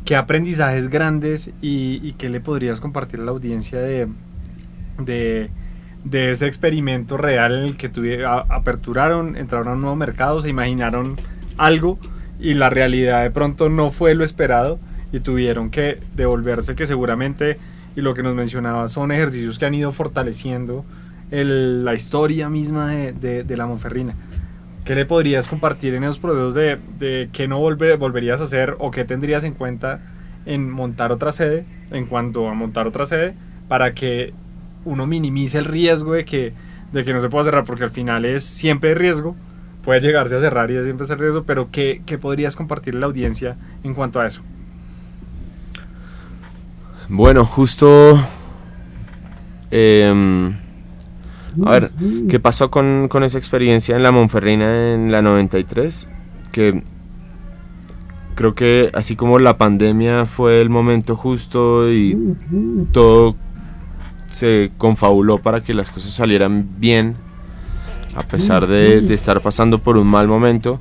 ¿Qué 0.05 0.15
aprendizajes 0.15 0.87
grandes 0.87 1.51
y, 1.61 1.99
y 2.01 2.13
qué 2.13 2.29
le 2.29 2.39
podrías 2.39 2.79
compartir 2.79 3.19
a 3.19 3.23
la 3.23 3.31
audiencia 3.31 3.79
de, 3.79 4.07
de, 4.99 5.49
de 6.05 6.31
ese 6.31 6.47
experimento 6.47 7.17
real 7.17 7.57
en 7.59 7.63
el 7.65 7.77
que 7.77 7.91
tuvi- 7.91 8.23
a- 8.25 8.45
aperturaron, 8.55 9.35
entraron 9.35 9.67
a 9.67 9.71
un 9.73 9.81
nuevo 9.81 9.95
mercado, 9.95 10.39
se 10.41 10.49
imaginaron 10.49 11.17
algo 11.61 11.99
y 12.39 12.55
la 12.55 12.69
realidad 12.69 13.21
de 13.23 13.31
pronto 13.31 13.69
no 13.69 13.91
fue 13.91 14.15
lo 14.15 14.23
esperado 14.23 14.79
y 15.13 15.19
tuvieron 15.19 15.69
que 15.69 15.99
devolverse 16.15 16.75
que 16.75 16.85
seguramente, 16.85 17.57
y 17.95 18.01
lo 18.01 18.13
que 18.13 18.23
nos 18.23 18.33
mencionaba, 18.33 18.87
son 18.87 19.11
ejercicios 19.11 19.59
que 19.59 19.65
han 19.65 19.73
ido 19.73 19.91
fortaleciendo 19.91 20.85
la 21.29 21.93
historia 21.93 22.49
misma 22.49 22.89
de, 22.89 23.55
la 23.55 23.65
Monferrina. 23.67 24.15
¿Qué 24.85 24.95
le 24.95 25.05
podrías 25.05 25.47
compartir 25.47 25.93
en 25.93 26.03
esos 26.03 26.17
procesos 26.17 26.55
de, 26.55 26.79
de 26.97 27.29
qué 27.31 27.47
no 27.47 27.59
volver- 27.61 27.97
volverías 27.99 28.41
a 28.41 28.45
hacer 28.45 28.75
o 28.79 28.89
qué 28.89 29.05
tendrías 29.05 29.43
en 29.43 29.53
cuenta 29.53 30.01
en 30.45 30.71
montar 30.71 31.11
otra 31.11 31.31
sede, 31.31 31.65
en 31.91 32.07
cuanto 32.07 32.49
a 32.49 32.53
montar 32.55 32.87
otra 32.87 33.05
sede, 33.05 33.35
para 33.67 33.93
que 33.93 34.33
uno 34.83 35.05
minimice 35.05 35.59
el 35.59 35.65
riesgo 35.65 36.13
de 36.13 36.25
que, 36.25 36.53
de 36.91 37.03
que 37.03 37.13
no 37.13 37.19
se 37.19 37.29
pueda 37.29 37.45
cerrar? 37.45 37.63
Porque 37.63 37.83
al 37.83 37.91
final 37.91 38.25
es 38.25 38.43
siempre 38.43 38.95
riesgo, 38.95 39.35
puede 39.83 40.01
llegarse 40.01 40.35
a 40.35 40.39
cerrar 40.39 40.71
y 40.71 40.83
siempre 40.83 41.05
ese 41.05 41.15
riesgo, 41.15 41.43
pero 41.43 41.69
¿qué, 41.71 42.01
qué 42.05 42.17
podrías 42.17 42.55
compartir 42.55 42.95
a 42.95 42.99
la 42.99 43.05
audiencia 43.07 43.57
en 43.83 43.93
cuanto 43.93 44.19
a 44.19 44.27
eso? 44.27 44.41
Bueno, 47.09 47.45
justo... 47.45 48.19
em, 49.71 50.55
a 51.65 51.71
ver, 51.71 51.91
¿qué 52.29 52.39
pasó 52.39 52.71
con, 52.71 53.07
con 53.09 53.23
esa 53.23 53.37
experiencia 53.37 53.95
en 53.95 54.03
la 54.03 54.11
Monferrina 54.11 54.93
en 54.93 55.11
la 55.11 55.21
93? 55.21 56.07
Que 56.51 56.83
creo 58.35 58.55
que 58.55 58.89
así 58.93 59.15
como 59.15 59.39
la 59.39 59.57
pandemia 59.57 60.25
fue 60.25 60.61
el 60.61 60.69
momento 60.69 61.15
justo 61.15 61.91
y 61.91 62.17
todo 62.91 63.35
se 64.31 64.71
confabuló 64.77 65.39
para 65.39 65.61
que 65.61 65.73
las 65.73 65.91
cosas 65.91 66.11
salieran 66.11 66.69
bien, 66.79 67.17
a 68.15 68.23
pesar 68.23 68.67
de, 68.67 69.13
estar 69.13 69.41
pasando 69.41 69.79
por 69.79 69.97
un 69.97 70.07
mal 70.07 70.27
momento, 70.27 70.79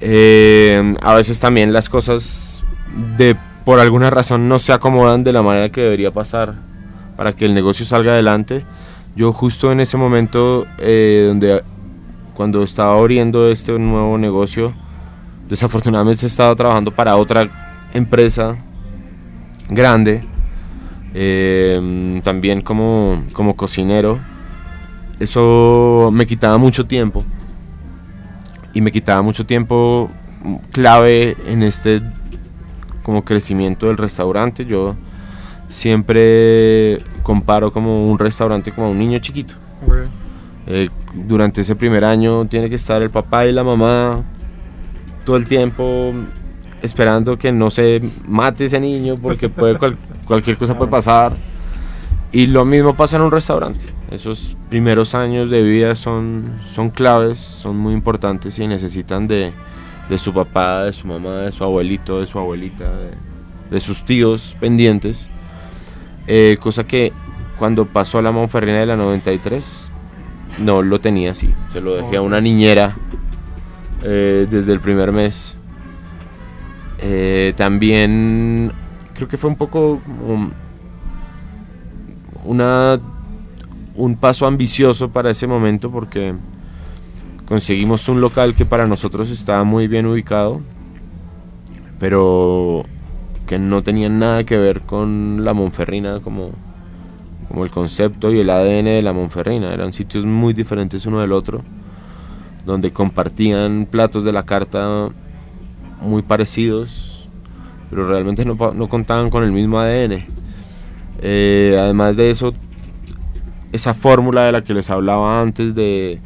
eh, 0.00 0.94
a 1.02 1.14
veces 1.14 1.40
también 1.40 1.72
las 1.72 1.88
cosas 1.88 2.64
de 3.16 3.36
por 3.64 3.80
alguna 3.80 4.10
razón 4.10 4.48
no 4.48 4.58
se 4.58 4.72
acomodan 4.72 5.24
de 5.24 5.32
la 5.32 5.42
manera 5.42 5.70
que 5.70 5.80
debería 5.80 6.12
pasar 6.12 6.54
para 7.16 7.32
que 7.32 7.46
el 7.46 7.54
negocio 7.54 7.84
salga 7.84 8.12
adelante. 8.12 8.64
Yo 9.16 9.32
justo 9.32 9.72
en 9.72 9.80
ese 9.80 9.96
momento 9.96 10.66
eh, 10.78 11.24
donde 11.28 11.62
cuando 12.34 12.62
estaba 12.62 12.98
abriendo 12.98 13.50
este 13.50 13.76
nuevo 13.78 14.18
negocio, 14.18 14.74
desafortunadamente 15.48 16.26
estaba 16.26 16.54
trabajando 16.54 16.92
para 16.92 17.16
otra 17.16 17.48
empresa 17.94 18.58
grande, 19.70 20.22
eh, 21.14 22.20
también 22.22 22.60
como 22.60 23.56
cocinero. 23.56 24.20
Eso 25.18 26.10
me 26.12 26.26
quitaba 26.26 26.58
mucho 26.58 26.86
tiempo 26.86 27.24
y 28.74 28.80
me 28.80 28.92
quitaba 28.92 29.22
mucho 29.22 29.46
tiempo 29.46 30.10
clave 30.72 31.36
en 31.46 31.62
este 31.62 32.02
como 33.02 33.24
crecimiento 33.24 33.86
del 33.86 33.96
restaurante. 33.96 34.64
Yo 34.66 34.94
siempre 35.70 36.98
comparo 37.22 37.72
como 37.72 38.10
un 38.10 38.18
restaurante 38.18 38.72
como 38.72 38.90
un 38.90 38.98
niño 38.98 39.18
chiquito. 39.18 39.54
Eh, 40.66 40.88
durante 41.14 41.60
ese 41.60 41.76
primer 41.76 42.04
año 42.04 42.44
tiene 42.46 42.68
que 42.68 42.76
estar 42.76 43.00
el 43.00 43.10
papá 43.10 43.46
y 43.46 43.52
la 43.52 43.62
mamá 43.64 44.22
todo 45.24 45.36
el 45.36 45.46
tiempo 45.46 46.12
esperando 46.82 47.38
que 47.38 47.52
no 47.52 47.70
se 47.70 48.02
mate 48.26 48.64
ese 48.66 48.78
niño 48.80 49.16
porque 49.16 49.48
puede 49.48 49.78
cual- 49.78 49.96
cualquier 50.26 50.56
cosa 50.58 50.76
puede 50.76 50.90
pasar. 50.90 51.32
Y 52.36 52.48
lo 52.48 52.66
mismo 52.66 52.94
pasa 52.94 53.16
en 53.16 53.22
un 53.22 53.30
restaurante. 53.30 53.86
Esos 54.10 54.58
primeros 54.68 55.14
años 55.14 55.48
de 55.48 55.62
vida 55.62 55.94
son, 55.94 56.60
son 56.70 56.90
claves, 56.90 57.38
son 57.38 57.78
muy 57.78 57.94
importantes 57.94 58.58
y 58.58 58.68
necesitan 58.68 59.26
de, 59.26 59.54
de 60.10 60.18
su 60.18 60.34
papá, 60.34 60.84
de 60.84 60.92
su 60.92 61.06
mamá, 61.06 61.38
de 61.38 61.52
su 61.52 61.64
abuelito, 61.64 62.20
de 62.20 62.26
su 62.26 62.38
abuelita, 62.38 62.92
de, 63.70 63.80
sus 63.80 64.04
tíos 64.04 64.54
pendientes. 64.60 65.30
Eh, 66.26 66.58
cosa 66.60 66.86
que 66.86 67.10
cuando 67.58 67.86
pasó 67.86 68.18
a 68.18 68.22
la 68.22 68.32
Monferrina 68.32 68.80
de 68.80 68.86
la 68.86 68.96
93 68.96 69.90
no 70.58 70.82
lo 70.82 71.00
tenía 71.00 71.30
así. 71.30 71.54
Se 71.72 71.80
lo 71.80 71.94
dejé 71.94 72.16
a 72.16 72.20
una 72.20 72.42
niñera 72.42 72.94
eh, 74.02 74.46
desde 74.50 74.74
el 74.74 74.80
primer 74.80 75.10
mes. 75.10 75.56
Eh, 76.98 77.54
también 77.56 78.72
creo 79.14 79.26
que 79.26 79.38
fue 79.38 79.48
un 79.48 79.56
poco 79.56 80.02
una 82.46 83.00
un 83.96 84.16
paso 84.16 84.46
ambicioso 84.46 85.08
para 85.08 85.30
ese 85.30 85.46
momento 85.46 85.90
porque 85.90 86.34
conseguimos 87.46 88.08
un 88.08 88.20
local 88.20 88.54
que 88.54 88.66
para 88.66 88.86
nosotros 88.86 89.30
estaba 89.30 89.64
muy 89.64 89.88
bien 89.88 90.06
ubicado, 90.06 90.60
pero 91.98 92.84
que 93.46 93.58
no 93.58 93.82
tenía 93.82 94.08
nada 94.08 94.44
que 94.44 94.58
ver 94.58 94.82
con 94.82 95.44
la 95.44 95.54
Monferrina 95.54 96.20
como, 96.20 96.50
como 97.48 97.64
el 97.64 97.70
concepto 97.70 98.32
y 98.32 98.40
el 98.40 98.50
ADN 98.50 98.84
de 98.84 99.02
la 99.02 99.12
Monferrina. 99.12 99.72
Eran 99.72 99.92
sitios 99.92 100.26
muy 100.26 100.52
diferentes 100.52 101.06
uno 101.06 101.20
del 101.20 101.32
otro, 101.32 101.62
donde 102.66 102.92
compartían 102.92 103.86
platos 103.90 104.24
de 104.24 104.32
la 104.32 104.44
carta 104.44 105.08
muy 106.02 106.22
parecidos, 106.22 107.28
pero 107.88 108.06
realmente 108.06 108.44
no, 108.44 108.56
no 108.74 108.88
contaban 108.88 109.30
con 109.30 109.44
el 109.44 109.52
mismo 109.52 109.78
ADN. 109.78 110.35
Eh, 111.22 111.76
además 111.80 112.16
de 112.16 112.30
eso, 112.30 112.54
esa 113.72 113.94
fórmula 113.94 114.42
de 114.42 114.52
la 114.52 114.64
que 114.64 114.74
les 114.74 114.90
hablaba 114.90 115.40
antes 115.40 115.74
de 115.74 116.20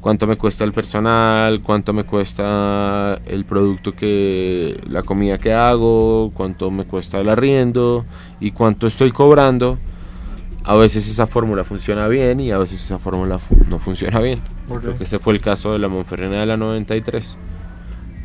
cuánto 0.00 0.26
me 0.26 0.36
cuesta 0.36 0.62
el 0.62 0.72
personal, 0.72 1.62
cuánto 1.62 1.92
me 1.92 2.04
cuesta 2.04 3.20
el 3.26 3.44
producto 3.44 3.92
que 3.94 4.80
la 4.88 5.02
comida 5.02 5.38
que 5.38 5.52
hago, 5.52 6.30
cuánto 6.32 6.70
me 6.70 6.84
cuesta 6.84 7.20
el 7.20 7.28
arriendo 7.28 8.04
y 8.38 8.52
cuánto 8.52 8.86
estoy 8.86 9.10
cobrando. 9.10 9.78
A 10.62 10.76
veces 10.76 11.08
esa 11.08 11.26
fórmula 11.26 11.64
funciona 11.64 12.08
bien 12.08 12.40
y 12.40 12.50
a 12.50 12.58
veces 12.58 12.84
esa 12.84 12.98
fórmula 12.98 13.40
no 13.68 13.78
funciona 13.78 14.20
bien. 14.20 14.40
Ok. 14.68 14.80
Creo 14.80 14.98
que 14.98 15.04
ese 15.04 15.18
fue 15.18 15.32
el 15.34 15.40
caso 15.40 15.72
de 15.72 15.78
la 15.78 15.88
Monferrina 15.88 16.40
de 16.40 16.46
la 16.46 16.56
93. 16.56 17.36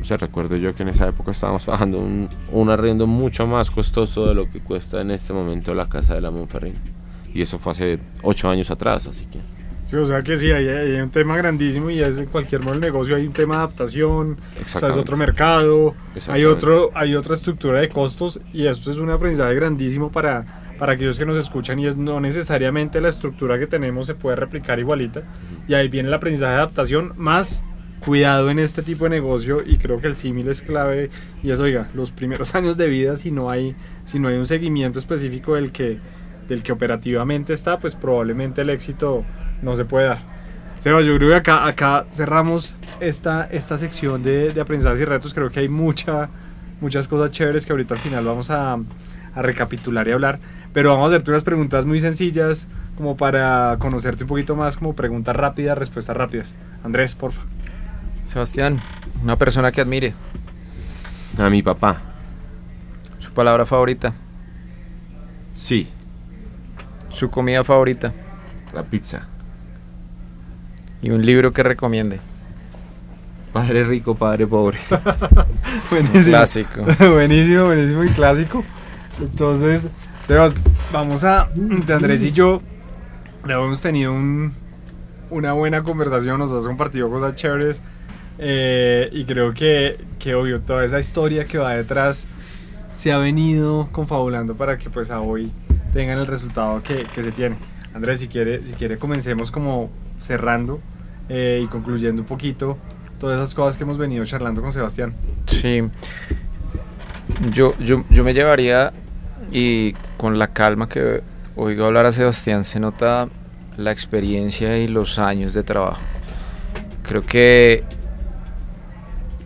O 0.02 0.06
sea, 0.06 0.18
recuerdo 0.18 0.58
yo 0.58 0.74
que 0.74 0.84
en 0.84 0.90
esa 0.90 1.08
época 1.08 1.32
estábamos 1.32 1.66
pagando 1.66 2.00
un, 2.00 2.28
un 2.52 2.70
arriendo 2.70 3.06
mucho 3.08 3.46
más 3.46 3.70
costoso 3.70 4.28
de 4.28 4.34
lo 4.34 4.50
que 4.50 4.60
cuesta 4.60 5.02
en 5.02 5.12
este 5.12 5.32
momento 5.32 5.74
la 5.74 5.88
casa 5.88 6.16
de 6.16 6.22
la 6.22 6.32
Monferrina. 6.32 6.80
Y 7.34 7.42
eso 7.42 7.60
fue 7.60 7.72
hace 7.72 8.00
ocho 8.24 8.50
años 8.50 8.72
atrás, 8.72 9.08
así 9.08 9.26
que... 9.26 9.40
Sí, 9.92 9.98
o 9.98 10.06
sea 10.06 10.22
que 10.22 10.38
sí, 10.38 10.50
hay, 10.52 10.70
hay 10.70 11.02
un 11.02 11.10
tema 11.10 11.36
grandísimo 11.36 11.90
y 11.90 12.00
es 12.00 12.18
en 12.18 12.26
cualquier 12.28 12.62
modelo 12.62 12.80
de 12.80 12.88
negocio 12.88 13.14
hay 13.14 13.28
un 13.28 13.34
tema 13.34 13.56
de 13.56 13.60
adaptación, 13.64 14.38
o 14.64 14.68
sea, 14.68 14.88
es 14.88 14.96
otro 14.96 15.18
mercado, 15.18 15.94
hay, 16.30 16.46
otro, 16.46 16.92
hay 16.94 17.14
otra 17.14 17.36
estructura 17.36 17.82
de 17.82 17.90
costos 17.90 18.40
y 18.54 18.68
esto 18.68 18.90
es 18.90 18.98
un 18.98 19.10
aprendizaje 19.10 19.54
grandísimo 19.54 20.10
para, 20.10 20.46
para 20.80 20.94
aquellos 20.94 21.20
que 21.20 21.26
nos 21.26 21.38
escuchan 21.38 21.78
y 21.78 21.88
es 21.88 21.98
no 21.98 22.22
necesariamente 22.22 23.02
la 23.02 23.10
estructura 23.10 23.60
que 23.60 23.68
tenemos 23.68 24.08
se 24.08 24.16
puede 24.16 24.38
replicar 24.38 24.80
igualita. 24.80 25.24
Y 25.68 25.74
ahí 25.74 25.90
viene 25.90 26.08
el 26.08 26.14
aprendizaje 26.14 26.54
de 26.54 26.58
adaptación 26.58 27.12
más 27.18 27.66
cuidado 28.04 28.50
en 28.50 28.60
este 28.60 28.82
tipo 28.82 29.06
de 29.06 29.12
negocio 29.12 29.62
y 29.66 29.78
creo 29.78 30.02
que 30.02 30.08
el 30.08 30.16
símil 30.16 30.48
es 30.48 30.62
clave 30.62 31.10
y 31.44 31.52
es 31.52 31.60
oiga 31.60 31.90
los 31.94 32.12
primeros 32.12 32.56
años 32.56 32.78
de 32.78 32.88
vida 32.88 33.16
si 33.16 33.32
no 33.32 33.50
hay 33.50 33.76
si 34.06 34.20
no 34.20 34.28
hay 34.28 34.36
un 34.36 34.46
seguimiento 34.46 35.00
específico 35.00 35.56
del 35.56 35.72
que 35.72 36.00
del 36.48 36.64
que 36.64 36.72
operativamente 36.72 37.54
está 37.54 37.80
pues 37.80 37.96
probablemente 37.96 38.62
el 38.62 38.70
éxito 38.70 39.24
no 39.62 39.76
se 39.76 39.86
puede 39.86 40.08
dar 40.08 40.42
Seba, 40.82 41.02
yo 41.02 41.16
creo 41.18 41.30
que 41.30 41.36
acá, 41.36 41.68
acá 41.68 42.08
cerramos 42.12 42.76
esta, 43.00 43.48
esta 43.52 43.78
sección 43.78 44.24
de, 44.24 44.50
de 44.50 44.62
aprendizajes 44.62 45.02
y 45.02 45.06
retos. 45.06 45.32
Creo 45.32 45.52
que 45.52 45.60
hay 45.60 45.70
mucha, 45.70 46.28
muchas 46.80 47.08
cosas 47.08 47.30
chéveres 47.30 47.68
que 47.68 47.72
ahorita 47.72 47.94
al 47.94 48.00
final 48.00 48.26
vamos 48.26 48.50
a, 48.50 48.80
a 49.36 49.42
recapitular 49.44 50.08
y 50.08 50.12
hablar. 50.12 50.40
Pero 50.74 50.90
vamos 50.90 51.04
a 51.04 51.08
hacerte 51.10 51.30
unas 51.30 51.44
preguntas 51.44 51.86
muy 51.86 52.00
sencillas, 52.00 52.68
como 52.98 53.16
para 53.16 53.78
conocerte 53.78 54.24
un 54.24 54.30
poquito 54.30 54.56
más, 54.56 54.76
como 54.76 54.96
preguntas 54.96 55.36
rápidas, 55.36 55.78
respuestas 55.78 56.18
rápidas. 56.18 56.56
Andrés, 56.84 57.14
porfa. 57.14 57.44
Sebastián, 58.24 58.80
una 59.24 59.38
persona 59.38 59.72
que 59.72 59.82
admire, 59.82 60.14
A 61.38 61.50
mi 61.50 61.62
papá, 61.62 62.02
su 63.20 63.32
palabra 63.34 63.66
favorita, 63.66 64.14
sí, 65.56 65.88
su 67.10 67.30
comida 67.30 67.64
favorita 67.64 68.14
la 68.74 68.84
pizza. 68.84 69.28
y 71.02 71.10
un 71.10 71.26
libro 71.26 71.52
que 71.52 71.64
recomiende. 71.64 72.20
Padre 73.52 73.84
rico, 73.84 74.16
padre 74.16 74.48
pobre. 74.48 74.78
Buenísimo. 75.90 76.26
Clásico. 76.38 76.84
buenísimo, 77.00 77.66
buenísimo 77.66 78.04
y 78.06 78.10
clásico. 78.10 78.64
Entonces, 79.20 79.88
Sebas, 80.26 80.54
vamos 80.94 81.24
a. 81.26 81.50
Andrés 81.90 82.24
y 82.24 82.32
yo, 82.32 82.62
hemos 83.46 83.82
tenido 83.82 84.14
un- 84.14 84.54
una 85.30 85.52
buena 85.54 85.84
conversación, 85.84 86.40
nos 86.40 86.52
has 86.52 86.64
compartido 86.66 87.10
cosas 87.10 87.36
chéveres. 87.36 87.82
Eh, 88.44 89.08
y 89.14 89.24
creo 89.26 89.54
que, 89.54 90.00
que, 90.18 90.34
obvio, 90.34 90.62
toda 90.62 90.84
esa 90.84 91.00
historia 91.00 91.46
que 91.46 91.60
va 91.60 91.76
detrás 91.76 92.26
se 92.92 93.12
ha 93.12 93.20
venido 93.20 93.88
confabulando 93.92 94.56
para 94.56 94.80
que, 94.80 94.90
pues, 94.90 95.12
a 95.12 95.22
hoy 95.22 95.52
tengan 95.94 96.18
el 96.18 96.26
resultado 96.26 96.82
que, 96.82 97.06
que 97.14 97.22
se 97.22 97.32
tiene. 97.32 97.56
Andrés, 97.94 98.20
si 98.20 98.28
quiere, 98.28 98.66
si 98.66 98.74
quiere 98.74 98.98
comencemos 98.98 99.52
como 99.52 99.92
cerrando 100.20 100.80
eh, 101.30 101.62
y 101.64 101.68
concluyendo 101.68 102.24
un 102.24 102.28
poquito 102.28 102.78
todas 103.20 103.38
esas 103.40 103.54
cosas 103.54 103.78
que 103.78 103.84
hemos 103.84 104.00
venido 104.00 104.26
charlando 104.26 104.62
con 104.62 104.72
Sebastián. 104.72 105.14
Sí, 105.46 105.84
yo, 107.54 107.78
yo, 107.78 108.04
yo 108.10 108.24
me 108.24 108.34
llevaría 108.34 108.92
y 109.52 109.94
con 110.18 110.40
la 110.40 110.48
calma 110.48 110.90
que 110.90 111.22
oigo 111.56 111.86
hablar 111.86 112.08
a 112.08 112.14
Sebastián 112.14 112.64
se 112.64 112.80
nota 112.80 113.30
la 113.78 113.92
experiencia 113.92 114.80
y 114.80 114.88
los 114.88 115.20
años 115.20 115.54
de 115.54 115.62
trabajo. 115.62 116.02
Creo 117.04 117.22
que 117.22 117.84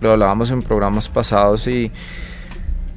lo 0.05 0.13
hablábamos 0.13 0.51
en 0.51 0.61
programas 0.61 1.09
pasados 1.09 1.67
y 1.67 1.91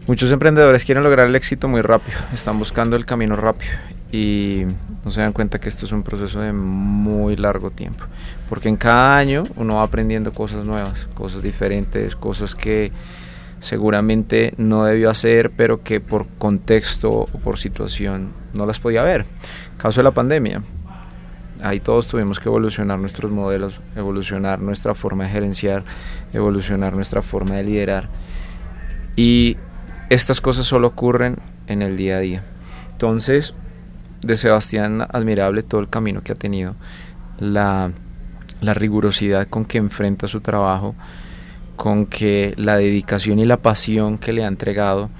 muchos 0.06 0.30
emprendedores 0.30 0.84
quieren 0.84 1.02
lograr 1.02 1.26
el 1.26 1.36
éxito 1.36 1.68
muy 1.68 1.82
rápido, 1.82 2.18
están 2.32 2.58
buscando 2.58 2.96
el 2.96 3.04
camino 3.04 3.36
rápido 3.36 3.72
y 4.12 4.64
no 5.04 5.10
se 5.10 5.20
dan 5.20 5.32
cuenta 5.32 5.58
que 5.58 5.68
esto 5.68 5.84
es 5.84 5.92
un 5.92 6.02
proceso 6.02 6.40
de 6.40 6.52
muy 6.52 7.36
largo 7.36 7.70
tiempo, 7.70 8.04
porque 8.48 8.68
en 8.68 8.76
cada 8.76 9.16
año 9.16 9.44
uno 9.56 9.76
va 9.76 9.82
aprendiendo 9.82 10.32
cosas 10.32 10.64
nuevas, 10.64 11.08
cosas 11.14 11.42
diferentes, 11.42 12.16
cosas 12.16 12.54
que 12.54 12.92
seguramente 13.60 14.54
no 14.56 14.84
debió 14.84 15.10
hacer, 15.10 15.50
pero 15.50 15.82
que 15.82 16.00
por 16.00 16.26
contexto 16.38 17.10
o 17.10 17.26
por 17.26 17.58
situación 17.58 18.32
no 18.54 18.66
las 18.66 18.78
podía 18.78 19.02
ver. 19.02 19.26
Caso 19.76 20.00
de 20.00 20.04
la 20.04 20.12
pandemia, 20.12 20.62
ahí 21.62 21.80
todos 21.80 22.08
tuvimos 22.08 22.40
que 22.40 22.48
evolucionar 22.48 22.98
nuestros 22.98 23.30
modelos, 23.30 23.80
evolucionar 23.96 24.60
nuestra 24.60 24.94
forma 24.94 25.24
de 25.24 25.30
gerenciar, 25.30 25.84
evolucionar 26.32 26.94
nuestra 26.94 27.22
forma 27.22 27.56
de 27.56 27.64
liderar. 27.64 28.08
Y 29.16 29.56
estas 30.10 30.40
cosas 30.40 30.66
solo 30.66 30.88
ocurren 30.88 31.36
en 31.66 31.82
el 31.82 31.96
día 31.96 32.16
a 32.16 32.20
día. 32.20 32.44
Entonces, 32.92 33.54
de 34.22 34.36
Sebastián, 34.36 35.02
admirable 35.02 35.62
todo 35.62 35.80
el 35.80 35.88
camino 35.88 36.22
que 36.22 36.32
ha 36.32 36.36
tenido, 36.36 36.76
la, 37.38 37.92
la 38.60 38.74
rigurosidad 38.74 39.46
con 39.48 39.64
que 39.64 39.78
enfrenta 39.78 40.26
su 40.26 40.40
trabajo, 40.40 40.94
con 41.76 42.06
que 42.06 42.54
la 42.56 42.76
dedicación 42.76 43.38
y 43.38 43.44
la 43.44 43.58
pasión 43.58 44.18
que 44.18 44.32
le 44.32 44.44
ha 44.44 44.48
entregado 44.48 45.10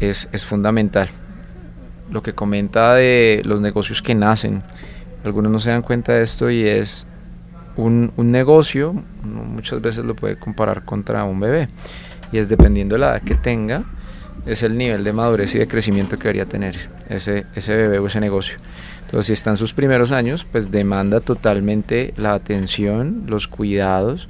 es, 0.00 0.28
es 0.32 0.44
fundamental. 0.44 1.08
Lo 2.10 2.22
que 2.22 2.34
comenta 2.34 2.94
de 2.94 3.42
los 3.44 3.60
negocios 3.60 4.02
que 4.02 4.14
nacen, 4.14 4.62
algunos 5.26 5.52
no 5.52 5.60
se 5.60 5.70
dan 5.70 5.82
cuenta 5.82 6.12
de 6.12 6.22
esto 6.22 6.50
y 6.50 6.62
es 6.62 7.06
un, 7.76 8.12
un 8.16 8.30
negocio, 8.30 8.94
muchas 9.22 9.80
veces 9.80 10.04
lo 10.04 10.16
puede 10.16 10.38
comparar 10.38 10.84
contra 10.84 11.24
un 11.24 11.40
bebé 11.40 11.68
y 12.32 12.38
es 12.38 12.48
dependiendo 12.48 12.94
de 12.94 13.00
la 13.00 13.10
edad 13.10 13.22
que 13.22 13.34
tenga, 13.34 13.84
es 14.46 14.62
el 14.62 14.78
nivel 14.78 15.04
de 15.04 15.12
madurez 15.12 15.54
y 15.54 15.58
de 15.58 15.68
crecimiento 15.68 16.16
que 16.16 16.24
debería 16.24 16.46
tener 16.46 16.76
ese, 17.08 17.46
ese 17.54 17.76
bebé 17.76 17.98
o 17.98 18.06
ese 18.06 18.20
negocio. 18.20 18.58
Entonces, 19.02 19.26
si 19.26 19.32
está 19.32 19.50
en 19.50 19.56
sus 19.56 19.72
primeros 19.72 20.12
años, 20.12 20.46
pues 20.50 20.70
demanda 20.70 21.20
totalmente 21.20 22.14
la 22.16 22.34
atención, 22.34 23.24
los 23.26 23.48
cuidados 23.48 24.28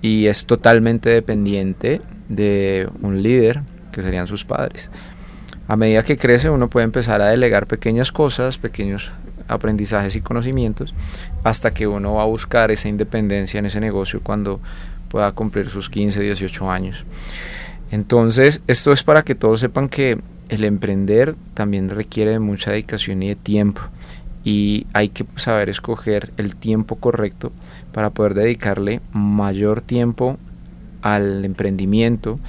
y 0.00 0.26
es 0.26 0.46
totalmente 0.46 1.10
dependiente 1.10 2.00
de 2.28 2.88
un 3.02 3.22
líder, 3.22 3.62
que 3.92 4.02
serían 4.02 4.26
sus 4.26 4.44
padres. 4.44 4.90
A 5.68 5.76
medida 5.76 6.02
que 6.02 6.16
crece, 6.16 6.50
uno 6.50 6.68
puede 6.68 6.84
empezar 6.84 7.20
a 7.22 7.28
delegar 7.28 7.66
pequeñas 7.66 8.10
cosas, 8.10 8.58
pequeños 8.58 9.12
aprendizajes 9.48 10.16
y 10.16 10.20
conocimientos, 10.20 10.94
hasta 11.44 11.72
que 11.72 11.86
uno 11.86 12.14
va 12.14 12.22
a 12.22 12.26
buscar 12.26 12.70
esa 12.70 12.88
independencia 12.88 13.58
en 13.58 13.66
ese 13.66 13.80
negocio 13.80 14.20
cuando 14.22 14.60
pueda 15.08 15.32
cumplir 15.32 15.68
sus 15.68 15.90
15, 15.90 16.20
18 16.20 16.70
años. 16.70 17.04
Entonces, 17.90 18.62
esto 18.66 18.92
es 18.92 19.02
para 19.02 19.22
que 19.22 19.34
todos 19.34 19.60
sepan 19.60 19.88
que 19.88 20.18
el 20.48 20.64
emprender 20.64 21.36
también 21.54 21.88
requiere 21.88 22.32
de 22.32 22.38
mucha 22.40 22.70
dedicación 22.70 23.22
y 23.22 23.28
de 23.28 23.36
tiempo 23.36 23.82
y 24.44 24.86
hay 24.92 25.08
que 25.08 25.24
saber 25.36 25.68
escoger 25.68 26.32
el 26.36 26.56
tiempo 26.56 26.96
correcto 26.96 27.52
para 27.92 28.10
poder 28.10 28.34
dedicarle 28.34 29.00
mayor 29.12 29.80
tiempo 29.82 30.38
al 31.00 31.44
emprendimiento 31.44 32.40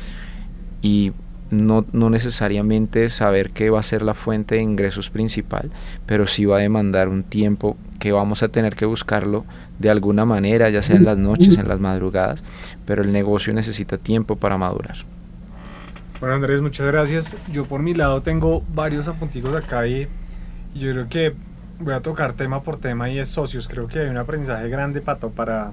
y 0.82 1.14
no, 1.54 1.86
no, 1.92 2.10
necesariamente 2.10 3.10
saber 3.10 3.52
qué 3.52 3.70
va 3.70 3.80
a 3.80 3.84
ser 3.84 4.02
la 4.02 4.14
fuente 4.14 4.56
de 4.56 4.62
ingresos 4.62 5.10
principal, 5.10 5.72
pero 6.06 6.28
sí 6.28 6.46
va 6.46 6.58
a 6.58 6.60
demandar 6.60 7.08
un 7.08 7.24
tiempo 7.24 7.78
que 8.00 8.12
vamos 8.12 8.44
a 8.44 8.50
tener 8.50 8.76
que 8.76 8.86
buscarlo 8.86 9.46
de 9.80 9.90
alguna 9.90 10.26
manera, 10.26 10.70
ya 10.70 10.82
sea 10.82 10.98
en 10.98 11.06
las 11.06 11.18
noches, 11.18 11.58
en 11.58 11.68
las 11.68 11.80
madrugadas, 11.80 12.44
pero 12.86 13.02
el 13.02 13.12
negocio 13.12 13.54
necesita 13.54 13.98
tiempo 13.98 14.36
para 14.36 14.58
madurar. 14.58 14.98
Bueno 16.20 16.36
Andrés, 16.36 16.62
muchas 16.62 16.88
gracias. 16.88 17.36
Yo 17.52 17.66
por 17.66 17.82
mi 17.82 17.94
lado 17.94 18.22
tengo 18.22 18.64
varios 18.74 19.08
apunticos 19.08 19.54
acá 19.56 19.88
y 19.88 20.08
yo 20.74 20.92
creo 20.92 21.10
que 21.10 21.36
voy 21.80 21.94
a 21.94 22.02
tocar 22.02 22.34
tema 22.34 22.64
por 22.64 22.78
tema 22.78 23.10
y 23.10 23.20
es 23.20 23.30
socios. 23.30 23.68
Creo 23.68 23.88
que 23.88 24.00
hay 24.00 24.10
un 24.10 24.18
aprendizaje 24.18 24.70
grande 24.70 25.02
pato, 25.02 25.30
para, 25.30 25.72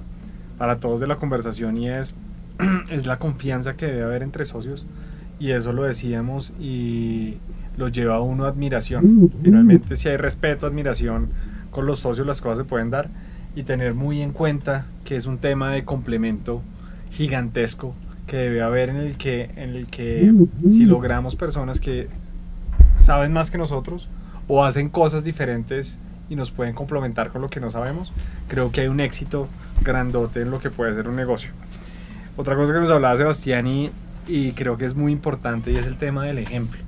para 0.58 0.80
todos 0.80 1.00
de 1.00 1.06
la 1.06 1.16
conversación 1.16 1.78
y 1.78 1.88
es, 1.88 2.16
es 2.90 3.06
la 3.06 3.18
confianza 3.18 3.74
que 3.74 3.86
debe 3.86 4.02
haber 4.02 4.22
entre 4.22 4.44
socios. 4.44 4.86
Y 5.40 5.50
eso 5.50 5.72
lo 5.72 5.82
decíamos 5.82 6.52
y 6.60 7.38
lo 7.76 7.88
lleva 7.88 8.16
a 8.16 8.20
uno 8.20 8.44
a 8.44 8.48
admiración. 8.48 9.30
Finalmente, 9.42 9.96
si 9.96 10.08
hay 10.08 10.16
respeto, 10.16 10.66
admiración 10.66 11.30
con 11.70 11.86
los 11.86 12.00
socios, 12.00 12.26
las 12.26 12.40
cosas 12.40 12.58
se 12.58 12.64
pueden 12.64 12.90
dar. 12.90 13.08
Y 13.56 13.64
tener 13.64 13.94
muy 13.94 14.20
en 14.20 14.32
cuenta 14.32 14.86
que 15.04 15.16
es 15.16 15.26
un 15.26 15.38
tema 15.38 15.72
de 15.72 15.84
complemento 15.84 16.62
gigantesco 17.10 17.96
que 18.26 18.36
debe 18.36 18.62
haber 18.62 18.90
en 18.90 18.96
el 18.96 19.16
que, 19.16 19.50
en 19.56 19.70
el 19.70 19.88
que 19.88 20.32
si 20.68 20.84
logramos 20.84 21.34
personas 21.34 21.80
que 21.80 22.06
saben 22.96 23.32
más 23.32 23.50
que 23.50 23.58
nosotros, 23.58 24.08
o 24.46 24.64
hacen 24.64 24.88
cosas 24.88 25.24
diferentes 25.24 25.98
y 26.28 26.36
nos 26.36 26.50
pueden 26.50 26.74
complementar 26.74 27.30
con 27.30 27.40
lo 27.40 27.48
que 27.48 27.60
no 27.60 27.70
sabemos, 27.70 28.12
creo 28.46 28.70
que 28.70 28.82
hay 28.82 28.88
un 28.88 29.00
éxito 29.00 29.48
grandote 29.82 30.42
en 30.42 30.50
lo 30.50 30.60
que 30.60 30.70
puede 30.70 30.92
ser 30.92 31.08
un 31.08 31.16
negocio. 31.16 31.50
Otra 32.36 32.56
cosa 32.56 32.72
que 32.72 32.80
nos 32.80 32.90
hablaba 32.90 33.16
Sebastián 33.16 33.66
y, 33.66 33.90
y 34.30 34.52
creo 34.52 34.76
que 34.76 34.84
es 34.84 34.94
muy 34.94 35.10
importante 35.10 35.72
y 35.72 35.76
es 35.76 35.86
el 35.86 35.96
tema 35.96 36.24
del 36.24 36.38
ejemplo. 36.38 36.80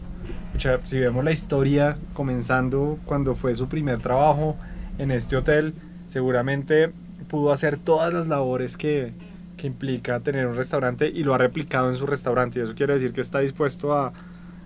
O 0.57 0.61
sea, 0.61 0.81
si 0.85 0.99
vemos 0.99 1.25
la 1.25 1.33
historia 1.33 1.97
comenzando 2.15 2.99
cuando 3.05 3.35
fue 3.35 3.55
su 3.57 3.69
primer 3.69 3.99
trabajo 3.99 4.57
en 4.99 5.11
este 5.11 5.37
hotel, 5.37 5.75
seguramente 6.07 6.93
pudo 7.29 7.51
hacer 7.51 7.79
todas 7.79 8.15
las 8.15 8.29
labores 8.29 8.77
que, 8.77 9.13
que 9.57 9.67
implica 9.67 10.21
tener 10.21 10.47
un 10.47 10.55
restaurante 10.55 11.09
y 11.09 11.25
lo 11.25 11.35
ha 11.35 11.39
replicado 11.39 11.91
en 11.91 11.97
su 11.97 12.07
restaurante. 12.07 12.61
Y 12.61 12.63
eso 12.63 12.75
quiere 12.75 12.93
decir 12.93 13.13
que 13.13 13.21
está 13.21 13.41
dispuesto 13.41 13.93
a, 13.93 14.13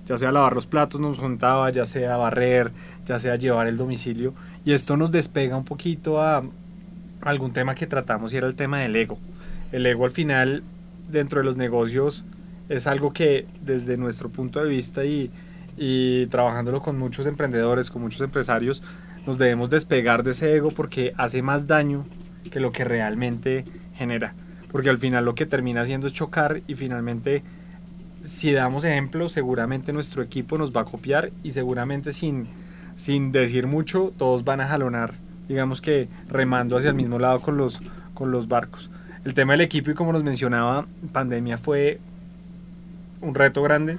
ya 0.04 0.18
sea 0.18 0.30
lavar 0.30 0.54
los 0.54 0.66
platos 0.66 1.00
nos 1.00 1.18
juntaba, 1.18 1.70
ya 1.70 1.86
sea 1.86 2.16
barrer, 2.16 2.72
ya 3.06 3.18
sea 3.18 3.36
llevar 3.36 3.68
el 3.68 3.78
domicilio. 3.78 4.34
Y 4.64 4.72
esto 4.72 4.98
nos 4.98 5.12
despega 5.12 5.56
un 5.56 5.64
poquito 5.64 6.20
a 6.20 6.44
algún 7.22 7.52
tema 7.52 7.74
que 7.74 7.86
tratamos 7.86 8.34
y 8.34 8.36
era 8.36 8.46
el 8.46 8.54
tema 8.54 8.80
del 8.80 8.94
ego. 8.96 9.18
El 9.72 9.86
ego 9.86 10.04
al 10.04 10.10
final 10.10 10.62
dentro 11.08 11.40
de 11.40 11.44
los 11.44 11.56
negocios 11.56 12.24
es 12.68 12.86
algo 12.86 13.12
que 13.12 13.46
desde 13.62 13.96
nuestro 13.96 14.28
punto 14.28 14.62
de 14.62 14.68
vista 14.68 15.04
y, 15.04 15.30
trabajándolo 16.30 16.80
con 16.80 16.98
muchos 16.98 17.26
emprendedores, 17.26 17.90
con 17.90 18.02
muchos 18.02 18.20
empresarios, 18.20 18.82
nos 19.26 19.38
debemos 19.38 19.70
despegar 19.70 20.22
de 20.22 20.30
ese 20.32 20.54
ego 20.54 20.70
porque 20.70 21.12
hace 21.16 21.42
más 21.42 21.66
daño 21.66 22.06
que 22.50 22.60
lo 22.60 22.72
que 22.72 22.84
realmente 22.84 23.64
genera. 23.94 24.34
Porque 24.70 24.90
al 24.90 24.98
final 24.98 25.24
lo 25.24 25.34
que 25.34 25.46
termina 25.46 25.82
haciendo 25.82 26.06
es 26.06 26.12
chocar 26.12 26.62
y 26.66 26.74
finalmente 26.74 27.42
si 28.22 28.52
damos 28.52 28.84
ejemplo, 28.84 29.28
seguramente 29.28 29.92
nuestro 29.92 30.22
equipo 30.22 30.58
nos 30.58 30.74
va 30.74 30.82
a 30.82 30.84
copiar 30.84 31.30
y 31.42 31.52
seguramente 31.52 32.12
sin, 32.12 32.48
sin 32.96 33.30
decir 33.30 33.66
mucho, 33.66 34.12
todos 34.16 34.44
van 34.44 34.60
a 34.60 34.66
jalonar, 34.66 35.14
digamos 35.48 35.80
que 35.80 36.08
remando 36.28 36.76
hacia 36.76 36.90
el 36.90 36.96
mismo 36.96 37.18
lado 37.18 37.40
con 37.40 37.56
los, 37.56 37.80
con 38.14 38.32
los 38.32 38.48
barcos. 38.48 38.90
El 39.24 39.34
tema 39.34 39.52
del 39.52 39.60
equipo 39.60 39.90
y 39.90 39.94
como 39.94 40.12
nos 40.12 40.24
mencionaba, 40.24 40.86
pandemia 41.12 41.56
fue 41.58 42.00
un 43.20 43.34
reto 43.34 43.62
grande, 43.62 43.98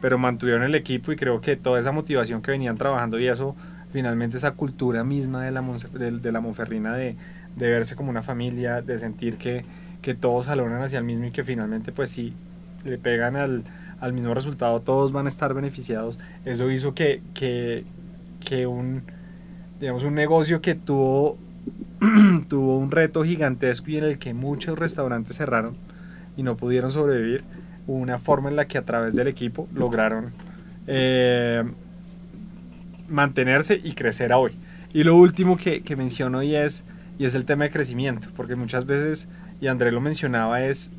pero 0.00 0.18
mantuvieron 0.18 0.62
el 0.62 0.74
equipo 0.74 1.12
y 1.12 1.16
creo 1.16 1.40
que 1.40 1.56
toda 1.56 1.78
esa 1.78 1.92
motivación 1.92 2.42
que 2.42 2.50
venían 2.50 2.76
trabajando 2.76 3.18
y 3.18 3.28
eso, 3.28 3.56
finalmente 3.90 4.36
esa 4.36 4.52
cultura 4.52 5.04
misma 5.04 5.44
de 5.44 5.50
la, 5.50 5.62
de, 5.62 6.32
la 6.32 6.40
Monferrina 6.40 6.94
de, 6.94 7.16
verse 7.56 7.96
como 7.96 8.10
una 8.10 8.22
familia, 8.22 8.82
de 8.82 8.98
sentir 8.98 9.36
que, 9.36 9.64
que 10.02 10.14
todos 10.14 10.46
jalonan 10.46 10.82
hacia 10.82 10.98
el 10.98 11.04
mismo 11.04 11.26
y 11.26 11.30
que 11.30 11.44
finalmente 11.44 11.92
pues 11.92 12.10
sí, 12.10 12.34
le 12.84 12.98
pegan 12.98 13.36
al, 13.36 13.64
al, 14.00 14.12
mismo 14.12 14.34
resultado, 14.34 14.80
todos 14.80 15.12
van 15.12 15.26
a 15.26 15.28
estar 15.28 15.54
beneficiados. 15.54 16.18
Eso 16.44 16.70
hizo 16.70 16.94
que, 16.94 17.22
que, 17.34 17.84
que 18.44 18.66
un, 18.66 19.02
digamos, 19.80 20.04
un 20.04 20.14
negocio 20.14 20.60
que 20.60 20.74
tuvo, 20.74 21.38
tuvo 22.48 22.78
un 22.78 22.90
reto 22.90 23.24
gigantesco 23.24 23.90
y 23.90 23.96
en 23.96 24.04
el 24.04 24.18
que 24.18 24.34
muchos 24.34 24.78
restaurantes 24.78 25.36
cerraron 25.36 25.74
y 26.36 26.42
no 26.42 26.56
pudieron 26.56 26.90
sobrevivir, 26.90 27.44
una 27.86 28.18
forma 28.18 28.48
en 28.48 28.56
la 28.56 28.66
que 28.66 28.78
a 28.78 28.82
través 28.84 29.14
del 29.14 29.28
equipo 29.28 29.68
lograron 29.74 30.32
eh, 30.86 31.64
mantenerse 33.08 33.80
y 33.82 33.92
crecer 33.92 34.32
a 34.32 34.38
hoy. 34.38 34.56
Y 34.92 35.04
lo 35.04 35.16
último 35.16 35.56
que, 35.56 35.82
menciono 35.96 36.42
y 36.42 36.54
es, 36.54 36.84
y 37.18 37.24
es 37.24 37.34
el 37.34 37.44
tema 37.44 37.64
de 37.64 37.70
crecimiento, 37.70 38.28
porque 38.36 38.56
muchas 38.56 38.86
veces, 38.86 39.28
y 39.60 39.66
André 39.66 39.92
lo 39.92 40.00
mencionaba, 40.00 40.64
es 40.64 40.90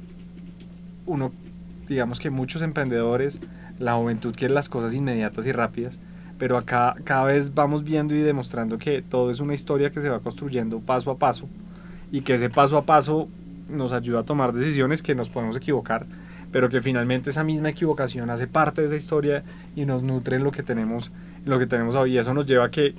uno 1.06 1.32
digamos 1.88 2.20
que 2.20 2.30
muchos 2.30 2.62
emprendedores, 2.62 3.40
la 3.80 3.96
juventud 3.96 4.36
quiere 4.36 4.54
las 4.54 4.70
cosas 4.70 4.94
inmediatas 4.94 5.46
y 5.46 5.52
rápidas, 5.52 6.00
pero 6.38 6.58
acá 6.58 6.96
cada 7.04 7.26
vez 7.26 7.54
vamos 7.54 7.84
viendo 7.84 8.14
y 8.14 8.20
demostrando 8.20 8.78
que 8.78 9.02
todo 9.02 9.32
es 9.32 9.40
una 9.40 9.54
historia 9.54 9.90
que 9.92 10.02
se 10.02 10.10
va 10.10 10.20
construyendo 10.20 10.80
paso 10.80 11.12
a 11.12 11.18
paso 11.18 11.48
y 12.12 12.22
que 12.22 12.36
ese 12.36 12.50
paso 12.50 12.78
a 12.78 12.86
paso 12.86 13.28
nos 13.70 13.92
ayuda 13.92 14.22
a 14.22 14.24
tomar 14.24 14.54
decisiones 14.54 15.02
que 15.02 15.16
nos 15.16 15.30
podemos 15.30 15.58
equivocar, 15.58 16.06
pero 16.52 16.70
que 16.70 16.82
finalmente 16.82 17.30
esa 17.30 17.44
misma 17.44 17.70
equivocación 17.70 18.30
hace 18.30 18.48
parte 18.48 18.82
de 18.82 18.88
esa 18.88 18.96
historia 18.96 19.44
y 19.76 19.86
nos 19.86 20.04
nutre 20.04 20.38
en 20.38 20.44
lo 20.44 20.52
que 20.52 20.64
tenemos, 20.64 21.12
en 21.44 21.50
lo 21.50 21.60
que 21.60 21.68
tenemos 21.68 21.96
hoy. 21.96 22.14
Y 22.14 22.18
eso 22.18 22.34
nos 22.34 22.46
lleva 22.46 22.66
a 22.66 22.72
que 22.72 22.96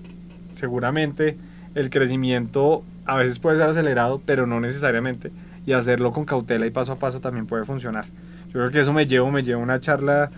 seguramente 0.52 1.36
el 1.74 1.90
crecimiento 1.90 2.84
a 3.06 3.16
veces 3.16 3.38
puede 3.38 3.56
ser 3.56 3.68
acelerado, 3.68 4.20
pero 4.24 4.46
no 4.46 4.60
necesariamente. 4.60 5.30
Y 5.66 5.72
hacerlo 5.72 6.12
con 6.12 6.24
cautela 6.24 6.66
y 6.66 6.70
paso 6.70 6.92
a 6.92 6.98
paso 6.98 7.20
también 7.20 7.46
puede 7.46 7.64
funcionar. 7.64 8.06
Yo 8.46 8.52
creo 8.52 8.70
que 8.70 8.80
eso 8.80 8.92
me 8.92 9.06
llevo, 9.06 9.30
me 9.30 9.42
llevo 9.42 9.62
una 9.62 9.80
charla 9.80 10.30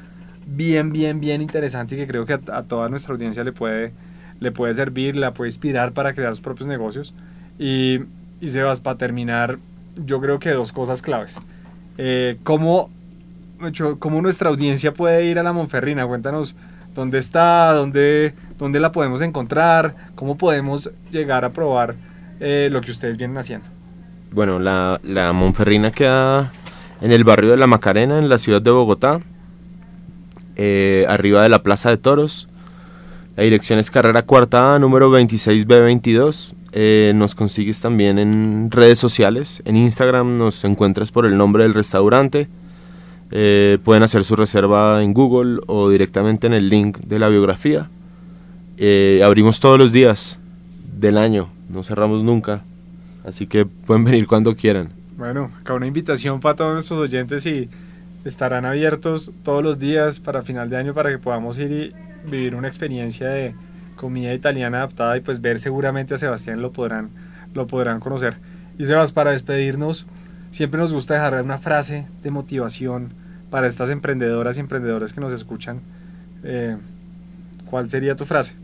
bien, 0.47 0.93
bien, 0.93 1.21
bien 1.21 1.43
interesante 1.43 1.95
y 1.95 1.99
que 1.99 2.07
creo 2.07 2.27
que 2.27 2.35
a, 2.35 2.41
a 2.53 2.63
toda 2.65 2.89
nuestra 2.89 3.15
audiencia 3.15 3.45
le 3.45 3.53
puede, 3.53 3.93
le 4.41 4.51
puede 4.53 4.75
servir, 4.75 5.17
la 5.17 5.33
puede 5.33 5.49
inspirar 5.49 5.93
para 5.93 6.15
crear 6.15 6.35
sus 6.35 6.41
propios 6.41 6.69
negocios. 6.69 7.15
Y, 7.59 8.01
y 8.41 8.51
Sebas, 8.51 8.81
para 8.81 8.99
terminar, 8.99 9.59
yo 10.05 10.21
creo 10.21 10.39
que 10.39 10.51
dos 10.51 10.73
cosas 10.73 11.03
claves. 11.03 11.39
Eh, 11.99 12.39
¿cómo, 12.43 12.91
¿Cómo 13.99 14.23
nuestra 14.23 14.49
audiencia 14.49 14.95
puede 14.95 15.27
ir 15.27 15.39
a 15.39 15.43
la 15.43 15.53
Monferrina? 15.53 16.07
Cuéntanos 16.07 16.57
dónde 16.95 17.19
está, 17.19 17.73
dónde, 17.75 18.35
dónde 18.59 18.81
la 18.81 18.91
podemos 18.93 19.21
encontrar, 19.23 19.95
cómo 20.15 20.39
podemos 20.39 20.91
llegar 21.11 21.45
a 21.45 21.51
probar 21.51 21.95
eh, 22.41 22.69
lo 22.71 22.81
que 22.81 22.91
ustedes 22.91 23.19
vienen 23.19 23.37
haciendo. 23.37 23.69
Bueno, 24.33 24.59
la, 24.59 24.99
la 25.03 25.33
Monferrina 25.33 25.91
queda 25.91 26.53
en 27.01 27.13
el 27.13 27.25
barrio 27.25 27.51
de 27.51 27.57
La 27.57 27.67
Macarena, 27.67 28.19
en 28.19 28.29
la 28.29 28.39
ciudad 28.39 28.63
de 28.63 28.71
Bogotá, 28.71 29.21
eh, 30.57 31.05
arriba 31.09 31.43
de 31.43 31.49
la 31.49 31.63
Plaza 31.63 31.91
de 31.91 31.97
Toros. 31.97 32.49
La 33.37 33.45
dirección 33.45 33.79
es 33.79 33.91
carrera 33.91 34.23
cuarta 34.23 34.79
número 34.79 35.11
26B22. 35.11 36.55
Eh, 36.73 37.13
nos 37.15 37.35
consigues 37.35 37.81
también 37.81 38.19
en 38.19 38.71
redes 38.71 38.99
sociales. 38.99 39.63
En 39.65 39.77
Instagram 39.77 40.39
nos 40.39 40.65
encuentras 40.65 41.11
por 41.11 41.27
el 41.27 41.37
nombre 41.37 41.63
del 41.63 41.75
restaurante. 41.75 42.49
Eh, 43.31 43.78
pueden 43.85 44.03
hacer 44.03 44.24
su 44.24 44.35
reserva 44.35 45.03
en 45.03 45.14
Google 45.14 45.61
o 45.66 45.89
directamente 45.89 46.47
en 46.47 46.53
el 46.53 46.68
link 46.68 46.99
de 46.99 47.18
la 47.18 47.28
biografía. 47.28 47.89
Eh, 48.76 49.20
abrimos 49.24 49.61
todos 49.61 49.78
los 49.78 49.93
días 49.93 50.39
del 50.99 51.16
año, 51.16 51.49
no 51.68 51.83
cerramos 51.83 52.24
nunca. 52.24 52.62
Así 53.24 53.47
que 53.47 53.66
pueden 53.66 54.05
venir 54.05 54.26
cuando 54.26 54.57
quieran. 54.57 54.91
Bueno, 55.16 55.51
acá 55.61 55.74
una 55.74 55.87
invitación 55.87 56.41
para 56.41 56.57
todos 56.57 56.72
nuestros 56.72 56.99
oyentes 56.99 57.45
y 57.47 57.68
estarán 58.24 58.64
abiertos 58.64 59.33
todos 59.43 59.62
los 59.62 59.78
días 59.78 60.18
para 60.18 60.43
final 60.43 60.70
de 60.70 60.76
año 60.78 60.95
para 60.95 61.11
que 61.11 61.18
podamos 61.18 61.59
ir 61.59 61.70
y 61.70 61.93
vivir 62.28 62.55
una 62.55 62.68
experiencia 62.68 63.28
de 63.28 63.55
comida 63.97 64.33
italiana 64.33 64.78
adaptada 64.78 65.16
y 65.18 65.20
pues 65.20 65.41
ver 65.43 65.61
seguramente 65.61 66.14
a 66.14 66.16
Sebastián 66.16 66.62
lo 66.62 66.72
podrán, 66.72 67.11
lo 67.55 67.66
podrán 67.66 68.01
conocer. 68.01 68.39
Y 68.78 68.87
Sebas, 68.87 69.12
para 69.12 69.33
despedirnos, 69.33 70.07
siempre 70.51 70.81
nos 70.81 70.93
gusta 70.93 71.14
dejar 71.14 71.43
una 71.43 71.59
frase 71.59 72.07
de 72.22 72.31
motivación 72.31 73.20
para 73.51 73.67
estas 73.67 73.91
emprendedoras 73.91 74.57
y 74.57 74.61
emprendedores 74.61 75.13
que 75.13 75.21
nos 75.21 75.33
escuchan. 75.33 75.81
Eh, 76.45 76.77
¿Cuál 77.69 77.89
sería 77.89 78.17
tu 78.17 78.25
frase? 78.25 78.55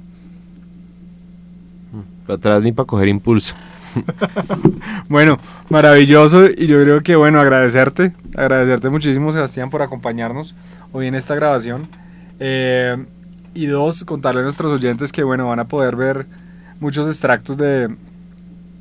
Para 2.26 2.36
atrás 2.36 2.64
ni 2.64 2.72
para 2.72 2.86
coger 2.86 3.08
impulso. 3.08 3.54
bueno, 5.08 5.38
maravilloso 5.70 6.46
y 6.46 6.66
yo 6.66 6.82
creo 6.82 7.02
que 7.02 7.16
bueno, 7.16 7.40
agradecerte, 7.40 8.12
agradecerte 8.36 8.90
muchísimo 8.90 9.32
Sebastián 9.32 9.70
por 9.70 9.80
acompañarnos 9.82 10.54
hoy 10.92 11.06
en 11.06 11.14
esta 11.14 11.34
grabación. 11.34 11.88
Eh, 12.38 12.96
y 13.54 13.66
dos, 13.66 14.04
contarle 14.04 14.40
a 14.40 14.44
nuestros 14.44 14.72
oyentes 14.72 15.12
que 15.12 15.22
bueno, 15.22 15.46
van 15.48 15.60
a 15.60 15.68
poder 15.68 15.96
ver 15.96 16.26
muchos 16.80 17.08
extractos 17.08 17.56
de, 17.56 17.94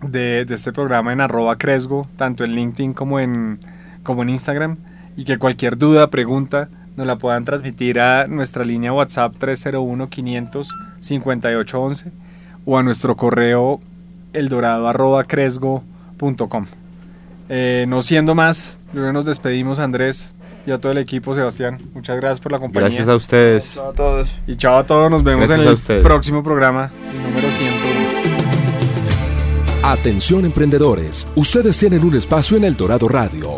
de, 0.01 0.45
de 0.45 0.53
este 0.53 0.73
programa 0.73 1.13
en 1.13 1.21
arroba 1.21 1.57
Cresgo, 1.57 2.07
tanto 2.17 2.43
en 2.43 2.51
LinkedIn 2.51 2.93
como 2.93 3.19
en, 3.19 3.59
como 4.03 4.23
en 4.23 4.29
Instagram, 4.29 4.77
y 5.15 5.25
que 5.25 5.37
cualquier 5.37 5.77
duda, 5.77 6.09
pregunta, 6.09 6.69
nos 6.95 7.05
la 7.07 7.17
puedan 7.17 7.45
transmitir 7.45 7.99
a 7.99 8.27
nuestra 8.27 8.63
línea 8.63 8.93
WhatsApp 8.93 9.35
301 9.37 10.09
500 10.09 10.75
5811 10.99 12.11
o 12.65 12.77
a 12.77 12.83
nuestro 12.83 13.15
correo 13.15 13.79
eldorado.cresgo.com. 14.33 16.65
Eh, 17.47 17.85
no 17.87 18.01
siendo 18.01 18.33
más, 18.35 18.77
luego 18.93 19.13
nos 19.13 19.25
despedimos, 19.25 19.79
Andrés, 19.79 20.33
y 20.65 20.71
a 20.71 20.79
todo 20.79 20.91
el 20.91 20.97
equipo, 20.97 21.35
Sebastián. 21.35 21.77
Muchas 21.93 22.17
gracias 22.17 22.39
por 22.39 22.51
la 22.51 22.59
compañía. 22.59 22.89
Gracias 22.89 23.07
a 23.07 23.15
ustedes. 23.15 23.75
Chao 23.75 23.91
a 23.91 23.93
todos. 23.93 24.29
Y 24.47 24.55
chao 24.55 24.77
a 24.77 24.85
todos, 24.85 25.11
nos 25.11 25.23
vemos 25.23 25.47
Gracias 25.47 25.89
en 25.89 25.97
el 25.97 26.03
próximo 26.03 26.43
programa, 26.43 26.91
el 27.11 27.21
número 27.21 27.51
101. 27.51 28.15
Atención 29.83 30.45
emprendedores, 30.45 31.27
ustedes 31.35 31.77
tienen 31.77 32.03
un 32.03 32.15
espacio 32.15 32.57
en 32.57 32.63
El 32.63 32.75
Dorado 32.75 33.07
Radio. 33.07 33.57